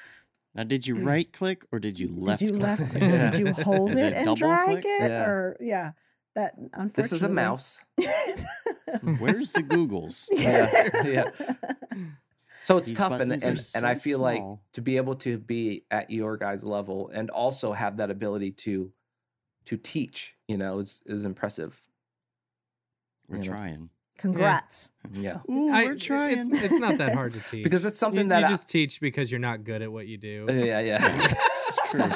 [0.56, 2.40] Now, did you right click or did you left?
[2.40, 2.64] did you click?
[2.80, 3.04] left click?
[3.04, 3.30] Yeah.
[3.32, 4.86] Did you hold Is it it and drag click?
[4.86, 5.10] it?
[5.12, 5.26] Yeah.
[5.26, 5.92] Or yeah.
[6.36, 7.80] That unfortunately this is a mouse
[9.20, 10.28] Where's the Googles?
[10.34, 10.68] Yeah,
[11.06, 11.24] yeah.
[12.66, 14.42] So it's These tough, and buttons are and, and I so feel like
[14.74, 18.92] to be able to be at your guys' level and also have that ability to
[19.66, 21.80] to teach, you know, is is impressive.
[23.28, 23.48] We're You know.
[23.50, 23.90] trying.
[24.18, 24.90] Congrats.
[25.14, 26.40] Yeah, Ooh, I- we're trying.
[26.40, 28.68] It's, it's not that hard to teach because it's something you, that you I- just
[28.68, 30.48] teach because you're not good at what you do.
[30.50, 31.28] yeah, yeah,
[31.92, 32.10] true.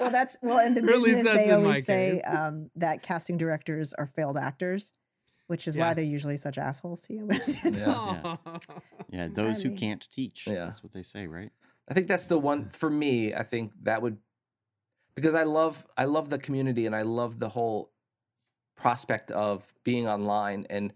[0.00, 3.36] well, that's well in the Or at least business they always say um, that casting
[3.36, 4.92] directors are failed actors,
[5.46, 5.88] which is Yeah.
[5.88, 7.28] why they're usually such assholes to you.
[7.64, 8.36] Yeah.
[9.10, 10.46] Yeah, those who mean- can't teach.
[10.46, 10.64] Yeah.
[10.66, 11.50] That's what they say, right?
[11.88, 13.34] I think that's the one for me.
[13.34, 14.18] I think that would
[15.14, 17.90] because I love I love the community and I love the whole
[18.76, 20.92] prospect of being online and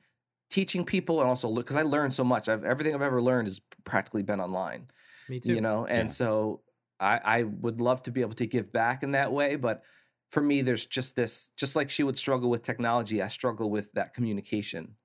[0.48, 2.48] teaching people and also because I learned so much.
[2.48, 4.86] I've everything I've ever learned has practically been online.
[5.28, 5.54] Me too.
[5.54, 6.12] you know and Yeah.
[6.12, 6.60] so
[7.00, 9.82] I, I would love to be able to give back in that way but
[10.30, 13.92] for me there's just this just like she would struggle with technology i struggle with
[13.92, 14.96] that communication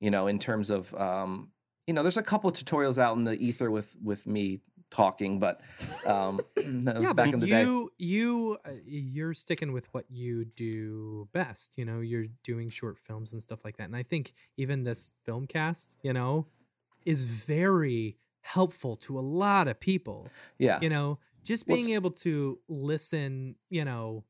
[0.00, 1.50] you know in terms of um
[1.86, 4.60] you know there's a couple of tutorials out in the ether with with me
[4.90, 5.60] talking but
[6.06, 9.92] um that was yeah, back but in the day you you uh, you're sticking with
[9.92, 11.76] what you do best.
[11.76, 13.84] You know, you're doing short films and stuff like that.
[13.84, 16.46] And I think even this film cast, you know,
[17.04, 20.28] is very helpful to a lot of people.
[20.58, 24.24] yeah You know, just being it's- able to listen, you know,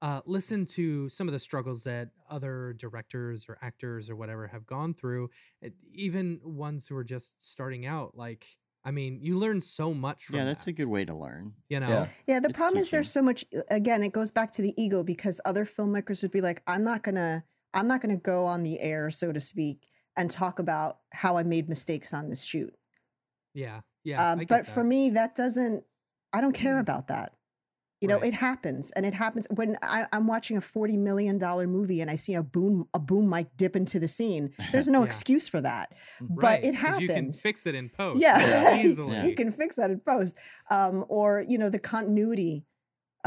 [0.00, 4.66] uh, listen to some of the struggles that other directors or actors or whatever have
[4.66, 5.28] gone through,
[5.64, 8.16] uh, even ones who are just starting out.
[8.16, 8.46] Like,
[8.84, 11.54] I mean, you learn so much from Yeah, that's a good way to learn.
[11.68, 12.06] You know, Yeah.
[12.26, 15.02] Yeah, the It's problem is there's so much again, it goes back to the ego
[15.02, 17.44] because other filmmakers would be like, I'm not gonna
[17.74, 21.42] I'm not gonna go on the air, so to speak, and talk about how I
[21.42, 22.74] made mistakes on this shoot.
[23.54, 24.26] yeah, yeah.
[24.32, 25.84] um, I get but for me, that doesn't
[26.32, 26.80] I don't care Mm.
[26.80, 27.32] about that.
[28.00, 28.28] You know, Right.
[28.28, 31.38] it happens and it happens when I, I'm watching a $40 million
[31.68, 34.50] movie and I see a boom a boom mic dip into the scene.
[34.70, 35.06] There's no Yeah.
[35.06, 35.94] excuse for that.
[36.20, 37.00] But Right, happens.
[37.00, 38.20] You can fix it in post.
[38.20, 38.38] Yeah.
[38.38, 38.76] Yeah.
[38.84, 39.26] easily.
[39.26, 40.36] you can fix that in post
[40.70, 42.64] um, or you know the continuity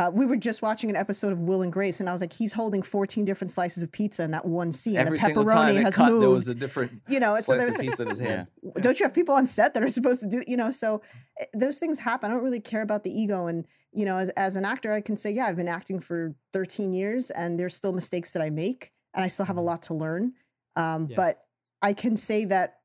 [0.01, 2.33] Uh, we were just watching an episode of Will and Grace, and I was like,
[2.33, 4.97] he's holding 14 different slices of pizza in that one scene.
[4.97, 6.23] Every and the single time pepperoni has cut, moved.
[6.23, 8.47] there was a different you know, so slice there's of pizza in his hand.
[8.77, 11.01] don't you have people on set that are supposed to do you know so
[11.39, 14.29] eh, those things happen i don't really care about the ego and you know as,
[14.31, 17.75] as an actor i can say yeah i've been acting for 13 years and there's
[17.75, 19.65] still mistakes that i make and i still have a Mhm.
[19.65, 20.33] lot to learn
[20.75, 21.15] um, Yeah.
[21.15, 21.41] but
[21.81, 22.77] i can say that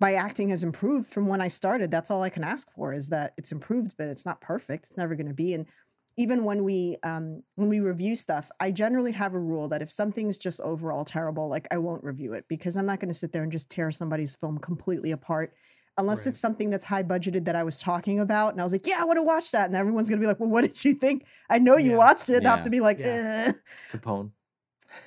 [0.00, 3.08] my acting has improved from when i started that's all i can ask for is
[3.08, 5.66] that it's improved but it's not perfect it's never going to be and
[6.16, 9.90] even when we um, when we review stuff i generally have a rule that if
[9.90, 13.32] something's just overall terrible like i won't review it because i'm not going to sit
[13.32, 15.52] there and just tear somebody's film completely apart
[15.98, 16.30] unless Right.
[16.32, 18.52] it's something that's high budgeted that I was talking about.
[18.52, 19.64] And I was like, yeah, I want to watch that.
[19.64, 21.26] And everyone's going to be like, well, what did you think?
[21.48, 21.96] I know you Yeah.
[21.96, 22.36] watched it.
[22.36, 23.52] And I have to be like, Yeah.
[23.90, 24.32] Capone.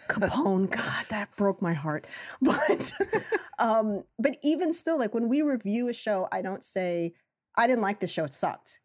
[0.08, 0.68] Capone.
[0.72, 2.08] God, that broke my heart.
[2.42, 2.92] But,
[3.60, 7.14] um, but even still, like when we review a show, I don't say,
[7.56, 8.24] I didn't like the show.
[8.24, 8.80] It sucked.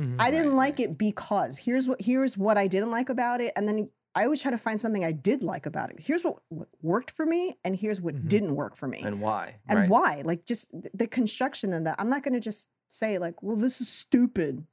[0.00, 0.16] Mhm.
[0.18, 3.52] I didn't Right, like it because here's what here's what I didn't like about it,
[3.56, 6.00] and then I always try to find something I did like about it.
[6.00, 8.28] Here's what, what worked for me, and here's what Mhm.
[8.28, 9.56] didn't work for me, And why?
[9.68, 9.88] and right?
[9.88, 10.22] why.
[10.24, 11.96] Like just the construction and that.
[11.98, 14.66] I'm not going to just say like, "Well, this is stupid."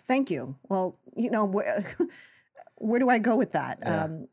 [0.00, 0.56] Thank you.
[0.68, 1.84] Well, you know where
[2.76, 3.78] where do I go with that?
[3.82, 4.04] Yeah.
[4.04, 4.28] Um,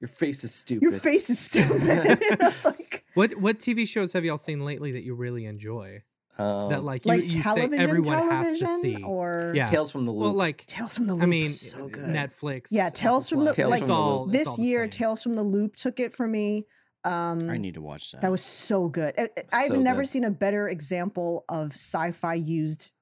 [0.00, 0.82] Your face is stupid.
[0.82, 2.20] your face is stupid.
[2.64, 6.02] like, What what TV shows have y'all seen lately that you really enjoy?
[6.36, 8.96] Um, that like you, like you say everyone has to see.
[9.02, 9.66] or Yeah.
[9.66, 10.22] Tales from the Loop.
[10.22, 11.22] Well, like Tales from the Loop.
[11.22, 12.04] I mean, so good.
[12.08, 12.68] Netflix.
[12.70, 14.34] Yeah, Apple Tales from the- Plus, Tales like, from the all- Loop.
[14.34, 14.90] it's this all year, same.
[14.90, 16.66] Tales from the Loop took it for me.
[17.04, 18.22] Um, I need to watch that.
[18.22, 19.14] That was so good.
[19.18, 20.08] I- I- I've So never good.
[20.08, 22.92] seen a better example of sci-fi used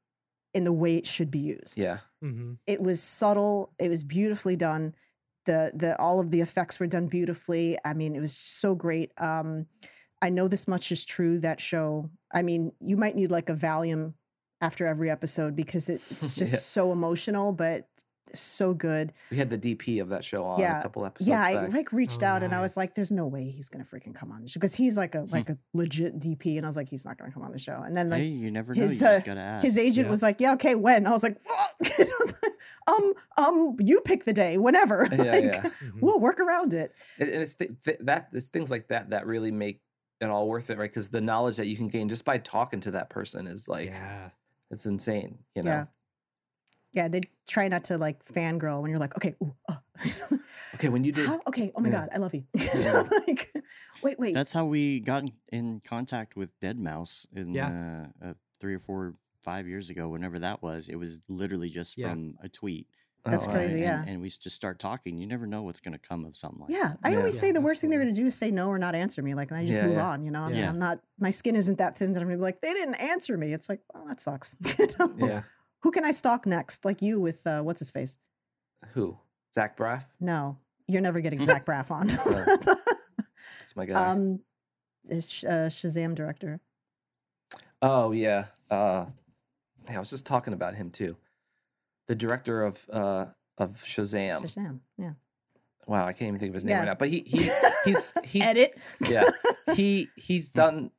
[0.55, 1.79] in the way it should be used.
[1.79, 1.99] yeah.
[2.23, 2.59] Mhm.
[2.67, 3.73] It was subtle.
[3.79, 4.95] It was beautifully done.
[5.47, 7.79] The the all of the effects were done beautifully.
[7.85, 9.11] I mean, it was so great.
[9.19, 9.67] Um,
[10.21, 11.41] I know this much is true.
[11.41, 12.11] That show.
[12.33, 14.15] I mean, you might need like a Valium
[14.61, 16.59] after every episode because it's just Yeah.
[16.59, 17.89] so emotional, but
[18.35, 19.13] so good.
[19.31, 20.79] We had the DP of that show on Yeah.
[20.79, 23.27] a couple episodes Yeah, I like reached Oh, out and I was like, "There's no
[23.27, 26.19] way he's gonna freaking come on the show," because he's like a like a legit
[26.19, 28.21] DP, and I was like, "He's not gonna come on the show." And then like
[28.23, 28.81] hey, you never know.
[28.83, 29.65] his, You uh, just gotta ask.
[29.65, 30.11] his agent Yeah.
[30.13, 31.37] was like, "Yeah, okay, when?" I was like,
[32.87, 35.09] "Um, um, you pick the day, whenever.
[35.13, 35.69] Yeah, like, yeah.
[36.01, 39.27] We'll work around it." and and it's th- th- that it's things like that that
[39.27, 39.83] really make
[40.23, 40.91] it all worth it, right?
[40.91, 43.91] Because the knowledge that you can gain just by talking to that person is like
[43.91, 44.31] yeah.
[44.71, 45.39] it's insane.
[45.55, 45.71] You know.
[45.71, 45.85] Yeah.
[46.95, 49.77] Yeah, they try not to like fangirl when you're like, "Okay, ooh, uh.
[50.75, 51.41] Okay, when you did, How?
[51.47, 52.01] okay, oh my Yeah.
[52.01, 53.03] god, I love you." Yeah.
[53.27, 53.51] like,
[54.03, 58.07] wait, wait, That's how we got in, in contact with Deadmau5 in Yeah.
[58.23, 60.09] uh, uh, three or four, five years ago.
[60.09, 62.11] Whenever that was, it was literally just Yeah.
[62.11, 62.89] from a tweet.
[63.25, 63.75] That's Oh, crazy.
[63.75, 64.05] and, yeah.
[64.13, 65.17] and we just start talking.
[65.17, 66.99] You never know what's going to come of something like Yeah, that.
[67.05, 67.19] I Yeah.
[67.19, 68.95] always Yeah, say the worst thing they're going to do is say no or not
[68.97, 69.35] answer me.
[69.35, 70.09] Like, and I just Yeah, move yeah.
[70.09, 70.25] on.
[70.25, 70.71] You know, I mean, Yeah.
[70.71, 71.01] I'm not.
[71.21, 73.53] My skin isn't that thin that I'm going to be like, they didn't answer me.
[73.53, 74.57] It's like, well, that sucks.
[74.79, 75.15] You know?
[75.19, 75.43] Yeah.
[75.83, 76.85] Who can I stalk next?
[76.85, 78.19] Like you with uh, what's his face?
[78.95, 79.17] Who?
[79.55, 80.05] Zach Braff?
[80.19, 80.59] No,
[80.89, 82.07] you're never getting Zach Braff on.
[83.59, 83.95] That's my guy.
[84.11, 84.41] um,
[85.09, 86.61] is Sh- uh, Shazam director.
[87.83, 88.47] oh yeah.
[88.71, 89.07] Uh,
[89.89, 89.97] yeah.
[89.97, 91.17] I was just talking about him too.
[92.09, 93.27] The director of uh
[93.59, 94.43] of Shazam.
[94.43, 94.81] Shazam.
[94.99, 95.13] Yeah.
[95.87, 96.79] Wow, I can't even think of his name Yeah.
[96.81, 96.95] right now.
[96.95, 97.51] But he he
[97.85, 98.79] he's he Edit.
[99.09, 99.25] yeah
[99.75, 100.91] he he's done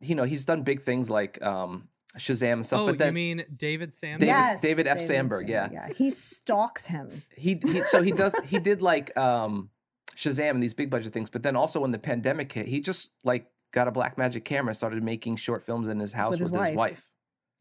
[0.00, 1.88] you know he's done big things like um
[2.18, 2.80] Shazam and stuff.
[2.80, 4.18] Oh, but then you mean David Sam?
[4.18, 5.00] David- yes, David F.
[5.00, 5.68] Sandberg, yeah.
[5.72, 5.88] Yeah.
[5.96, 7.10] He stalks him.
[7.36, 9.70] he, he so he does he did like um
[10.16, 13.10] Shazam and these big budget things, but then also when the pandemic hit, he just
[13.24, 16.66] like got a Blackmagic camera, started making short films in his house With with, his
[16.68, 17.10] his, wife.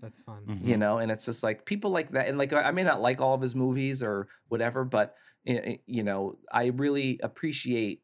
[0.04, 0.12] Wife.
[0.12, 0.44] That's fun.
[0.48, 0.68] Mhm.
[0.68, 3.02] You know, and it's just like people like that, and like I I may not
[3.02, 5.16] like all of his movies or whatever, but
[5.46, 8.04] y- y- you know, I really appreciate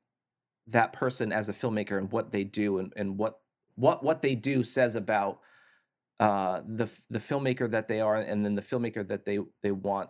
[0.67, 3.39] that person as a filmmaker and what they do and, and what
[3.76, 5.41] what what they do says about
[6.19, 10.09] uh the the filmmaker that they are and then the filmmaker that they they want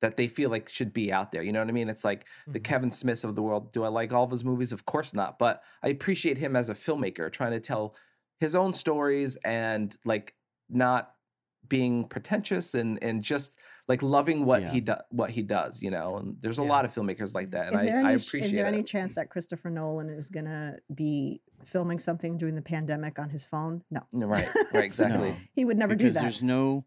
[0.00, 2.26] that they feel like should be out there you know what i mean it's like
[2.52, 2.64] the Mhm.
[2.64, 5.38] kevin smiths of the world do i like all of his movies of course not
[5.38, 7.94] but i appreciate him as a filmmaker trying to tell
[8.40, 10.34] his own stories and like
[10.68, 11.12] not
[11.68, 13.56] being pretentious and and just
[13.88, 14.70] like loving what Yeah.
[14.70, 16.68] he does what he does you know and there's a Yeah.
[16.68, 18.66] lot of filmmakers like that and Is there, I, I any, sh- appreciate is there
[18.66, 18.86] any it.
[18.86, 23.46] chance that Christopher Nolan is going to be filming something during the pandemic on his
[23.46, 23.82] phone?
[23.90, 24.00] No.
[24.12, 26.22] No, right right exactly No, He would never because do that.
[26.22, 26.84] there's no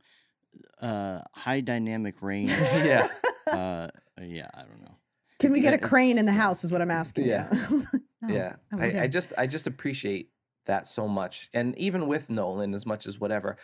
[0.81, 2.49] uh, high dynamic range.
[2.83, 3.07] yeah
[3.51, 3.87] uh,
[4.21, 4.95] yeah, I don't know.
[5.39, 6.63] Can we get a crane in the house?
[6.63, 7.25] Is what I'm asking.
[7.25, 7.47] Yeah.
[7.69, 7.83] you.
[8.21, 8.33] No.
[8.33, 9.01] yeah Oh, I.
[9.03, 10.31] I just i just appreciate
[10.67, 13.57] that so much and even with nolan as much as whatever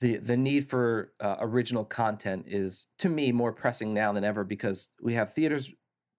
[0.00, 4.44] the the need for uh, original content is to me more pressing now than ever
[4.44, 5.72] because we have theaters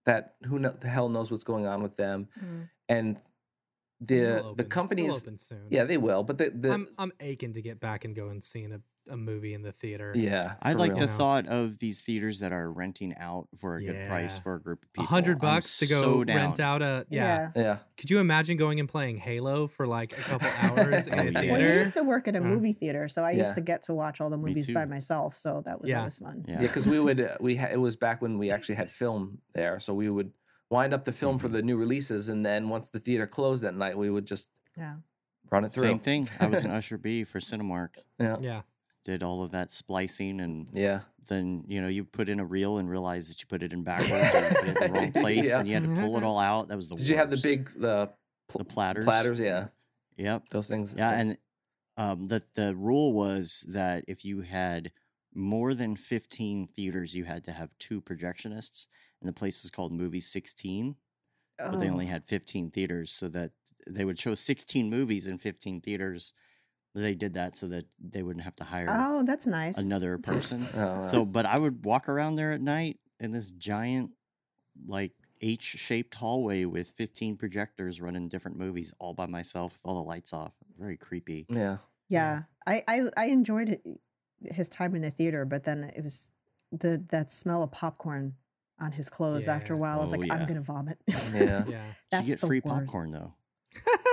[0.05, 2.69] that who kno- the hell knows what's going on with them Mm.
[2.89, 3.17] and
[4.01, 4.57] the open.
[4.57, 5.65] the companies open soon.
[5.69, 8.43] yeah they will but the, the I'm I'm aching to get back and go and
[8.43, 10.11] seeing a a movie in the theater.
[10.15, 10.99] Yeah, I like real.
[11.01, 14.61] the thought of these theaters that are renting out for a good price for a
[14.61, 15.05] group of A people.
[15.05, 17.51] hundred I'm bucks to go so rent out a yeah.
[17.55, 17.61] Yeah.
[17.61, 21.23] Yeah, Could you imagine going and playing Halo for like a couple hours in a
[21.25, 21.51] yeah.
[21.51, 23.39] Well, I used to work at a Uh, movie theater, so I Yeah.
[23.39, 25.37] used to get to watch all the movies by myself.
[25.37, 25.99] So that was Yeah.
[25.99, 26.45] always fun.
[26.47, 26.55] Yeah.
[26.55, 29.39] yeah, because we would uh, we ha- it was back when we actually had film
[29.53, 30.31] there, so we would
[30.69, 31.53] wind up the film for Mhm.
[31.53, 34.95] the new releases, and then once the theater closed that night, we would just Yeah.
[35.49, 35.87] run it through.
[35.87, 36.27] Same thing.
[36.41, 37.95] I was an usher B for Cinemark.
[38.19, 38.61] Yeah, yeah.
[39.07, 42.77] Did all of that splicing and yeah, then you know you put in a reel
[42.77, 45.11] and realized that you put it in backwards or you put it in the wrong
[45.23, 45.59] place Yeah.
[45.59, 46.67] and you had to pull it all out.
[46.67, 48.09] That was the Did you have the big the
[48.49, 49.05] pl- the platters?
[49.05, 49.39] platters?
[49.39, 49.67] Yeah,
[50.17, 50.49] Yep.
[50.49, 50.93] those things.
[50.97, 51.37] Yeah, and
[51.95, 54.91] um, the the rule was that if you had
[55.33, 58.87] more than fifteen theaters, you had to have two projectionists,
[59.21, 60.97] and the place was called Movie Sixteen,
[61.57, 61.93] but they Oh.
[61.93, 63.51] only had fifteen theaters, so that
[63.87, 66.33] they would show sixteen movies in fifteen theaters.
[67.01, 69.77] They did that so that they wouldn't have to hire Oh, that's nice.
[69.77, 70.65] another oh, person.
[70.75, 71.07] Oh, wow.
[71.07, 74.11] So, but I would walk around there at night in this giant,
[74.87, 75.11] like
[75.41, 80.33] H-shaped hallway with 15 projectors running different movies all by myself with all the lights
[80.33, 80.53] off.
[80.79, 81.45] Very creepy.
[81.49, 81.77] yeah,
[82.09, 86.03] Yeah, I, I I enjoyed it, eh, his time in the theater, but then it
[86.03, 86.31] was
[86.71, 88.33] the that smell of popcorn
[88.79, 89.47] on his clothes.
[89.47, 89.81] After a Yeah.
[89.81, 90.33] while, I was Oh, like, yeah.
[90.35, 90.97] I'm gonna vomit.
[91.07, 91.83] yeah, Yeah.
[92.09, 92.87] That's you get the free worst.
[92.87, 93.33] popcorn though.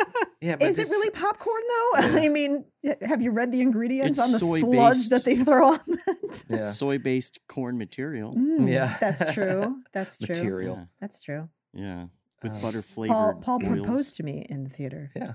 [0.44, 0.56] yeah.
[0.56, 1.90] But Is it really popcorn though?
[2.20, 2.26] Yeah.
[2.26, 2.64] I mean,
[3.02, 4.60] have you read the ingredients It's on the sludge
[4.98, 5.10] soy-based.
[5.10, 6.44] that they throw on that?
[6.48, 6.70] Yeah.
[6.70, 8.34] Soy-based corn material.
[8.34, 8.96] Mm, Yeah.
[9.00, 9.82] that's true.
[9.92, 10.34] That's true.
[10.34, 10.76] material?
[10.76, 11.48] Yeah, That's true.
[11.72, 12.06] yeah.
[12.42, 13.14] With Uh, butter flavored.
[13.16, 15.10] Paul Paul proposed to me in the theater.
[15.16, 15.34] Yeah,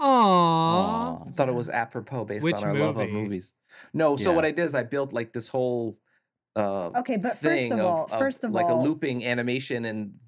[0.00, 0.04] Aww.
[0.04, 1.22] Aw.
[1.26, 3.52] I thought it was apropos based Which on our love of movies.
[3.94, 4.36] No, so Yeah.
[4.36, 5.96] what I did is I built like this whole.
[6.56, 9.98] Uh, Okay, but first thing of all, first of like all- a looping animation and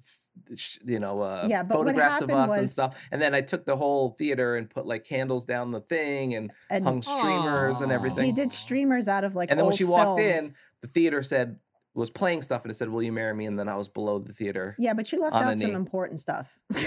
[0.85, 3.33] you know uh, Yeah, but what photographs of us happened and was- stuff and then
[3.35, 7.01] i took the whole theater and put like candles down the thing and And hung
[7.01, 7.95] streamers and Aw.
[7.95, 10.49] everything he did streamers out of like and then when old she walked films.
[10.49, 11.57] in the theater said
[11.93, 14.17] was playing stuff and it said will you marry me and then i was below
[14.19, 15.75] the theater Yeah, but you left out some knee.
[15.75, 16.57] important stuff.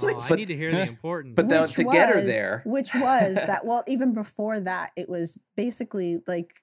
[0.00, 1.34] Oh, I But- need to hear the important.
[1.34, 5.08] but then which to get her there- which was that well even before that it
[5.08, 6.54] was basically like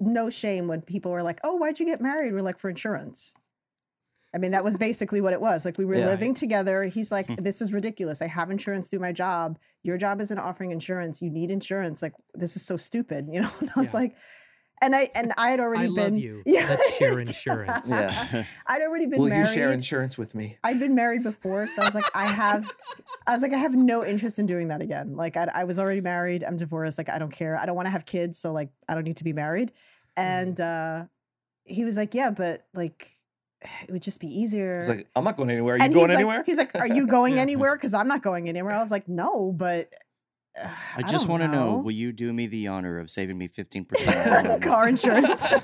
[0.00, 3.34] no shame when people were like oh why'd you get married we're like for insurance
[4.34, 6.06] i mean that was basically what it was like we were Yeah.
[6.06, 10.20] living together he's like this is ridiculous i have insurance through my job your job
[10.20, 13.80] isn't offering insurance you need insurance like this is so stupid you know and i
[13.80, 14.00] was Yeah.
[14.00, 14.16] like
[14.80, 16.42] and i and i had already I been love you.
[16.46, 17.88] yeah Let's share insurance.
[17.90, 18.44] Yeah.
[18.66, 21.82] i'd already been will married you share insurance with me I'd been married before, so
[21.82, 22.68] I was like, I have,
[23.26, 25.14] I was like, I have no interest in doing that again.
[25.16, 26.42] Like, I, I was already married.
[26.44, 26.98] I'm divorced.
[26.98, 27.56] Like, I don't care.
[27.58, 29.72] I don't want to have kids, so like, I don't need to be married.
[30.16, 31.04] And uh,
[31.64, 33.16] he was like, Yeah, but like,
[33.82, 34.78] it would just be easier.
[34.80, 36.74] He's like i'm not going anywhere are you and going he's anywhere Like, he's like,
[36.74, 37.42] Are you going Yeah.
[37.42, 37.74] anywhere?
[37.76, 38.74] Because I'm not going anywhere.
[38.74, 39.88] I was like, No, but
[40.60, 43.48] uh, I just want to know, will you do me the honor of saving me
[43.48, 45.50] 15% car insurance.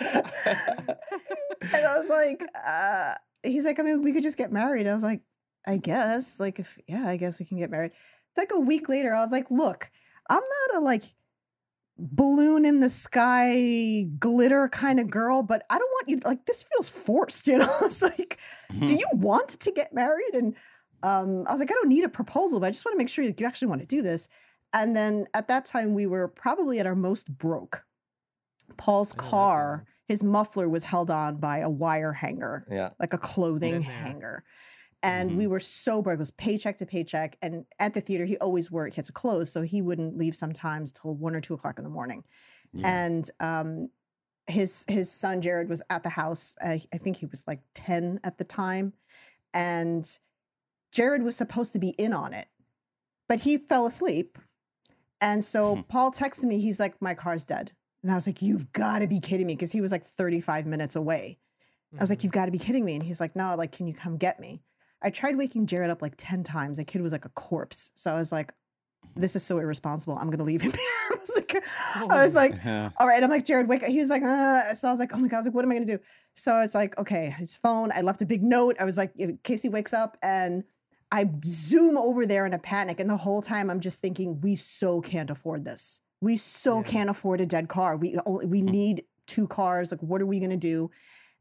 [0.00, 4.86] and I was like, uh, he's like, I mean, we could just get married.
[4.86, 5.20] I was like,
[5.66, 6.38] I guess.
[6.38, 7.90] Like, if, yeah, I guess we can get married.
[7.90, 9.90] It's Like a week later, I was like, look,
[10.30, 11.02] I'm not a like
[11.98, 16.62] balloon in the sky glitter kind of girl, but I don't want you like this
[16.62, 17.74] feels forced, you know?
[17.82, 18.38] It's like,
[18.86, 20.34] do you want to get married?
[20.34, 20.54] And
[21.02, 23.08] um, I was like, I don't need a proposal, but I just want to make
[23.08, 24.28] sure that you actually want to do this.
[24.72, 27.84] And then at that time, we were probably at our most broke.
[28.76, 33.18] Paul's Oh, car, his muffler was held on by a wire hanger, yeah like a
[33.18, 34.44] clothing hanger.
[35.02, 37.36] And we were so broke, it was paycheck to paycheck.
[37.40, 39.50] And at the theater, he always worked, he had to close.
[39.52, 42.24] So he wouldn't leave sometimes till one or two o'clock in the morning
[42.72, 42.88] Yeah.
[43.04, 43.90] and um,
[44.48, 46.56] his his son Jared was at the house.
[46.60, 48.92] Uh, I think he was like ten at the time,
[49.54, 50.18] and
[50.90, 52.46] Jared was supposed to be in on it,
[53.28, 54.38] but he fell asleep.
[55.20, 55.80] And so Hmm.
[55.88, 56.60] Paul texted me.
[56.60, 57.72] He's like, "My car's dead,"
[58.02, 60.40] and I was like, "You've got to be kidding me!" Because he was like thirty
[60.40, 61.38] five minutes away.
[61.94, 62.24] I was like, Mhm.
[62.24, 64.40] "You've got to be kidding me!" And he's like, "No, like, can you come get
[64.40, 64.62] me?"
[65.02, 66.78] I tried waking Jared up like ten times.
[66.78, 67.90] The kid was like a corpse.
[67.94, 68.52] So I was like,
[69.16, 70.16] "This is so irresponsible.
[70.18, 70.80] I'm gonna leave him here."
[71.10, 71.64] I was like,
[72.10, 72.90] I was like, Yeah.
[72.98, 73.22] all right.
[73.22, 73.88] I'm like, Jared, wake up.
[73.88, 75.64] He was like, uh, so I was like, oh my God, I was like, what
[75.64, 76.02] am I going to do?
[76.34, 78.76] So it's like, okay, his phone, I left a big note.
[78.78, 80.62] I was like, in case he wakes up and
[81.10, 83.00] I zoom over there in a panic.
[83.00, 86.00] And the whole time I'm just thinking, we so can't afford this.
[86.20, 86.82] We so Yeah.
[86.84, 87.96] can't afford a dead car.
[87.96, 88.66] We only, we Hmm.
[88.66, 89.90] need two cars.
[89.90, 90.90] Like, what are we going to do?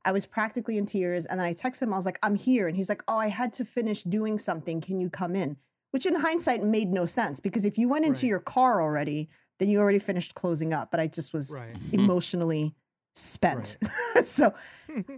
[0.07, 1.25] I was practically in tears.
[1.25, 2.67] And then I texted him, I was like, I'm here.
[2.67, 4.79] And he's like, oh, I had to finish doing something.
[4.81, 5.57] Can you come in?
[5.91, 8.29] Which in hindsight made no sense because if you went into Right.
[8.29, 9.29] your car already,
[9.59, 10.91] then you already finished closing up.
[10.91, 11.75] But I just was Right.
[11.91, 12.73] emotionally
[13.13, 13.77] spent.
[14.21, 14.53] so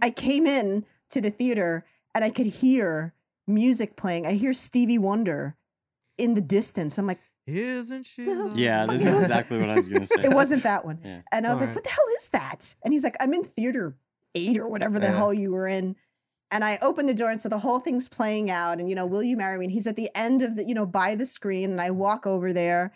[0.02, 1.84] I came in to the theater
[2.14, 3.14] and I could hear
[3.46, 4.26] music playing.
[4.26, 5.56] I hear Stevie Wonder
[6.18, 6.98] in the distance.
[6.98, 8.24] I'm like, Isn't she?
[8.24, 10.22] Yeah, lovely?" This is exactly what I was gonna say.
[10.24, 10.98] it wasn't that one.
[11.04, 11.20] Yeah.
[11.32, 11.76] And I was like, Alright.
[11.76, 12.74] what the hell is that?
[12.84, 13.96] And he's like, I'm in theater
[14.34, 15.16] eight or whatever the Yeah.
[15.16, 15.96] hell you were in.
[16.52, 18.78] And I opened the door, and so the whole thing's playing out.
[18.80, 19.66] And, you know, will you marry me?
[19.66, 21.70] And he's at the end of the, you know, by the screen.
[21.70, 22.92] And I walk over there,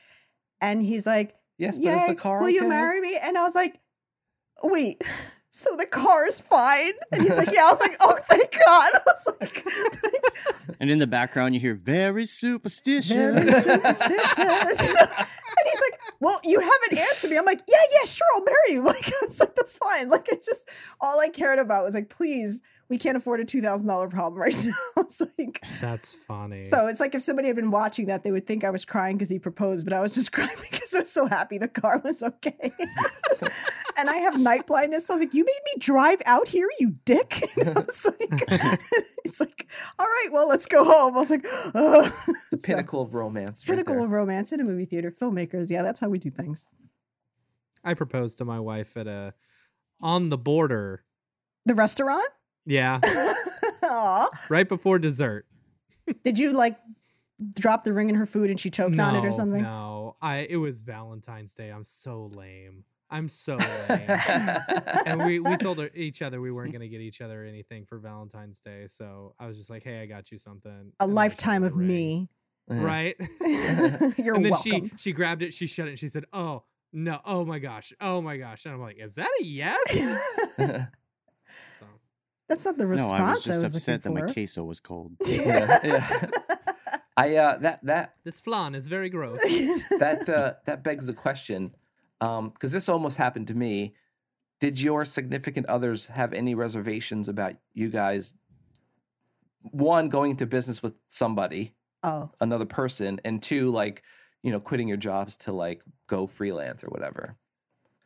[0.61, 3.17] and he's like, Yes, but is the car will you marry me?
[3.17, 3.79] And I was like,
[4.65, 5.03] wait,
[5.51, 6.91] so the car is fine?
[7.13, 7.61] And he's like, yeah.
[7.67, 8.93] I was like, oh, thank God.
[8.95, 9.65] I was like,
[10.81, 13.13] And in the background, you hear very superstitious.
[13.13, 14.81] very superstitious.
[16.25, 17.39] and he's like, well, you haven't answered me.
[17.39, 18.83] I'm like, yeah, yeah, sure, I'll marry you.
[18.85, 20.09] Like, I was like, that's fine.
[20.09, 20.69] Like, it's just
[21.01, 24.41] all I cared about was like, please, we can't afford a two thousand dollar problem
[24.41, 24.73] right now.
[24.99, 26.63] it's like, That's funny.
[26.65, 29.17] so it's like if somebody had been watching that, they would think I was crying
[29.17, 32.01] because he proposed, but I was just crying because I was so happy the car
[32.05, 32.71] was okay.
[33.97, 35.07] And I have night blindness.
[35.07, 37.51] So I was like, you made me drive out here, you dick.
[37.59, 38.19] And I was like,
[39.25, 39.67] it's like,
[39.99, 41.15] all right, well, let's go home.
[41.15, 42.13] I was like, oh.
[42.51, 43.67] The pinnacle of romance.
[43.69, 44.05] right pinnacle there.
[44.05, 45.11] of romance in a movie theater.
[45.11, 46.67] Filmmakers, yeah, that's how we do things.
[47.85, 49.35] I proposed to my wife at a
[50.01, 51.05] on the border.
[51.67, 52.27] The restaurant?
[52.67, 53.01] Yeah,
[54.49, 55.47] right before dessert.
[56.23, 56.79] Did you like
[57.55, 59.63] drop the ring in her food and she choked on it or something?
[59.63, 60.47] No, I.
[60.49, 61.71] It was Valentine's Day.
[61.71, 62.85] I'm so lame.
[63.11, 64.11] I'm so lame.
[65.07, 67.99] and we we told her, each other we weren't gonna get each other anything for
[67.99, 68.87] Valentine's Day.
[68.87, 72.29] So I was just like, "Hey, I got you something." A and lifetime of me.
[72.69, 72.83] Yeah.
[72.83, 73.17] right?
[73.41, 74.89] You're and then welcome.
[74.89, 77.93] she she grabbed it, she shut it, and she said, "Oh no, oh my gosh,
[78.01, 79.79] oh my gosh!" And I'm like, "Is that a yes?"
[80.57, 81.87] So,
[82.49, 83.19] That's not the response.
[83.19, 85.13] No, I was just was upset that looking my queso was cold.
[85.27, 86.27] Yeah, yeah.
[87.17, 89.41] I uh that that this flan is very gross.
[89.41, 91.75] that uh, that begs the question,
[92.55, 93.95] because this almost happened to me.
[94.61, 98.35] Did your significant others have any reservations about you guys?
[99.63, 104.03] One, going into business with somebody, oh, another person, and two, like
[104.43, 107.35] you know, quitting your jobs to like go freelance or whatever.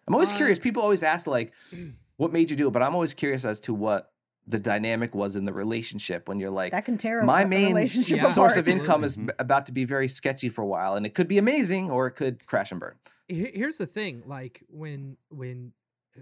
[0.06, 0.58] I'm always Uh, curious.
[0.58, 1.52] People always ask like,
[2.16, 4.12] "What made you do it?" But I'm always curious as to what
[4.48, 7.48] the dynamic was in the relationship when you're like, that can tear my a a
[7.48, 8.28] main relationship Yeah.
[8.28, 9.32] source of income is Absolutely.
[9.32, 12.06] b- about to be very sketchy for a while, and it could be amazing or
[12.06, 12.96] it could crash and burn.
[13.28, 15.72] Here's the thing: like when when
[16.16, 16.20] uh,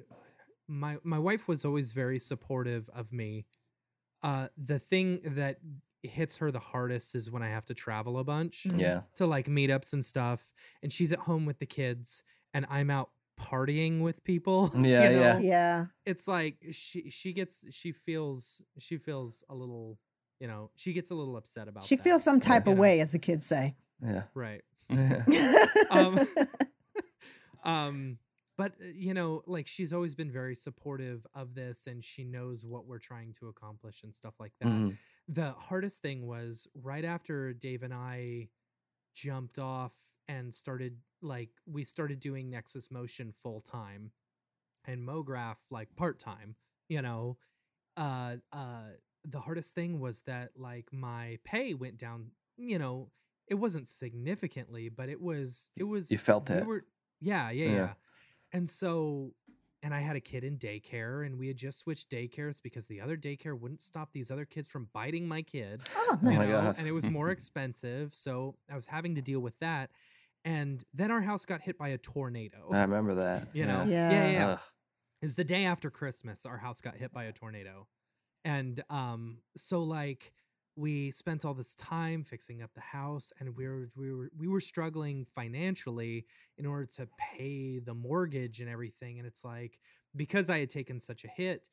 [0.66, 3.47] my my wife was always very supportive of me.
[4.23, 5.59] Uh, the thing that
[6.03, 8.65] hits her the hardest is when I have to travel a bunch.
[8.66, 8.81] Mhm.
[8.81, 12.23] Yeah, to like meetups and stuff and she's at home with the kids
[12.55, 13.11] and i'm out
[13.41, 15.33] partying with people Yeah, yeah.
[15.35, 15.39] know?
[15.41, 15.85] yeah.
[16.05, 19.99] it's like she she gets she feels she feels a little
[20.41, 22.79] you know she gets a little upset about She that, feels some type you of
[22.79, 22.83] know?
[22.83, 23.77] way, as the kids say.
[24.03, 24.23] yeah.
[24.35, 25.25] right yeah.
[25.91, 26.19] Um,
[27.65, 28.19] um
[28.59, 32.65] but uh, you know like she's always been very supportive of this and she knows
[32.67, 34.97] what we're trying to accomplish and stuff like that Mhm.
[35.29, 38.49] the hardest thing was right after Dave and I
[39.15, 39.95] jumped off
[40.28, 44.11] and started like we started doing Nexus Motion full time
[44.86, 46.57] and MoGraph like part time,
[46.89, 47.36] you know.
[47.97, 48.90] Uh uh
[49.24, 53.11] the hardest thing was that like my pay went down, you know,
[53.48, 56.66] it wasn't significantly, but it was it was You felt we it.
[56.66, 56.85] were
[57.20, 57.73] yeah, yeah, Yeah.
[57.73, 57.93] yeah.
[58.53, 59.32] And so
[59.82, 63.01] and I had a kid in daycare and we had just switched daycares because the
[63.01, 65.82] other daycare wouldn't stop these other kids from biting my kid.
[65.97, 66.47] oh, you my nice.
[66.48, 66.74] God.
[66.78, 68.12] And it was more expensive.
[68.12, 69.90] So I was having to deal with that.
[70.47, 72.70] And then our house got hit by a tornado.
[72.73, 73.48] I remember that.
[73.52, 73.85] you know?
[73.86, 74.10] Yeah.
[74.10, 74.48] yeah, yeah.
[74.52, 74.60] Ugh.
[75.20, 77.89] It's the day after Christmas, our house got hit by a tornado.
[78.44, 80.32] And um, so like
[80.77, 84.47] we spent all this time fixing up the house and we were we were we
[84.47, 86.27] were struggling financially
[86.59, 89.18] in order to pay the mortgage and everything.
[89.18, 89.81] And it's like
[90.14, 91.68] because I had taken such a hit,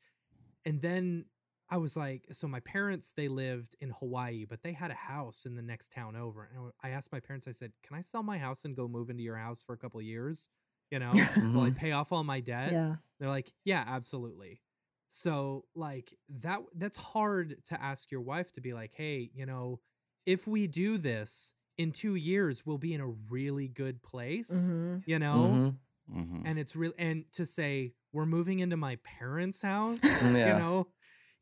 [0.64, 1.26] and then
[1.70, 5.46] I was like, so my parents they lived in Hawaii, but they had a house
[5.46, 6.44] in the next town over.
[6.54, 9.08] And I asked my parents, I said, "Can I sell my house and go move
[9.10, 10.48] into your house for a couple of years?
[10.90, 11.74] You know, while I Mhm.
[11.74, 12.96] pay off all my debt." Yeah.
[13.18, 14.62] They're like, "Yeah, absolutely."
[15.08, 19.80] So like that that's hard to ask your wife to be like, "Hey, you know,
[20.26, 25.04] if we do this in 2 years, we'll be in a really good place." Mhm.
[25.06, 25.62] You know?
[25.62, 25.80] Mhm.
[26.08, 26.44] Mhm.
[26.44, 30.42] And it's real and to say we're moving into my parents' house, Yeah.
[30.42, 30.88] you know,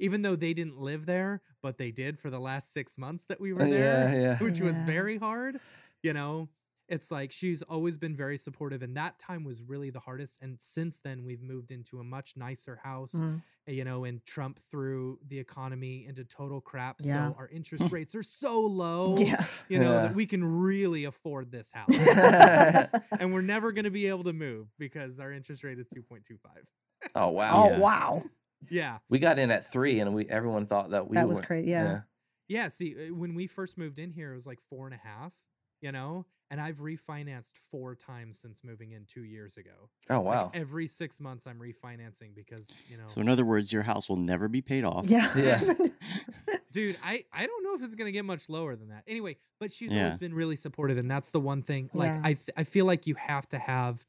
[0.03, 3.41] even though they didn't live there, but they did for the last 6 months that
[3.41, 4.39] we were there, yeah.
[4.39, 5.61] which was very hard,
[6.03, 6.49] you know.
[6.89, 10.61] It's like she's always been very supportive and that time was really the hardest and
[10.61, 13.41] since then we've moved into a much nicer house, Mhm.
[13.69, 17.29] you know, and Trump threw the economy into total crap, Yeah.
[17.29, 19.43] so our interest rates are so low, Yeah.
[19.69, 20.03] you know, Yeah.
[20.03, 21.89] that we can really afford this house.
[23.21, 26.67] and we're never going to be able to move because our interest rate is 2.25.
[27.15, 27.49] Oh wow.
[27.53, 27.79] Oh Yeah.
[27.79, 28.23] wow,
[28.71, 28.99] Yeah.
[29.09, 31.71] We got in at three, and we everyone thought that we that was were- crazy.
[31.71, 32.01] Yeah.
[32.49, 32.69] Yeah.
[32.69, 35.33] See, uh, when we first moved in here, it was like four and a half,
[35.81, 36.27] you know?
[36.51, 39.89] and I've refinanced four times since moving in two years ago.
[40.11, 40.51] Oh Like, wow.
[40.53, 44.19] every six months, I'm refinancing because you know, So in other words, your house will
[44.19, 45.07] never be paid off.
[45.07, 45.31] Yeah.
[45.35, 45.63] Yeah.
[46.73, 49.05] dude, I I don't know if it's gonna get much lower than that.
[49.07, 50.03] Anyway, but she's Yeah.
[50.05, 51.89] always been really supportive, and that's the one thing.
[51.95, 52.21] Like Yeah.
[52.23, 54.05] I th- I feel like you have to have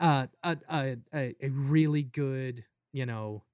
[0.00, 2.64] uh, a a a a really good
[2.94, 3.44] you know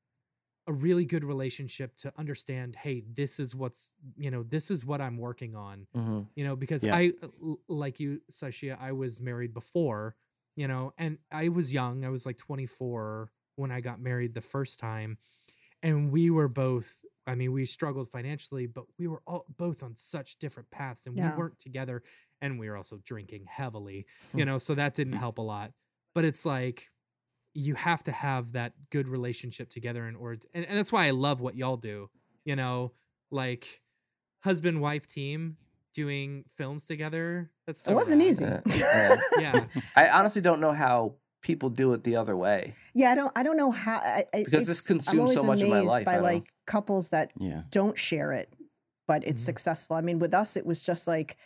[0.66, 2.76] a really good relationship to understand.
[2.76, 6.54] Hey, this is what's you know this is what I'm working on hmm you know
[6.54, 6.94] because Yeah.
[6.94, 10.14] i l- like you sashia i was married before
[10.54, 14.40] you know and i was young i was like 24 when i got married the
[14.40, 15.18] first time
[15.82, 19.96] and we were both i mean we struggled financially but we were all both on
[19.96, 21.32] such different paths and Yeah.
[21.32, 22.02] we weren't together
[22.40, 24.38] and we were also drinking heavily Hmm.
[24.38, 25.72] you know so that didn't help a lot
[26.14, 26.90] but it's like
[27.54, 31.06] you have to have that good relationship together in order to, and, and that's why
[31.06, 32.08] i love what y'all do
[32.44, 32.92] you know
[33.30, 33.80] like
[34.40, 35.56] husband wife team
[35.92, 38.28] doing films together that's so it wasn't rad.
[38.28, 38.44] easy.
[38.44, 38.60] Yeah.
[38.78, 39.16] Yeah.
[39.40, 39.64] yeah
[39.96, 42.74] I honestly don't know how people do it the other way.
[42.94, 43.32] Yeah, I don't.
[43.34, 43.96] I don't know how.
[43.96, 46.14] I, I- Because this it's- I'm consumes so always much of my amazed life, By
[46.14, 47.62] don't- like couples that Yeah.
[47.70, 48.52] don't share it,
[49.08, 49.46] but it's Mhm.
[49.46, 49.96] successful.
[49.96, 51.36] I mean, with us, it was just like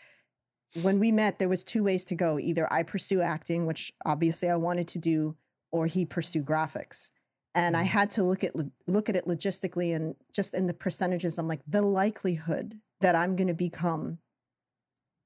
[0.83, 2.39] when we met, there was two ways to go.
[2.39, 5.37] Either I pursue acting, which obviously I wanted to do,
[5.75, 7.11] or he pursue graphics.
[7.57, 7.85] And I Mhm.
[7.85, 8.55] had to look at
[8.87, 11.37] look at it logistically and just in the percentages.
[11.37, 14.21] I'm like, the likelihood that I'm going to become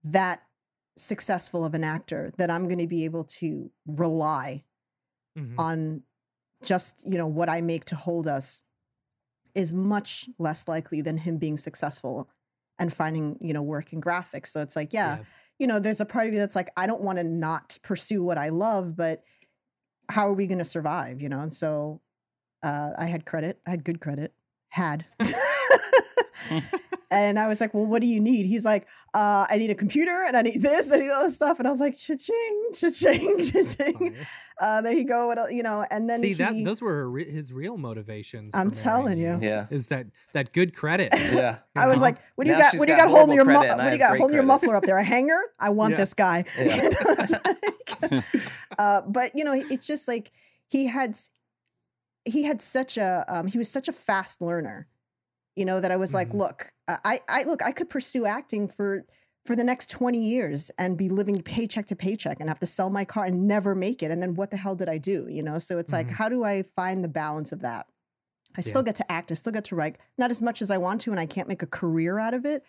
[0.04, 0.42] that
[0.96, 4.64] successful of an actor, that I'm going to be able to rely
[5.36, 5.58] Mhm.
[5.58, 6.02] on
[6.64, 8.64] just you know what I make to hold us
[9.54, 12.30] is much less likely than him being successful
[12.78, 14.48] and finding you know work in graphics.
[14.48, 15.18] So it's like, yeah,
[15.58, 18.22] you know, there's a part of you that's like, I don't want to not pursue
[18.24, 19.24] what I love, but
[20.08, 21.20] how are we going to survive?
[21.20, 22.00] You know, and so
[22.62, 24.32] uh, I had credit, I had good credit,
[24.70, 25.04] had.
[27.10, 28.44] And I was like, well, what do you need?
[28.44, 31.58] He's like, uh, I need a computer and I need this and all this stuff.
[31.58, 34.14] And I was like, cha-ching, cha-ching, cha-ching.
[34.14, 34.26] Fire.
[34.60, 35.30] Uh, there you go.
[35.30, 38.54] And, uh, you know, and then see he, that those were re- his real motivations
[38.54, 39.38] I'm telling you.
[39.40, 39.68] Yeah.
[39.70, 41.58] is that that good credit Yeah.
[41.74, 42.02] I was know?
[42.02, 42.78] like, what do you Now got?
[42.78, 44.42] What do you got got holding your mu- what do you got great holding your
[44.44, 44.98] muffler up there?
[44.98, 45.40] A hanger?
[45.58, 45.96] I want Yeah.
[45.96, 46.44] this guy.
[46.58, 48.20] Yeah.
[48.78, 50.32] You know, it's like- uh, but you know, it's just like
[50.68, 51.16] he had
[52.24, 54.86] he had such a um, he was such a fast learner.
[55.56, 56.34] You know that I was like, Mhm.
[56.38, 59.04] look, I I look, I could pursue acting for
[59.44, 62.90] for the next 20 years and be living paycheck to paycheck and have to sell
[62.90, 65.42] my car and never make it and then what the hell did I do you
[65.42, 66.12] know so it's like Mhm.
[66.12, 67.86] how do I find the balance of that
[68.56, 70.76] I still get to act I still get to write not as much as I
[70.76, 72.62] want to and I can't make a career out of it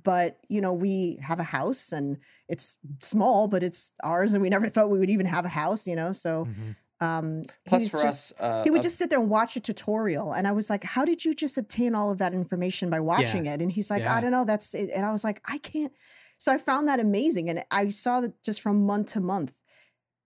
[0.00, 4.48] but you know we have a house and it's small but it's ours and we
[4.48, 6.76] never thought we would even have a house you know so Mhm.
[7.00, 9.60] um Plus for just, us, uh, he would uh, just sit there and watch a
[9.60, 13.00] tutorial and i was like how did you just obtain all of that information by
[13.00, 14.16] watching it and he's like Yeah.
[14.16, 14.90] i don't know that's it.
[14.94, 15.92] and i was like i can't
[16.38, 19.54] so i found that amazing and i saw that just from month to month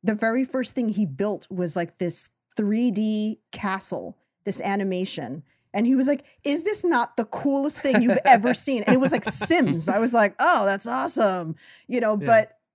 [0.02, 5.43] the very first thing he built was like this 3d castle this animation
[5.77, 8.98] and he was like is this not the coolest thing you've ever seen and it
[9.01, 11.55] was like sims i was like oh that's awesome
[11.86, 12.27] you know Yeah.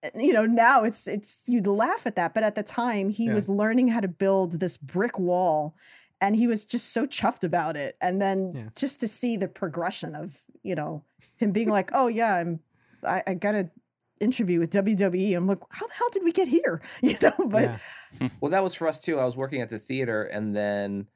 [0.04, 3.26] but you know now it's it's you'd laugh at that but at the time he
[3.26, 3.34] Yeah.
[3.34, 5.76] was learning how to build this brick wall
[6.24, 8.70] and he was just so chuffed about it and then Yeah.
[8.78, 11.04] just to see the progression of you know
[11.38, 12.60] him being like oh yeah i'm
[13.04, 13.70] i, I got a
[14.20, 17.64] interview with wwe i'm like how the hell did we get here you know but
[17.64, 18.30] Yeah.
[18.42, 19.18] Well, that was for us too.
[19.20, 21.08] I was working at the theater, and then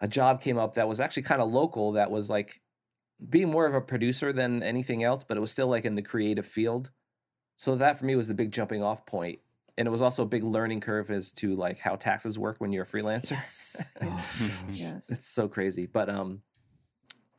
[0.00, 1.92] a job came up that was actually kind of local.
[1.92, 2.60] That was like
[3.28, 6.02] being more of a producer than anything else, but it was still like in the
[6.02, 6.90] creative field.
[7.56, 9.38] So that for me was the big jumping off point,
[9.78, 12.72] and it was also a big learning curve as to like how taxes work when
[12.72, 13.30] you're a freelancer.
[13.30, 16.42] yes yes yes It's so crazy, but um,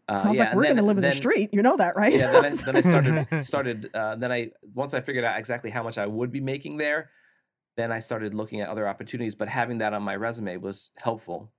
[0.09, 2.13] uh, i was yeah, like we're gonna live in the street you know that right
[2.13, 5.69] yeah then I, then I started started uh, then i once i figured out exactly
[5.69, 7.09] how much i would be making there
[7.75, 11.51] then i started looking at other opportunities but having that on my resume was helpful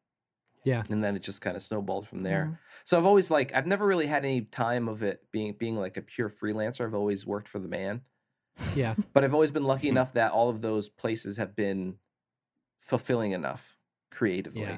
[0.68, 0.82] Yeah.
[0.90, 2.56] and then it just kind of snowballed from there Yeah.
[2.84, 5.96] so i've always like i've never really had any time of it being being like
[5.96, 8.02] a pure freelancer i've always worked for the man
[8.74, 8.94] Yeah.
[9.14, 11.94] but i've always been lucky enough that all of those places have been
[12.80, 13.76] fulfilling enough
[14.10, 14.76] creatively Yeah.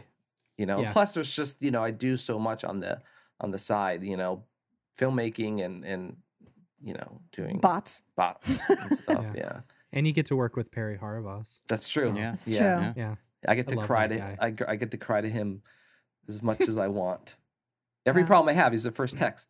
[0.59, 0.93] you know Yeah.
[0.93, 3.01] plus there's just you know i do so much on the
[3.41, 4.45] on the side you know
[4.99, 6.17] filmmaking and and
[6.83, 9.43] you know doing bots bots and stuff Yeah.
[9.43, 9.61] yeah.
[9.93, 11.61] And you get to work with Perry Harovas.
[11.69, 12.31] that's true Yeah.
[12.31, 12.67] That's yeah true.
[12.69, 12.93] Yeah.
[12.97, 13.15] Yeah.
[13.51, 14.45] i get I to love cry to.
[14.45, 15.63] I, I get to cry to him
[16.35, 17.37] as much as i want
[18.07, 18.27] every Yeah.
[18.27, 19.49] problem i have is the first text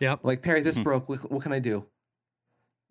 [0.00, 0.20] Yep.
[0.22, 0.84] I'm like perry this Mhm.
[0.84, 1.86] broke what, what can i do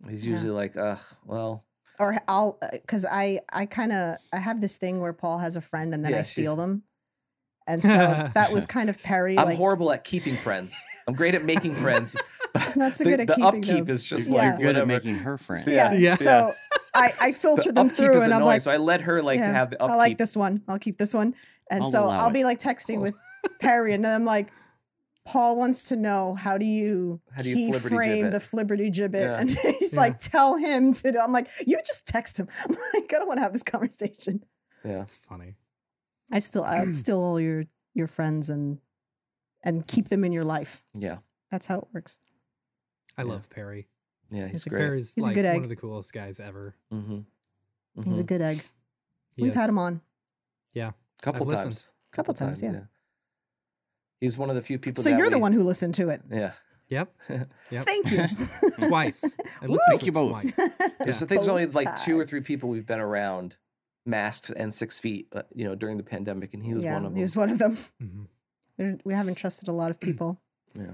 [0.10, 0.32] he's Yeah.
[0.34, 1.66] usually like ugh well
[1.98, 5.62] or I'll because I I kind of I have this thing where Paul has a
[5.62, 6.84] friend and then Yeah, I steal them,
[7.68, 7.90] And so
[8.34, 9.38] that was kind of Perry.
[9.38, 10.76] I'm like, horrible at keeping friends.
[11.08, 12.16] I'm great at making friends.
[12.54, 13.90] But not so the, good at the keeping upkeep them.
[13.90, 14.36] is just Yeah.
[14.52, 15.68] like You're good at making her friends.
[15.68, 15.92] yeah.
[15.92, 16.16] Yeah.
[16.16, 16.54] So
[16.94, 19.40] I, I filter the them through is and I'm like, so I let her like
[19.40, 19.94] yeah, have the upkeep.
[19.94, 20.62] I like this one.
[20.70, 21.36] I'll keep this one.
[21.70, 22.34] And I'll so I'll it.
[22.34, 23.02] be like texting Cool.
[23.02, 23.22] with
[23.60, 24.48] Perry, and then I'm like,
[25.26, 29.16] Paul wants to know how do you How do you flibberty keyframe the flibberty gibbet,
[29.16, 29.38] Yeah.
[29.42, 30.00] and he's Yeah.
[30.00, 31.12] like, tell him to.
[31.12, 32.48] do-" I'm like, you just text him.
[32.70, 34.46] I'm like, I don't want to have this conversation.
[34.86, 35.00] Yeah.
[35.00, 35.56] That's funny.
[36.32, 38.80] I still, I still all your your friends and
[39.64, 40.84] and keep them in your life.
[40.94, 41.18] Yeah.
[41.52, 42.20] That's how it works.
[43.18, 43.30] I Yeah.
[43.30, 43.88] love Perry.
[44.32, 44.44] Yeah.
[44.44, 44.80] He's He's a great.
[44.80, 45.56] Perry's He's a good egg.
[45.56, 46.76] one of the coolest guys ever.
[46.94, 47.20] Mm-hmm.
[48.04, 48.62] He's a good egg.
[49.36, 49.56] He We've is.
[49.56, 50.02] had him on.
[51.22, 51.64] couple I've listened.
[51.74, 51.90] times.
[52.12, 52.82] Couple times, yeah.
[54.20, 55.02] He was one of the few people.
[55.04, 56.22] So that you're the one who listened to it.
[56.32, 56.52] Yeah.
[56.90, 57.14] Yep.
[57.72, 57.86] Yep.
[57.86, 58.88] Thank you.
[58.88, 59.24] Twice.
[59.62, 59.74] I Woo!
[59.74, 60.42] listened Thank you it both.
[60.42, 60.56] twice.
[60.56, 60.70] There's,
[61.00, 61.08] Yeah.
[61.08, 63.56] I think there's only Both like two or three people we've been around,
[64.06, 67.06] masked and six feet, uh, you know, during the pandemic, and he was yeah, one
[67.06, 67.16] of them.
[67.16, 67.78] he was one of them.
[68.78, 69.02] Mhm.
[69.06, 70.40] We haven't trusted a lot of people.
[70.78, 70.92] Yeah.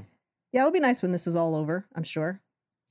[0.52, 1.88] Yeah, it'll be nice when this is all over.
[1.96, 2.40] I'm sure.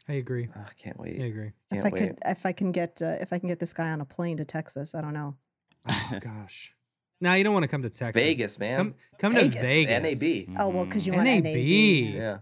[0.09, 0.49] I agree.
[0.57, 1.21] Oh, I can't wait.
[1.21, 1.53] I agree.
[1.71, 1.99] Can't I wait.
[2.01, 4.39] could, if I can get, uh, if I can get this guy on a plane
[4.39, 5.37] to Texas, I don't know.
[5.89, 6.75] Oh gosh.
[7.21, 8.21] Now you don't want to come to Texas.
[8.21, 8.77] Vegas, man.
[8.79, 9.55] Come, come Vegas.
[9.55, 10.21] to Vegas.
[10.49, 10.57] NAB.
[10.59, 11.17] Oh well, because you Mhm.
[11.17, 11.45] want NAB.
[11.45, 12.15] NAB.
[12.17, 12.39] Yeah.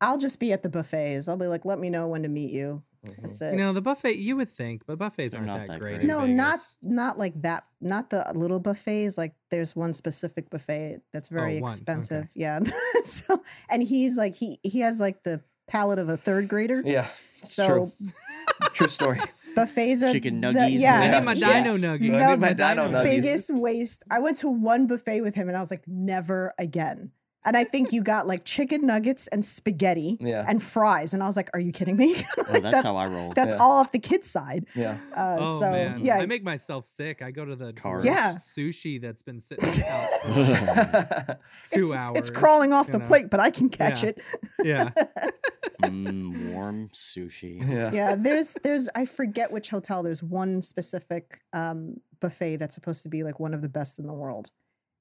[0.00, 1.26] I'll just be at the buffets.
[1.26, 2.84] I'll be like, let me know when to meet you.
[3.06, 3.22] Mhm.
[3.22, 3.52] That's it.
[3.52, 4.16] You know the buffet.
[4.16, 5.96] You would think, but buffets They're aren't not that, that great.
[5.96, 6.06] great.
[6.06, 6.76] no, not Vegas.
[6.82, 7.64] not like that.
[7.80, 9.16] Not the little buffets.
[9.16, 11.70] Like there's one specific buffet that's very Oh, one.
[11.70, 11.72] Okay.
[11.74, 12.26] expensive.
[12.34, 12.60] Yeah.
[13.04, 16.82] so and he's like he he has like the palate of a third grader.
[16.84, 17.06] Yeah.
[17.42, 17.92] So true.
[18.74, 19.20] True story.
[19.54, 21.78] buffets are Chicken the- nuggies yeah, I need my Yes.
[21.78, 22.00] dino I nuggies.
[22.00, 23.02] need No, my the dino nuggies.
[23.04, 24.02] biggest waste.
[24.10, 27.12] I went to one buffet with him and I was like, never again.
[27.48, 30.44] And I think you got like chicken nuggets and spaghetti Yeah.
[30.46, 31.14] and fries.
[31.14, 32.14] And I was like, are you kidding me?
[32.36, 33.32] Oh, Like, that's, how I roll.
[33.32, 33.58] That's Yeah.
[33.60, 34.66] all off the kid's side.
[34.76, 34.98] Yeah.
[35.16, 37.22] Uh, Oh so man, yeah, I make myself sick.
[37.22, 38.04] I go to the Carbs.
[38.04, 38.34] Yeah.
[38.34, 41.38] sushi that's been sitting out for
[41.70, 42.18] two it's, hours.
[42.18, 43.06] it's crawling off the know.
[43.06, 44.08] plate, but I can catch Yeah.
[44.10, 44.22] it.
[44.62, 44.90] Yeah,
[45.84, 47.66] mm, warm sushi.
[47.66, 47.90] yeah.
[47.92, 50.02] yeah, there's there's I forget which hotel.
[50.02, 54.06] There's one specific um, buffet that's supposed to be like one of the best in
[54.06, 54.50] the world,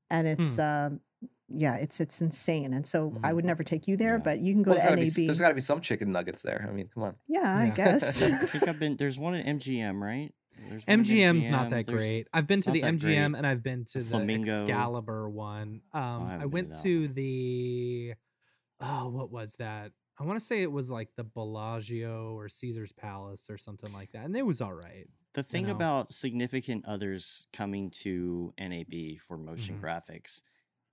[0.09, 0.41] and Hmm.
[0.41, 1.01] it's um,
[1.49, 2.73] yeah, it's it's insane.
[2.73, 3.35] And so I Mhm.
[3.35, 4.23] would never take you there, Yeah.
[4.23, 5.25] but you can go Well, to gotta, be, NAB.
[5.27, 6.65] there's got to be some chicken nuggets there.
[6.69, 7.15] I mean, come on.
[7.27, 8.21] yeah, I guess.
[8.23, 8.97] I think I've been.
[8.97, 10.33] There's one at MGM, right?
[10.69, 12.27] There's one at MGM's not that there's- great.
[12.33, 13.37] I've been to the MGM great.
[13.37, 14.59] and I've been to The the, Flamingo.
[14.61, 15.81] Excalibur one.
[15.93, 17.13] Um, I, haven't been to went to one.
[17.13, 18.13] the
[18.81, 19.91] oh, what was that?
[20.19, 24.11] I want to say it was like the Bellagio or Caesar's Palace or something like
[24.13, 25.07] that, and it was all right.
[25.33, 25.73] The thing know.
[25.73, 29.81] about significant others coming to NAB for motion Mhm.
[29.81, 30.41] graphics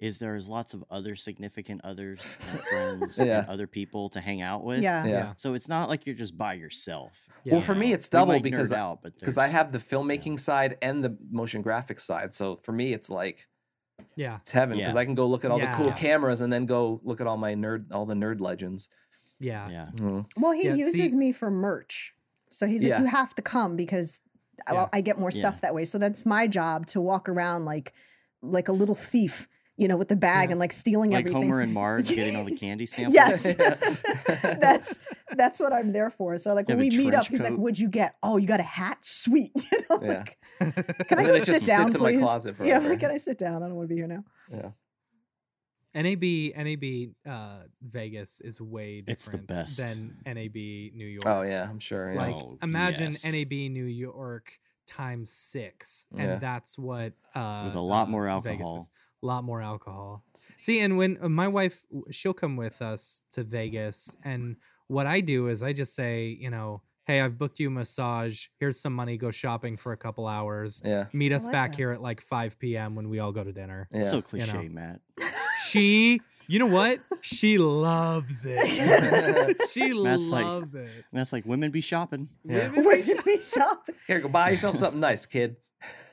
[0.05, 3.39] is there's lots of other significant others and friends Yeah.
[3.41, 4.81] and other people to hang out with.
[4.83, 5.05] yeah.
[5.07, 5.33] Yeah.
[5.37, 7.27] So it's not like you're just by yourself.
[7.47, 10.77] Well, for me, it's double because I- out, but Because I have the filmmaking side
[10.83, 12.35] and the motion graphics side.
[12.35, 13.47] So for me, it's like
[14.17, 15.01] Yeah, it's heaven because Yeah.
[15.01, 15.95] I can go look at all the cool Yeah.
[15.97, 18.89] cameras and then go look at all my nerd, all the nerd legends.
[19.41, 19.89] yeah, yeah.
[19.95, 20.27] Mhm.
[20.39, 22.15] Well, he Yeah, uses see- me for merch,
[22.51, 22.95] so he's Yeah.
[22.95, 24.21] like, you have to come because
[24.67, 25.39] I- I get more Yeah.
[25.41, 25.85] stuff that way.
[25.85, 27.93] So that's my job to walk around like
[28.43, 30.53] like a little thief, you know, with the bag Yeah.
[30.53, 31.41] and like stealing Like everything.
[31.43, 33.15] Like Homer and Marge getting all the candy samples.
[33.15, 33.43] Yes.
[34.43, 34.99] That's
[35.37, 36.39] that's what I'm there for.
[36.39, 38.15] So like You when we meet up, trench he's like, "What'd you get?
[38.23, 38.99] Oh, you got a hat?
[39.03, 40.25] Sweet." You know, Yeah.
[40.61, 42.21] like, can I go sit down, sits in my please?
[42.23, 43.63] closet yeah, like, can I sit down?
[43.63, 44.25] I don't want to be here now.
[44.51, 44.71] Yeah.
[45.95, 46.23] NAB
[46.57, 49.79] NAB uh, Vegas is way different It's the best.
[49.79, 51.27] than NAB New York.
[51.27, 52.13] Oh yeah, I'm sure.
[52.13, 52.19] Yeah.
[52.21, 53.25] Like Oh, imagine yes.
[53.25, 54.53] NAB New York
[54.87, 56.23] times six, Yeah.
[56.23, 58.87] and that's what uh, With a lot uh, more Vegas alcohol.
[59.25, 59.29] Is.
[59.29, 60.25] A lot more alcohol.
[60.59, 64.57] See, and when uh, my wife, she'll come with us to Vegas, and
[64.89, 68.47] what I do is I just say, you know, hey, I've booked you a massage.
[68.59, 69.17] Here's some money.
[69.17, 70.81] Go shopping for a couple hours.
[70.85, 71.07] yeah.
[71.13, 71.77] Meet us like back that.
[71.77, 72.95] here at like 5 p.m.
[72.95, 73.89] when we all go to dinner.
[73.93, 74.03] Yeah.
[74.03, 74.23] So know.
[74.23, 75.01] cliche, Matt.
[75.67, 76.99] She, you know what?
[77.21, 79.67] She loves it.
[79.71, 80.89] she Matt's like- loves it.
[81.13, 82.29] That's like women be shopping.
[82.45, 82.69] Yeah.
[82.83, 83.89] Where did we shop?
[84.07, 85.57] Here, go buy yourself something nice, kid.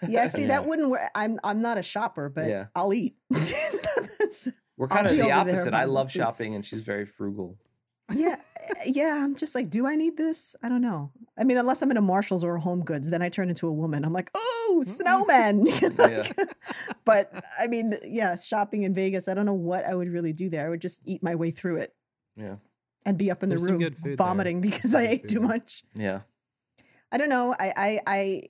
[0.08, 0.48] Yeah, see, Yeah.
[0.50, 1.02] that wouldn't work.
[1.16, 2.66] I'm I'm not a shopper, but Yeah.
[2.76, 3.16] I'll eat.
[4.78, 5.74] We're I'll kind of the over there opposite.
[5.74, 7.58] I love shopping, and she's very frugal.
[8.14, 9.24] Yeah, eh, yeah.
[9.24, 10.56] I'm just like, do I need this?
[10.64, 11.12] I don't know.
[11.38, 13.68] I mean, unless I'm in a Marshalls or a Home Goods, then I turn into
[13.68, 14.06] a woman.
[14.06, 15.66] I'm like, oh, snowman.
[15.98, 16.36] Like,
[17.06, 19.28] but I mean, yeah, shopping in Vegas.
[19.28, 20.66] I don't know what I would really do there.
[20.66, 21.94] I would just eat my way through it
[22.36, 22.56] Yeah.
[23.06, 24.16] and be up in the There's some room good food there.
[24.18, 25.48] vomiting because Some I ate too there.
[25.48, 25.84] much.
[25.96, 26.22] Yeah.
[27.12, 27.56] I don't know.
[27.60, 28.44] I, I, I,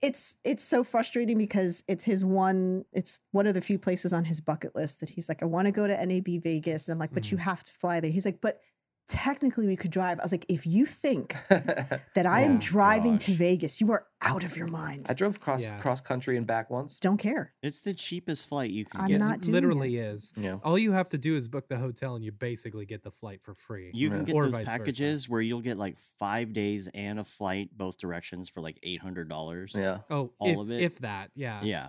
[0.00, 4.24] it's, it's so frustrating because it's his one, it's one of the few places on
[4.24, 6.88] his bucket list that he's like, I want to go to NAB Vegas.
[6.88, 7.44] And I'm like, but you mm-hmm.
[7.44, 8.10] have to fly there.
[8.10, 8.60] He's like, but
[9.08, 10.18] technically we could drive.
[10.20, 13.32] I was like, if you think that I am Oh, driving to.
[13.32, 15.06] Vegas, you are out of your mind.
[15.08, 15.78] I drove cross Yeah.
[15.78, 16.98] cross country and back once.
[16.98, 17.52] Don't care.
[17.62, 19.18] It's the cheapest flight you can I'm get.
[19.20, 20.32] not It doing literally is.
[20.36, 20.58] Yeah.
[20.64, 23.40] All you have to do is book the hotel and you basically get the flight
[23.42, 23.90] for free.
[23.94, 24.24] You can Yeah.
[24.24, 24.78] get Or those vice versa.
[24.78, 29.00] packages where you'll get like five days and a flight both directions for like eight
[29.00, 29.74] hundred dollars.
[29.78, 29.98] Yeah.
[30.10, 30.80] oh, all if, of it.
[30.82, 31.62] if that, yeah.
[31.62, 31.88] Yeah.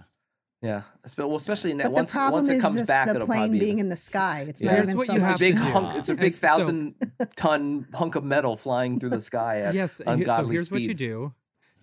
[0.61, 0.81] Yeah.
[1.17, 3.27] Well, especially now, But once the problem once it is comes this, back, the it'll
[3.27, 4.45] plane probably be being in the sky.
[4.47, 4.71] It's Yeah.
[4.71, 5.95] not Here's even what so you have a big hunk.
[5.97, 6.95] It's a big And so- thousand
[7.37, 9.61] ton hunk of metal flying through the sky.
[9.61, 9.97] At, Yes.
[9.99, 11.33] here- so ungodly here's what you do: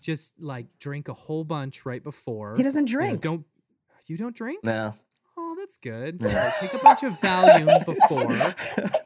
[0.02, 2.54] just like drink a whole bunch right before.
[2.56, 3.20] He doesn't You drink.
[3.22, 3.46] don't
[4.08, 4.62] you don't drink?
[4.62, 4.94] No.
[5.38, 6.18] Oh, that's good.
[6.20, 6.52] Yeah.
[6.60, 8.26] Take a bunch of Valium before.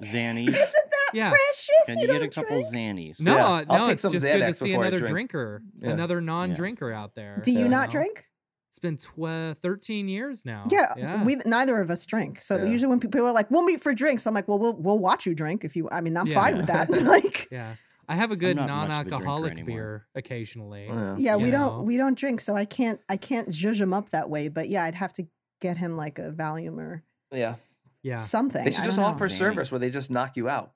[0.03, 0.49] Xannies.
[0.49, 0.57] Isn't
[0.91, 1.31] that Yeah.
[1.31, 1.69] precious?
[1.87, 2.75] Can You you get a don't couple drink?
[2.75, 3.21] Xannies?
[3.25, 5.11] No, Yeah, uh, I'll no, it's some just good to see another drink.
[5.31, 7.41] drinker, another non-drinker out there.
[7.43, 7.93] Do you not know?
[8.01, 8.27] drink?
[8.71, 10.65] It's been tw- 13 years now.
[10.71, 11.25] Yeah, yeah.
[11.25, 12.41] we neither of us drink.
[12.41, 12.65] So Yeah.
[12.67, 15.27] usually when people are like, "We'll meet for drinks," I'm like, "Well, we'll we'll watch
[15.27, 16.35] you drink if you." I mean, I'm Yeah.
[16.41, 16.89] fine with that.
[17.03, 17.75] like, yeah.
[18.09, 19.67] I have a good not much of a drinker non-alcoholic anymore.
[19.67, 20.89] beer occasionally.
[20.89, 21.15] Oh, yeah.
[21.19, 24.11] yeah, we You don't we don't drink, so I can't I can't judge him up
[24.11, 24.47] that way.
[24.49, 25.27] But yeah, I'd have to
[25.61, 27.03] get him like a Valium or
[27.33, 27.57] Yeah.
[28.03, 28.17] Yeah.
[28.17, 28.65] something.
[28.65, 29.15] They should just don't know.
[29.15, 29.39] offer Zany.
[29.39, 30.73] service where they just knock you out.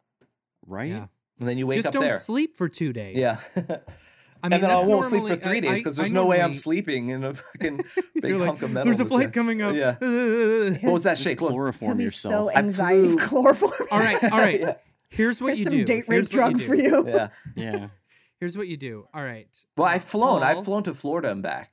[0.66, 0.90] Right?
[0.90, 1.06] Yeah.
[1.38, 2.18] And then you wake Just up don't there.
[2.18, 3.16] sleep for two days.
[3.16, 3.36] Yeah.
[4.44, 6.12] I mean, and then I won't sleep for three I- days I- because I there's
[6.12, 7.76] no way I'm sleeping in a fucking
[8.14, 8.84] big You're like, hunk of metal.
[8.84, 9.74] There's a flight day." coming up.
[9.74, 9.96] Yeah.
[10.00, 11.40] Ugh." What was that Just shake?
[11.40, 11.50] Look.
[11.50, 12.32] Chloroform yourself.
[12.32, 13.72] so I anxiety flew- chloroform.
[13.90, 14.60] all right, all right.
[14.64, 14.74] Yeah.
[15.08, 15.84] Here's what Here's you some do.
[15.84, 16.64] date Here's rape what you drug do.
[16.64, 17.08] for you.
[17.08, 17.28] Yeah.
[17.56, 17.86] yeah.
[18.40, 19.06] Here's what you do.
[19.14, 19.48] All right.
[19.76, 20.42] Well, I've flown.
[20.42, 21.70] I've flown to Florida and back.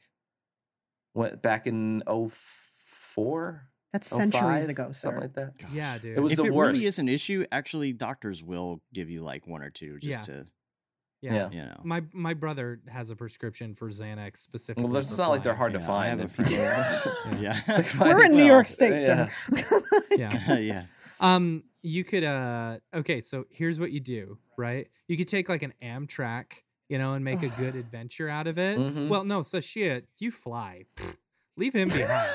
[1.14, 4.94] Went back in 04, That's oh centuries 05, ago, sir.
[4.94, 5.54] something like that.
[5.74, 6.18] Yeah, dude.
[6.18, 6.74] It was if the it worst.
[6.74, 10.36] really is an issue, actually, doctors will give you like one or two just Yeah.
[10.36, 10.46] to,
[11.22, 11.34] yeah.
[11.34, 11.50] Yeah.
[11.52, 11.80] you know.
[11.84, 14.90] My my brother has a prescription for Xanax specifically.
[14.90, 15.58] Well, it's for not like they're flying.
[15.58, 16.20] hard to Yeah, I find.
[16.22, 17.40] have a if few.
[17.40, 17.60] yeah.
[17.68, 17.68] Like
[18.00, 19.30] We're in finding- New Well, York State, sir.
[20.18, 20.58] Yeah.
[20.60, 20.84] yeah.
[21.20, 24.88] Um, you could uh okay, so here's what you do, right?
[25.08, 26.46] You could take like an Amtrak,
[26.90, 28.78] you know, and make a good adventure out of it.
[28.80, 29.08] Mhm.
[29.08, 30.86] Well, no, so shit, you fly.
[30.96, 31.16] Pfft,
[31.58, 32.30] Leave him behind,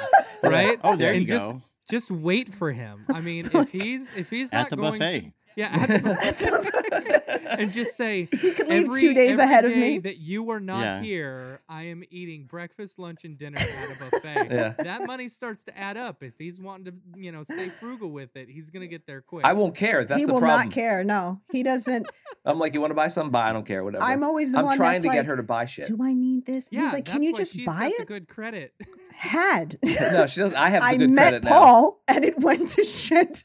[0.44, 0.78] right?
[0.84, 1.62] Oh, there and you just, go.
[1.90, 2.98] Just wait for him.
[3.12, 5.32] I mean, if he's if he's not At the going to- buffet.
[5.56, 7.60] Yeah, at the buffet.
[7.60, 9.98] and just say You could leave every, two days every ahead of me.
[9.98, 11.00] that you were not Yeah.
[11.02, 14.48] here, I am eating breakfast, lunch, and dinner at a buffet.
[14.54, 14.74] Yeah.
[14.78, 16.22] That money starts to add up.
[16.22, 19.44] If he's wanting to, you know, stay frugal with it, he's gonna get there quick.
[19.44, 20.04] I won't care.
[20.04, 20.66] That's he the will problem.
[20.68, 21.02] not care.
[21.04, 22.06] No, he doesn't.
[22.44, 23.30] I'm like, you want to buy something?
[23.32, 23.48] Buy.
[23.50, 23.82] I don't care.
[23.82, 24.04] Whatever.
[24.04, 25.86] I'm always the I'm one trying that's to like, get her to buy shit.
[25.88, 26.68] Do I need this?
[26.70, 28.06] Yeah, He's like, can you just she's buy got The it?
[28.08, 28.74] good credit.
[29.14, 29.76] Had.
[29.82, 30.54] no, she doesn't.
[30.56, 31.50] I have the I good met credit now.
[31.50, 33.42] Paul and it went to shit.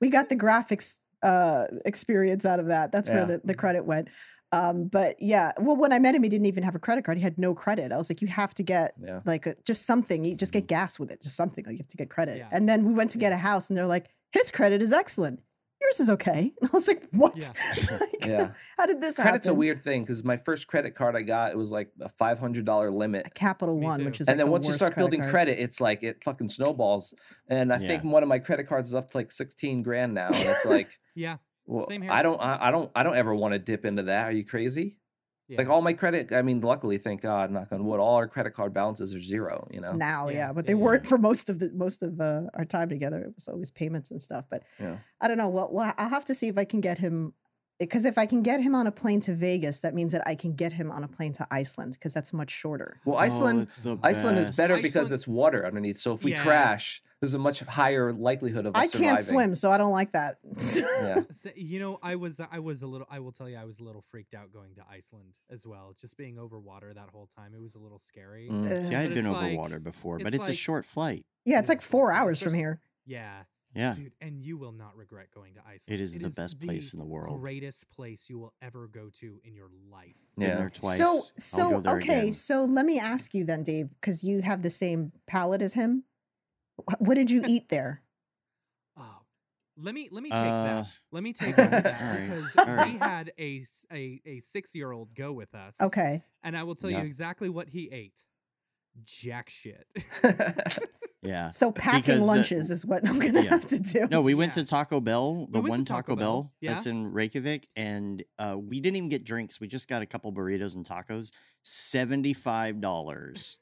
[0.00, 2.92] We got the graphics uh, experience out of that.
[2.92, 3.14] That's Yeah.
[3.16, 4.08] where the, the credit went.
[4.52, 7.18] Um, but yeah, well, when I met him, he didn't even have a credit card.
[7.18, 7.90] He had no credit.
[7.90, 9.20] I was like, you have to get Yeah.
[9.24, 10.24] like a, just something.
[10.24, 11.64] You just get gas with it, just something.
[11.66, 12.38] Like you have to get credit.
[12.38, 12.48] Yeah.
[12.52, 15.40] And then we went to get a house, and they're like, his credit is excellent.
[15.86, 16.52] Yours is okay.
[16.60, 17.36] And I was like, what?
[17.36, 17.48] Yeah.
[18.00, 18.50] Like, Yeah.
[18.76, 21.56] How did this Credit's a weird thing because my first credit card I got it
[21.56, 23.26] was like a five hundred dollar limit.
[23.26, 24.04] A Capital Me One, too.
[24.06, 25.30] which is and like then the once you worst start building card.
[25.30, 27.14] credit, it's like it fucking snowballs.
[27.48, 27.86] And I Yeah.
[27.88, 30.66] think one of my credit cards is up to like sixteen grand now, and it's
[30.66, 31.36] like, yeah,
[31.66, 32.10] well, Same here.
[32.12, 34.24] I don't, I, I don't, I don't ever want to dip into that.
[34.26, 34.96] Are you crazy?
[35.48, 35.58] Yeah.
[35.58, 38.52] Like all my credit, I mean, luckily, thank God, knock on wood, all our credit
[38.52, 39.68] card balances are zero.
[39.70, 40.78] You know, now, yeah, Yeah, but they yeah.
[40.78, 43.20] weren't for most of the most of uh, our time together.
[43.20, 44.44] It was always payments and stuff.
[44.50, 44.96] But Yeah.
[45.20, 45.48] I don't know.
[45.48, 47.32] Well, well, I'll have to see if I can get him.
[47.78, 50.34] Because if I can get him on a plane to Vegas, that means that I
[50.34, 53.00] can get him on a plane to Iceland because that's much shorter.
[53.04, 54.82] well, Oh, Iceland, it's the Iceland is better best.
[54.82, 55.98] because it's water underneath.
[55.98, 56.42] So if we Yeah.
[56.42, 59.24] crash, there's a much higher likelihood of us I can't surviving.
[59.24, 60.36] swim, so I don't like that.
[60.74, 61.22] Yeah.
[61.32, 63.78] So, you know, I was I was a little I will tell you I was
[63.78, 65.94] a little freaked out going to Iceland as well.
[65.98, 67.52] Just being over water that whole time.
[67.54, 68.48] It was a little scary.
[68.50, 68.70] Mm.
[68.70, 71.24] Uh, See, I've been over like- water before, but it's it's a short flight.
[71.44, 72.80] yeah, it's like four hours from here.
[73.06, 73.42] Yeah.
[73.74, 73.92] Yeah.
[73.94, 76.00] Dude, and you will not regret going to Iceland.
[76.00, 77.40] It is the best place in the world.
[77.42, 80.16] Greatest place you will ever go to in your life.
[80.38, 80.56] Yeah.
[80.56, 80.96] there twice.
[80.96, 82.32] So, so there okay, again.
[82.32, 86.04] so let me ask you then, Dave, because you have the same palate as him.
[86.76, 88.02] Wh- What did you eat there?
[88.96, 89.18] Oh,
[89.76, 90.98] let me let me take Uh, that.
[91.12, 92.92] Let me take that all right, because all right.
[92.92, 95.80] we had a a, a six year old go with us.
[95.80, 97.00] Okay, and I will tell Yeah.
[97.00, 98.22] you exactly what he ate.
[99.04, 99.86] Jack shit.
[101.22, 101.50] Yeah.
[101.50, 103.50] so packing Because the- lunches is what I'm gonna Yeah.
[103.50, 104.06] have to do.
[104.08, 106.72] No, we went to Taco Bell, the went to one Taco Taco, Bell, Bell, yeah.
[106.74, 109.58] that's in Reykjavik, and uh, we didn't even get drinks.
[109.58, 111.32] We just got a couple burritos and tacos.
[111.62, 113.58] Seventy-five dollars.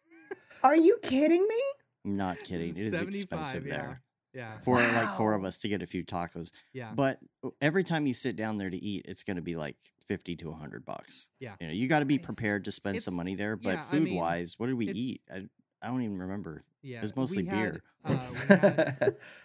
[0.63, 1.61] Are you kidding me?
[2.05, 2.71] I'm not kidding.
[2.71, 3.73] It is expensive yeah.
[3.75, 4.03] there
[4.35, 4.59] Yeah.
[4.63, 6.51] for like four of us to get a few tacos.
[6.73, 6.93] Yeah.
[6.95, 9.77] But uh, every time you sit down there to eat, it's going to be like
[10.07, 11.31] fifty to hundred bucks.
[11.41, 11.55] Yeah.
[11.61, 12.37] you know, you got to be Christ.
[12.39, 13.57] prepared to spend some money there.
[13.57, 15.23] But yeah, I food mean, wise, what did we eat?
[15.33, 15.45] I,
[15.83, 16.63] I don't even remember.
[16.83, 16.99] yeah.
[16.99, 17.83] It was mostly we had, beer.
[18.05, 19.17] Uh, we, had,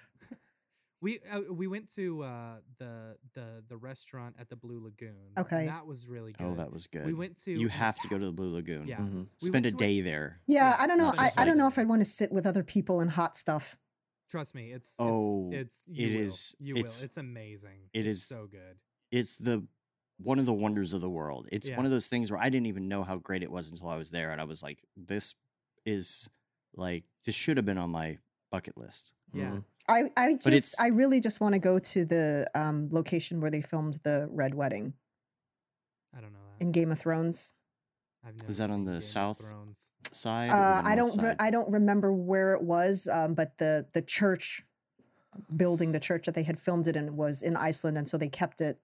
[1.02, 5.16] We uh, we went to uh, the the the restaurant at the Blue Lagoon.
[5.36, 5.66] and Okay.
[5.66, 6.46] that was really good.
[6.46, 7.06] Oh, that was good.
[7.06, 7.52] We went to.
[7.52, 8.86] you have to go to the Blue Lagoon.
[8.88, 8.98] Yeah.
[8.98, 9.28] Mhm.
[9.42, 10.42] We Spend a went to day there.
[10.46, 11.14] Yeah, Yeah, I don't know.
[11.18, 13.38] I, just I don't know if I'd want to sit with other people in hot
[13.38, 13.78] stuff.
[14.30, 16.26] Trust me, it's Oh, it's, it's you it will.
[16.26, 17.06] is- you it's- will.
[17.06, 17.80] It's amazing.
[17.94, 18.78] it it's is- so good.
[19.12, 19.66] It's the
[20.18, 21.48] one of the wonders of the world.
[21.52, 21.78] It's Yeah.
[21.78, 23.96] one of those things where I didn't even know how great it was until I
[23.96, 25.34] was there, and I was like, "This
[25.86, 26.30] is
[26.76, 28.18] like this should have been on my
[28.52, 29.52] bucket list." Yeah.
[29.52, 29.64] Mhm.
[29.90, 33.62] I, I just, I really just want to go to the um, location where they
[33.62, 34.94] filmed the Red Wedding
[36.16, 36.64] I don't know that.
[36.64, 37.54] in Game of Thrones.
[38.48, 39.54] Is that on the Game south?
[40.12, 40.50] Side.
[40.52, 44.02] Uh, the I don't, re- I don't remember where it was, um, but the the
[44.02, 44.64] church
[45.56, 48.28] building, the church that they had filmed it in, was in Iceland, and so they
[48.30, 48.80] kept it,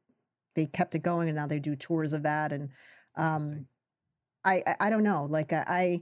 [0.55, 2.69] they kept it going, and now they do tours of that, and
[3.17, 3.65] um,
[4.43, 6.01] I, I I don't know, like I,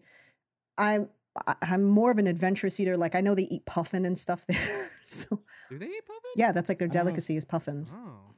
[0.78, 1.00] I
[1.48, 2.96] I- I'm more of an adventurous eater.
[2.98, 4.92] Like I know they eat puffin and stuff there,
[5.28, 5.40] so
[5.70, 6.22] Do they eat puppet?
[6.36, 8.34] yeah, that's like their delicacy is puffins, Oh.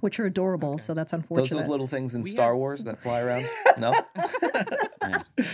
[0.00, 0.70] which are adorable.
[0.74, 0.78] Okay.
[0.82, 1.60] So that's Those unfortunate.
[1.60, 3.46] those little things in We Star had- Wars that fly around.
[3.78, 3.92] No.
[5.02, 5.22] Yeah.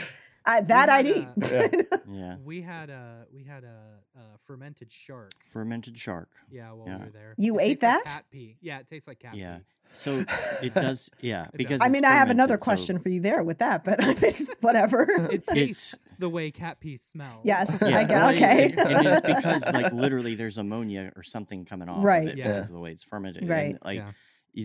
[0.49, 1.53] I, that I'd had eat.
[1.53, 2.37] a- Yeah.
[2.45, 5.33] We had a we had a, a fermented shark.
[5.51, 6.31] Fermented shark.
[6.51, 6.99] Yeah, while Yeah.
[6.99, 7.35] we were there.
[7.37, 8.05] You It ate tastes like that?
[8.15, 8.57] cat pee.
[8.61, 9.59] Yeah, it tastes like cat Yeah.
[9.59, 9.65] pee.
[9.93, 10.25] So
[10.63, 11.11] it does.
[11.21, 11.45] Yeah.
[11.53, 11.87] It Because does.
[11.87, 14.15] I mean, I have another fermented, so question for you there with that, but I
[14.15, 15.07] mean, whatever.
[15.31, 17.43] It tastes It's the way cat pee smells.
[17.45, 18.65] Yes, yeah, I gue- well, okay.
[18.73, 22.27] it- it is because like literally there's ammonia or something coming off Right.
[22.29, 22.49] of it Yeah.
[22.49, 23.49] because of the way it's fermented.
[23.49, 23.75] Right.
[23.75, 24.13] And, like Yeah.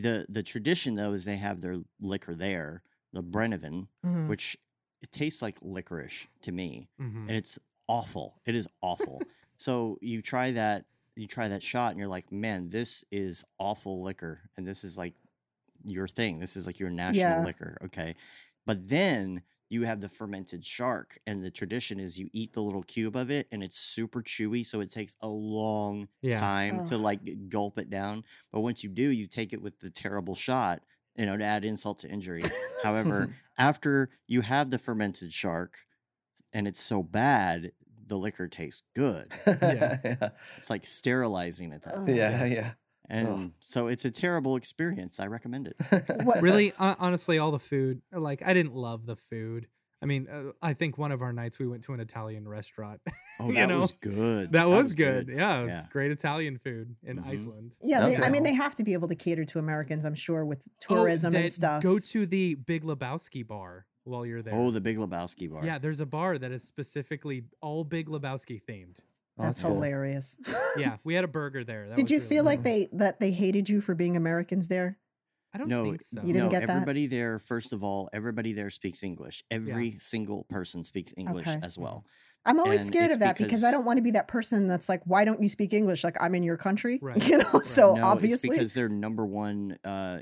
[0.02, 4.28] the the tradition though is they have their liquor there, the Brennivin, Mhm.
[4.28, 4.58] which
[5.02, 7.28] it tastes like licorice to me, Mhm.
[7.28, 8.40] and it's awful.
[8.46, 9.22] It is awful.
[9.62, 10.86] So you try that,
[11.16, 14.98] you try that shot, and you're like, man, this is awful liquor, and this is
[14.98, 15.16] like
[15.84, 16.40] your thing.
[16.40, 17.44] This is like your national Yeah.
[17.44, 18.16] liquor, okay?
[18.66, 22.84] But then you have the fermented shark, and the tradition is you eat the little
[22.84, 26.48] cube of it, and it's super chewy, so it takes a long Yeah.
[26.48, 28.24] time to like gulp it down.
[28.52, 30.84] But once you do, you take it with the terrible shot,
[31.16, 32.52] you know, to add insult to injury.
[32.78, 35.78] However, after you have the fermented shark
[36.54, 37.72] and it's so bad,
[38.12, 39.32] the liquor tastes good.
[39.48, 39.98] Yeah.
[40.04, 40.30] yeah.
[40.58, 41.94] It's like sterilizing at that.
[41.96, 42.06] Ugh.
[42.06, 42.18] point.
[42.18, 42.46] Yeah.
[42.46, 42.72] Yeah.
[43.10, 45.20] And so it's a terrible experience.
[45.22, 45.76] I recommend it.
[46.26, 49.68] What- really honestly all the food like i didn't love the food
[50.02, 53.00] i mean uh, i think one of our nights we went to an italian restaurant
[53.40, 54.52] Oh, You that know, was good.
[54.52, 55.28] that, was, good.
[55.30, 55.86] yeah it was Yeah.
[55.90, 57.28] great italian food in Mhm.
[57.28, 60.16] iceland Yeah, they, I mean, they have to be able to cater to Americans, I'm
[60.16, 61.82] sure, with Oh, tourism and stuff.
[61.82, 65.66] go to the big lebowski bar while you're there Oh, the Big Lebowski bar.
[65.66, 68.98] yeah there's a bar that is specifically all big lebowski themed
[69.38, 69.74] Oh, That's cool.
[69.76, 70.36] hilarious.
[70.78, 73.20] yeah we had a burger there That Did was you really feel like they that
[73.20, 74.98] they hated you for being Americans there?
[75.54, 76.70] i don't no, think so You didn't no, get that?
[76.70, 79.44] everybody there, first of all, everybody there speaks English.
[79.52, 81.60] Every single person speaks English Okay.
[81.64, 82.06] as well.
[82.46, 84.90] I'm always And scared of that because, I don't want to be that person that's
[84.90, 86.04] like, why don't you speak English?
[86.04, 87.50] Like I'm in your country, Right, you know.
[87.54, 87.64] right.
[87.66, 90.20] So no, obviously, it's because their number one uh,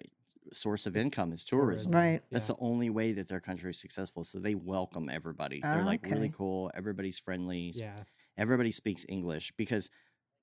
[0.53, 1.91] source of income is tourism.
[1.91, 2.21] Right.
[2.31, 2.55] That's Yeah.
[2.55, 4.23] the only way that their country is successful.
[4.23, 5.59] So they welcome everybody.
[5.61, 6.71] They're like really cool.
[6.73, 7.71] Everybody's friendly.
[7.75, 8.03] yeah
[8.37, 9.89] Everybody speaks English because,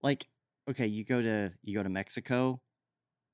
[0.03, 0.27] like,
[0.69, 2.61] okay, you go to you go to Mexico,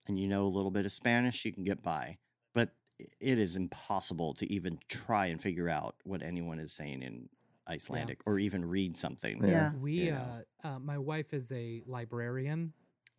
[0.09, 2.19] and you know a little bit of Spanish, you can get by.
[2.55, 2.71] But
[3.21, 7.29] it is impossible to even try and figure out what anyone is saying in
[7.69, 9.43] Icelandic or even read something.
[9.43, 9.51] Yeah.
[9.51, 9.73] yeah.
[9.75, 12.73] we you uh, uh my wife is a librarian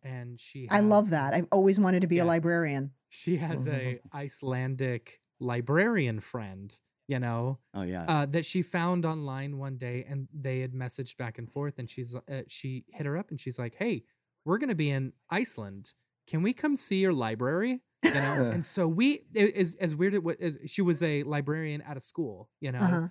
[0.04, 1.34] and she I love that.
[1.34, 2.92] I've always wanted to be a librarian.
[3.08, 6.74] she has a icelandic librarian friend
[7.08, 8.04] you know Oh yeah.
[8.08, 11.90] uh, that she found online one day and they had messaged back and forth and
[11.90, 14.04] she's uh, she hit her up and she's like hey
[14.44, 15.92] we're gonna be in iceland
[16.26, 20.22] can we come see your library you know and so we as, as weird it
[20.22, 23.08] was as she was a librarian at a school you know Uh-huh.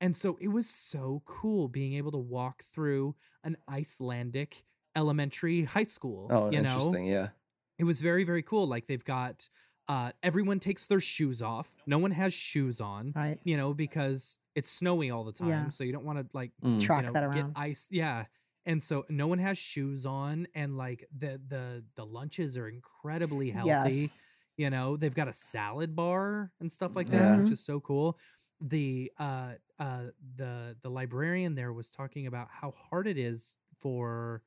[0.00, 3.14] and so it was so cool being able to walk through
[3.44, 4.64] an Icelandic
[4.96, 6.28] elementary high school.
[6.30, 6.92] Oh, you know.
[6.96, 7.28] Yeah.
[7.78, 8.66] it was very, very cool.
[8.66, 9.48] Like they've got
[9.88, 11.72] uh everyone takes their shoes off.
[11.86, 13.38] No one has shoes on, Right.
[13.44, 15.48] you know, because it's snowy all the time.
[15.48, 15.68] Yeah.
[15.68, 16.80] So you don't want to like Mm.
[16.80, 17.52] Track you know, that get around.
[17.56, 17.86] ice.
[17.90, 18.24] Yeah.
[18.64, 23.50] And so no one has shoes on and like the the the lunches are incredibly
[23.50, 23.68] healthy.
[23.68, 24.14] Yes.
[24.56, 27.52] You know, they've got a salad bar and stuff like that, which Mhm.
[27.52, 28.18] is so cool.
[28.60, 30.06] The uh uh
[30.36, 34.42] the the librarian there was talking about how hard it is for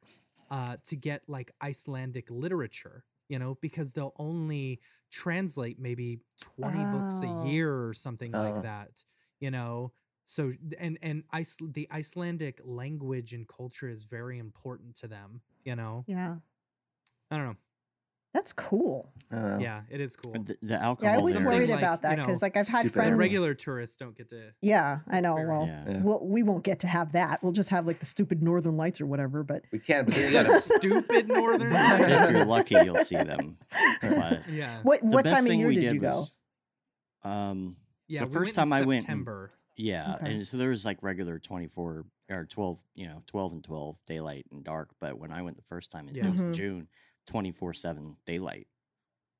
[0.50, 4.82] uh to get like Icelandic literature, you know, because they'll only
[5.12, 7.24] translate maybe 20 books Oh.
[7.24, 8.38] a year or something Oh.
[8.38, 9.04] like that,
[9.40, 9.94] you know.
[10.26, 15.76] So and and Ice, the Icelandic language and culture is very important to them, you
[15.76, 16.08] know.
[16.08, 16.40] Yeah.
[17.32, 17.58] I don't know.
[18.34, 19.12] That's cool.
[19.32, 19.58] I.
[19.60, 20.34] Yeah, it is cool.
[20.34, 22.56] The, the Yeah, alcohol I always there worried like, about that you know, because, like,
[22.58, 23.08] I've had stupid friends.
[23.10, 24.52] Friends- regular tourists don't get to.
[24.62, 25.36] yeah, I know.
[25.36, 25.66] Well.
[25.66, 25.84] Yeah.
[25.90, 26.02] Yeah.
[26.04, 27.42] well, we won't get to have that.
[27.44, 29.44] We'll just have like the stupid Northern Lights or whatever.
[29.44, 30.62] But We can, but then you gotta.
[30.62, 31.74] Stupid northern.
[31.74, 32.04] Lights.
[32.04, 33.58] If you're lucky, you'll see them.
[34.02, 34.80] But Yeah.
[34.84, 36.08] what what time of year we did you go?
[36.10, 36.38] was,
[37.24, 37.78] Um,
[38.08, 38.22] Yeah.
[38.22, 39.52] the we first went in time I went in- September.
[39.76, 40.34] yeah, Okay.
[40.34, 44.46] and so there was like regular 24 or 12, you know, 12 and 12 daylight
[44.52, 44.90] and dark.
[45.00, 46.30] But when I went the first time, it Yeah.
[46.30, 46.54] was Mhm.
[46.54, 46.88] June,
[47.30, 48.68] 24 seven daylight,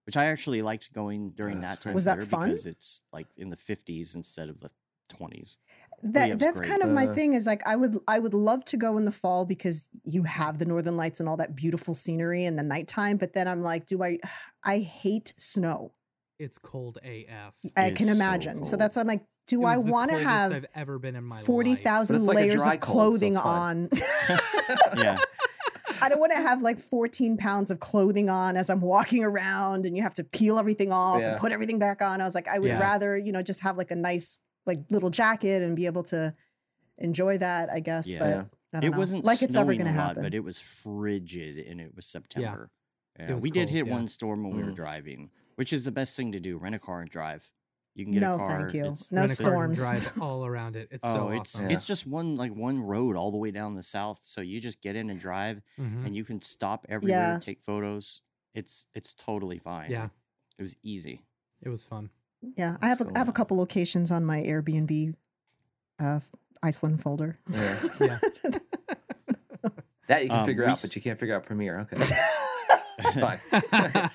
[0.06, 1.94] which I actually liked going during Oh, that time.
[1.94, 2.50] Was that fun?
[2.50, 4.70] Because it's like in the 50s instead of the
[5.12, 5.58] 20s.
[6.02, 6.70] That that's great.
[6.70, 7.34] kind of my thing.
[7.34, 10.58] Is like I would I would love to go in the fall because you have
[10.58, 13.18] the Northern Lights and all that beautiful scenery in the nighttime.
[13.18, 14.20] But then I'm like, do I?
[14.64, 15.92] I hate snow.
[16.38, 17.54] It's cold AF.
[17.76, 18.64] I It can is so imagine.
[18.64, 21.42] So, that's why I'm like, do I want to have I've ever been in my
[21.42, 21.80] forty life.
[21.84, 23.90] But thousand it's like layers dry of cold, so clothing on?
[24.98, 25.18] Yeah.
[26.02, 29.86] I don't want to have like 14 pounds of clothing on as I'm walking around
[29.86, 31.32] and you have to peel everything off Yeah.
[31.32, 32.22] and put everything back on.
[32.22, 32.80] I was like, I would Yeah.
[32.80, 36.34] rather, you know, just have like a nice like little jacket and be able to
[36.98, 38.08] enjoy that, I guess.
[38.08, 38.20] Yeah.
[38.20, 38.34] But I
[38.82, 38.98] don't It know.
[38.98, 40.22] wasn't like it's ever going to happen.
[40.24, 42.70] but it was frigid and it was September.
[43.18, 43.94] Yeah, was we did hit yeah.
[43.94, 44.76] one storm when we were Mm.
[44.76, 46.58] driving, which is the best thing to do.
[46.58, 47.52] Rent a car and drive.
[48.00, 48.62] You can get No, a car.
[48.62, 48.86] thank you.
[48.86, 50.04] It's, No Rent a car and storms.
[50.10, 50.88] Drive all around it.
[50.90, 51.70] It's oh, so it's awesome.
[51.70, 54.22] it's just one like one road all the way down the south.
[54.24, 56.06] So you just get in and drive, Mhm.
[56.06, 57.40] and you can stop everywhere, Yeah.
[57.40, 58.22] take photos.
[58.56, 59.92] It's it's totally fine.
[59.92, 60.08] Yeah,
[60.58, 61.26] it was easy.
[61.62, 62.10] it was fun.
[62.56, 65.14] yeah, I have a, So, I have a couple locations on my Airbnb
[66.00, 66.22] uh,
[66.64, 67.38] Iceland folder.
[67.52, 67.80] Yeah.
[68.00, 68.20] Yeah.
[70.08, 71.82] That you can Um, figure out, s- but you can't figure out Premiere.
[71.82, 71.98] Okay,
[73.02, 73.40] fine.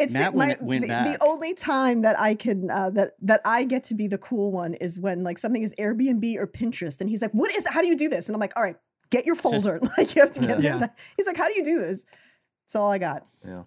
[0.00, 3.14] It's Matt the, my, went- went the, the only time that I can uh, that
[3.22, 6.46] that I get to be the cool one is when like something is Airbnb or
[6.46, 7.66] Pinterest, and he's like, "What is?
[7.68, 8.76] How do you do this?" And I'm like, "All right,
[9.10, 9.80] get your folder.
[9.98, 10.78] like you have to get Yeah.
[10.78, 12.06] this." He's like, "How do you do this?"
[12.66, 13.26] That's all I got.
[13.44, 13.64] Yeah.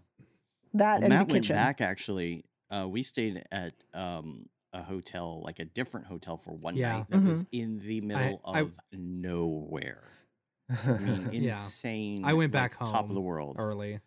[0.74, 2.46] That Well, and Matt the went back actually.
[2.70, 7.00] Uh, we stayed at um, a hotel, like a different hotel for one Yeah.
[7.00, 7.28] night that Mm-hmm.
[7.28, 10.04] was in the middle I- of nowhere.
[10.86, 11.50] I mean, Yeah.
[11.50, 12.24] insane.
[12.24, 12.88] I went like, back home.
[12.88, 13.58] top of the world.
[13.60, 14.00] Early.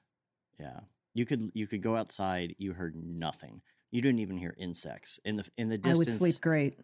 [0.59, 0.81] Yeah,
[1.15, 2.55] you could you could go outside.
[2.59, 3.63] You heard nothing.
[3.91, 6.79] You didn't even hear insects in the in the distance I would sleep great.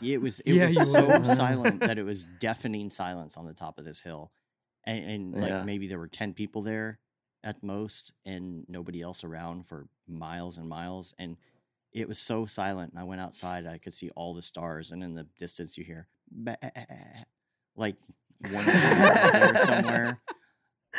[0.00, 1.22] It was it Yeah, was so would.
[1.22, 4.32] silent that it was deafening silence on the top of this hill,
[4.84, 5.64] and, and like Yeah.
[5.64, 7.00] maybe there were ten people there
[7.44, 11.36] at most, and nobody else around for miles and miles, and
[11.92, 12.92] it was so silent.
[12.92, 15.84] And I went outside, I could see all the stars, and in the distance you
[15.84, 16.56] hear "Bah,"
[17.76, 17.96] like
[18.38, 18.70] one
[19.32, 20.22] there somewhere,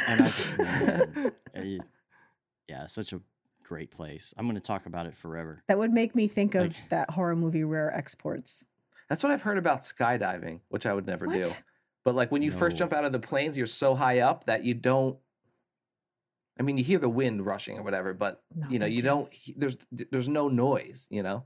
[0.07, 1.17] and I was like, "Man,
[1.55, 1.79] eh,
[2.71, 3.19] yeah, such a
[3.63, 4.33] great place.
[4.37, 5.61] I'm going to talk about it forever.
[5.67, 8.65] That would make me think of Like- that horror movie Rare Exports.
[9.09, 11.43] That's what I've heard about skydiving, which I would never do.
[12.05, 14.63] But like when you first jump out of the planes, you're so high up that
[14.63, 15.17] you don't.
[16.57, 19.01] I mean, you hear the wind rushing or whatever, but No, you know, thank you
[19.01, 19.33] don't.
[19.57, 21.07] There's there's no noise.
[21.09, 21.43] You know,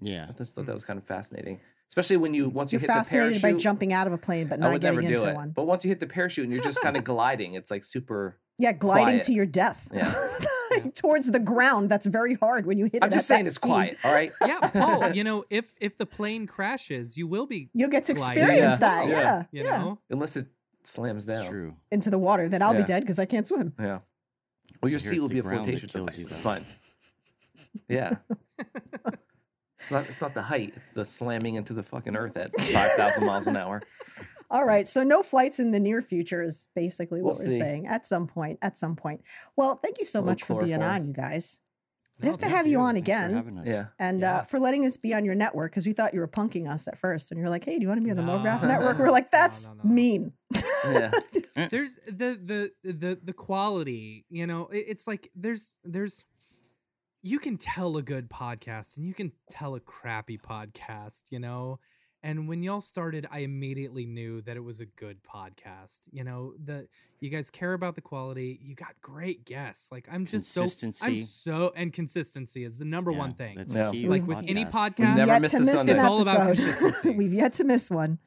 [0.00, 0.26] Yeah.
[0.28, 0.66] I just thought hmm.
[0.66, 3.42] that was kind of fascinating, especially when you once you You're hit the parachute.
[3.42, 5.36] by jumping out of a plane, but I not would never getting do into it.
[5.36, 5.50] one.
[5.50, 8.38] But once you hit the parachute and you're just kind of gliding, it's like super.
[8.58, 9.22] Yeah, gliding quiet.
[9.26, 9.88] to your death.
[9.92, 10.12] Yeah.
[10.94, 11.90] Towards the ground.
[11.90, 13.02] That's very hard when you hit it.
[13.04, 13.68] I'm it just at saying that it's speed.
[13.68, 13.98] quiet.
[14.04, 14.32] All right.
[14.46, 15.12] Yeah, Paul.
[15.14, 17.70] you know, if if the plane crashes, you will be.
[17.74, 18.76] You'll get to gliding experience Yeah.
[18.78, 19.08] that.
[19.08, 19.20] Yeah.
[19.20, 19.44] Yeah.
[19.52, 19.78] You yeah.
[19.78, 19.98] know.
[20.10, 20.46] Unless it
[20.84, 21.46] slams down.
[21.46, 21.74] True.
[21.90, 22.48] Into the water.
[22.48, 23.72] Then I'll be dead because I can't swim.
[23.78, 24.00] Yeah.
[24.82, 26.18] Well, your seat will be a flotation device.
[26.18, 26.62] you, It's fine.
[27.88, 28.10] Yeah.
[28.58, 30.74] it's, not, it's not the height.
[30.76, 33.82] It's the slamming into the fucking earth at 5,000 miles an hour.
[34.54, 34.86] All right.
[34.88, 37.58] So no flights in the near future is basically what We'll we're see.
[37.58, 38.60] saying at some point.
[38.62, 39.22] At some point.
[39.56, 41.58] Well, thank you so much for being on, you guys.
[42.20, 43.62] We No, have to have you, on Thanks for again.
[43.66, 43.86] Yeah.
[43.98, 44.36] And Yeah.
[44.36, 46.86] uh, for letting us be on your network because we thought you were punking us
[46.86, 47.32] at first.
[47.32, 48.98] And you're like, hey, do you want to be on the MoGraph network?
[48.98, 49.90] We're like, that's no, no.
[49.92, 50.32] mean.
[50.84, 51.10] Yeah.
[51.70, 56.24] there's the the the the quality you know it- it's like there's there's
[57.22, 61.78] you can tell a good podcast and you can tell a crappy podcast you know
[62.24, 66.54] and when y'all started i immediately knew that it was a good podcast you know
[66.64, 66.88] the
[67.20, 70.62] you guys care about the quality you got great guests like i'm just so
[71.02, 73.88] i'm so and consistency is the number one thing That's Yeah.
[73.88, 74.98] a key like with with any podcasts.
[74.98, 75.92] We've podcast never yet missed to a miss Sunday.
[75.92, 76.64] an It's all about episode.
[76.64, 77.10] consistency.
[77.18, 78.18] We've yet to miss one.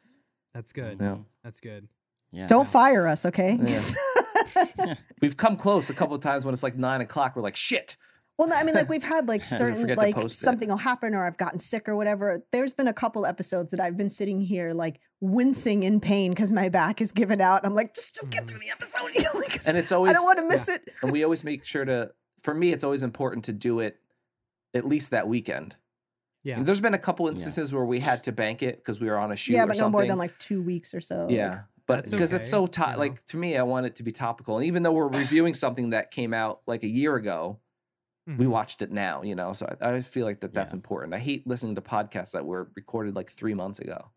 [0.53, 1.17] that's good Yeah.
[1.43, 1.87] that's good
[2.31, 2.47] Yeah.
[2.47, 3.59] Don't fire us, okay?
[3.63, 4.95] Yeah.
[5.21, 7.35] We've come close a couple of times when it's like nine o'clock.
[7.35, 7.97] We're like, shit.
[8.37, 10.45] Well, no, I mean, like we've had like certain like post it.
[10.45, 12.43] something will happen or I've gotten sick or whatever.
[12.51, 16.53] There's been a couple episodes that I've been sitting here like wincing in pain because
[16.53, 17.65] my back is giving out.
[17.65, 18.65] I'm like, just just get through mm-hmm.
[18.67, 19.33] the episode.
[19.39, 20.81] Like, 'cause And it's always I don't want to miss it.
[21.01, 22.11] and we always make sure to,
[22.43, 23.97] for me, it's always important to do it
[24.73, 25.75] at least that weekend.
[26.43, 29.17] yeah There's been a couple instances where we had to bank it because we were
[29.17, 31.27] on a shoot Yeah, or but no more than like two weeks or so.
[31.29, 32.99] Yeah, but That's because it's okay, so you know?
[32.99, 34.57] like to me, I want it to be topical.
[34.57, 37.59] And even though we're reviewing something that came out like a year ago,
[38.27, 38.49] we Mhm.
[38.49, 39.53] watched it now, you know.
[39.53, 40.77] So I, I feel like that that's Yeah.
[40.77, 41.13] important.
[41.13, 44.11] I hate listening to podcasts that were recorded like three months ago.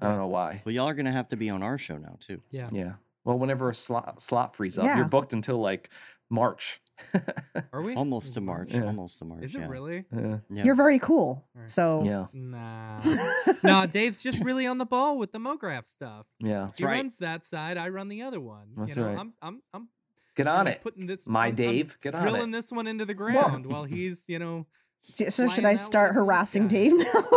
[0.00, 0.62] I don't know why.
[0.64, 2.42] Well, y'all are gonna have to be on our show now too.
[2.50, 2.68] Yeah.
[2.72, 2.92] Yeah.
[3.24, 4.96] Well, whenever a slot slot frees up, Yeah.
[4.98, 5.88] you're booked until like
[6.28, 6.80] March.
[7.72, 8.72] Are we Almost to March.
[8.72, 8.84] Yeah.
[8.86, 9.44] Almost to March.
[9.44, 9.68] Is it yeah.
[9.68, 10.04] really?
[10.14, 10.38] yeah.
[10.50, 10.64] Yeah.
[10.64, 11.44] You're very cool.
[11.54, 11.70] Alright.
[11.70, 12.26] So Yeah.
[12.32, 13.00] Nah.
[13.62, 16.26] nah, Dave's just really on the ball with the MoGraph stuff.
[16.40, 16.62] Yeah.
[16.62, 16.92] That's he right.
[16.96, 18.68] runs that side, I run the other one.
[18.76, 19.18] That's you know, right.
[19.18, 19.88] I'm I'm I'm
[20.36, 20.82] Get on it.
[20.82, 22.52] Putting this My I'm- I'm Dave, get on drilling it.
[22.52, 24.66] this one into the ground while he's, you know,
[25.00, 26.68] so should I start way in the harassing.
[26.68, 27.30] Dave now?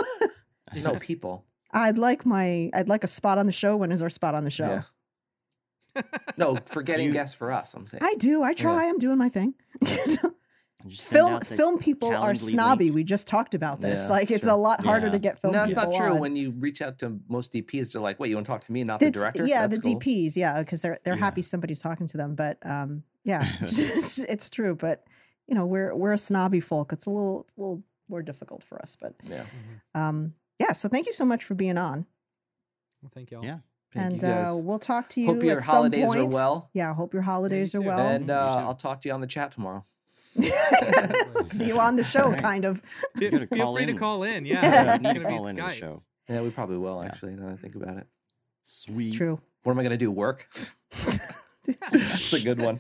[0.84, 1.46] No people.
[1.72, 3.76] I'd like my I'd like a spot on the show.
[3.78, 4.84] When is our spot on the show?
[5.96, 6.04] Yeah.
[6.38, 7.74] No, for getting You- guests for us.
[7.74, 8.04] I'm saying.
[8.04, 8.44] I do.
[8.44, 8.88] I try.
[8.88, 9.56] I'm doing my thing.
[10.88, 12.86] Just send film film people are snobby.
[12.86, 12.96] link.
[12.96, 14.04] We just talked about this.
[14.04, 14.54] Yeah, like it's sure.
[14.54, 15.12] a lot harder Yeah.
[15.12, 16.12] to get film no, that's people not true.
[16.14, 16.20] on.
[16.20, 18.72] When you reach out to most DPs, they're like, "Wait, you want to talk to
[18.72, 20.00] me, not the It's- director?" Yeah, That's the cool.
[20.00, 20.38] DPs.
[20.38, 21.20] Yeah, because they're they're Yeah.
[21.20, 22.36] happy somebody's talking to them.
[22.36, 24.74] But um, yeah, it's, it's true.
[24.74, 25.04] But
[25.48, 26.94] you know, we're we're a snobby folk.
[26.94, 28.96] It's a little a little more difficult for us.
[29.00, 29.44] But Yeah.
[29.96, 30.00] Mhm.
[30.00, 30.72] um, yeah.
[30.72, 32.06] So thank you so much for being on,
[33.02, 33.44] Well, thank y'all.
[33.44, 33.60] Yeah.
[33.92, 35.28] Thank and you uh, we'll talk to you.
[35.28, 36.20] Hope your at some holidays point.
[36.20, 36.70] are well.
[36.74, 38.00] Yeah, hope your holidays are well.
[38.00, 38.56] And uh.
[38.60, 39.84] I'll talk to you on the chat tomorrow.
[41.46, 42.42] See you on the show, Alright.
[42.42, 42.82] kind of.
[43.18, 44.46] Feel, gotta feel call free to call in.
[44.48, 46.04] Yeah, Yeah, you it's need to gonna be call into the show.
[46.30, 47.10] Yeah, we probably will Yeah.
[47.10, 47.36] actually.
[47.36, 48.08] Now that I think about it.
[48.64, 49.08] Sweet.
[49.08, 49.40] It's true.
[49.64, 50.12] What am I going to do?
[50.12, 50.48] Work?
[51.92, 52.80] That's a good one.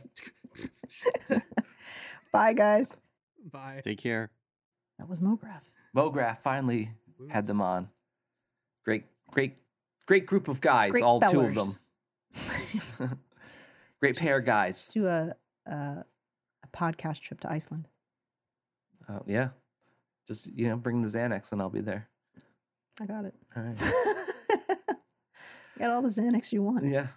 [2.31, 2.95] Bye, guys.
[3.51, 3.81] Bye.
[3.84, 4.31] Take care.
[4.97, 5.63] That was MoGraph.
[5.95, 6.91] MoGraph finally
[7.30, 7.89] had them on.
[8.85, 9.57] Great, great,
[10.05, 10.91] great group of guys.
[10.91, 13.19] Great all two of them.
[13.99, 14.88] great pair of guys.
[14.88, 15.34] Do a,
[15.65, 16.03] a a
[16.72, 17.88] podcast trip to Iceland.
[19.08, 19.50] Uh, yeah.
[20.28, 22.08] Just you know, bring the Xanax and I'll be there.
[23.02, 23.34] I got it.
[23.56, 23.78] All right.
[25.80, 26.86] Got all the Xanax you want.
[26.86, 27.08] Yeah.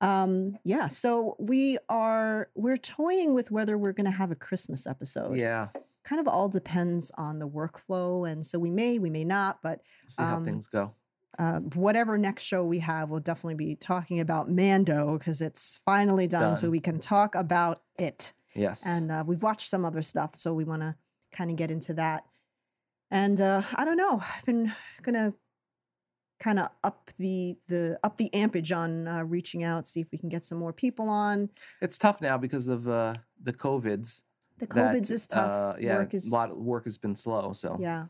[0.00, 0.88] Um, yeah.
[0.88, 5.36] So we are we're toying with whether we're going to have a Christmas episode.
[5.36, 5.68] Yeah.
[6.02, 9.80] Kind of all depends on the workflow, and so we may, we may not, but
[10.08, 10.94] See how Um, things go.
[11.38, 16.26] uh, whatever next show we have, we'll definitely be talking about Mando because it's finally
[16.26, 18.32] done, so we can talk about it.
[18.54, 18.84] Yes.
[18.84, 20.96] And uh, we've watched some other stuff, so we want to
[21.32, 22.24] kind of get into that.
[23.10, 24.72] And uh, I don't know, I've been
[25.02, 25.34] gonna
[26.38, 30.18] kind of up the the up the ampage on uh, reaching out, see if we
[30.18, 31.50] can get some more people on.
[31.80, 34.22] it's tough now because of uh, the COVIDs.
[34.58, 35.52] The that, COVID's is tough.
[35.52, 37.52] Uh, yeah, Work is a lot of work has been slow.
[37.52, 38.06] So yeah,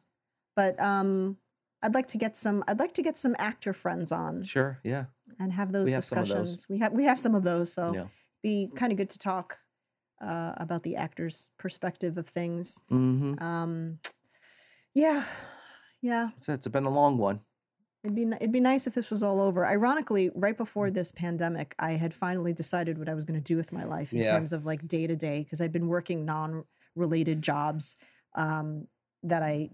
[0.54, 1.36] but um,
[1.82, 2.62] I'd like to get some.
[2.68, 4.80] I'd like to get some actor friends on sure.
[4.84, 5.04] Yeah.
[5.38, 6.52] and have those have some of those.
[6.52, 6.66] discussions.
[6.68, 8.04] We have we have some of those, so Yeah.
[8.42, 9.58] be kind of good to talk
[10.20, 12.80] uh, about the actor's perspective of things.
[12.90, 13.42] Mm-hmm.
[13.42, 13.98] Um,
[14.94, 15.24] yeah,
[16.02, 16.30] yeah.
[16.38, 17.40] So it's been a long one.
[18.02, 19.66] It'd be it'd be nice if this was all over.
[19.66, 23.56] Ironically, right before this pandemic, I had finally decided what I was going to do
[23.56, 24.32] with my life in Yeah.
[24.32, 27.96] terms of like day to day because I'd been working non-related jobs
[28.36, 28.86] um,
[29.22, 29.68] that I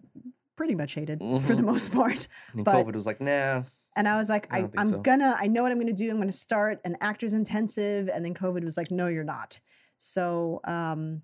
[0.56, 1.66] pretty much hated for the Mhm.
[1.66, 2.26] most part.
[2.52, 3.62] And But- COVID was like, nah.
[3.98, 4.98] And I was like, I I'm so.
[5.00, 6.10] gonna, I know what I'm gonna do.
[6.10, 9.58] I'm gonna start an actors intensive, and then COVID was like, no, you're not.
[9.96, 11.22] So um,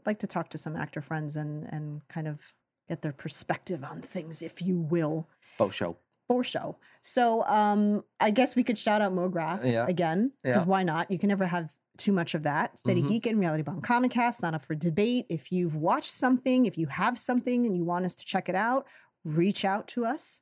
[0.00, 2.52] I'd like to talk to some actor friends and and kind of
[2.88, 5.96] get their perspective on things, if you will Faux show.
[6.28, 6.76] for show.
[7.00, 9.86] So um, I guess we could shout out MoGraph Yeah.
[9.86, 10.68] again because Yeah.
[10.68, 11.10] why not?
[11.10, 12.78] You can never have too much of that.
[12.78, 13.08] Steady Mhm.
[13.08, 15.26] Geek and Reality Bomb Comic Cast, not up for debate.
[15.28, 18.54] If you've watched something, if you have something and you want us to check it
[18.54, 18.86] out,
[19.24, 20.40] reach out to us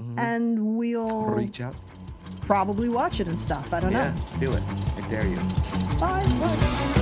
[0.00, 0.18] Mhm.
[0.18, 1.76] and we'll Reach out.
[2.42, 3.72] probably watch it and stuff.
[3.72, 4.38] I don't Yeah, know.
[4.40, 4.62] do it.
[4.96, 5.36] I dare you.
[5.98, 6.24] Bye.
[6.40, 6.94] Bye.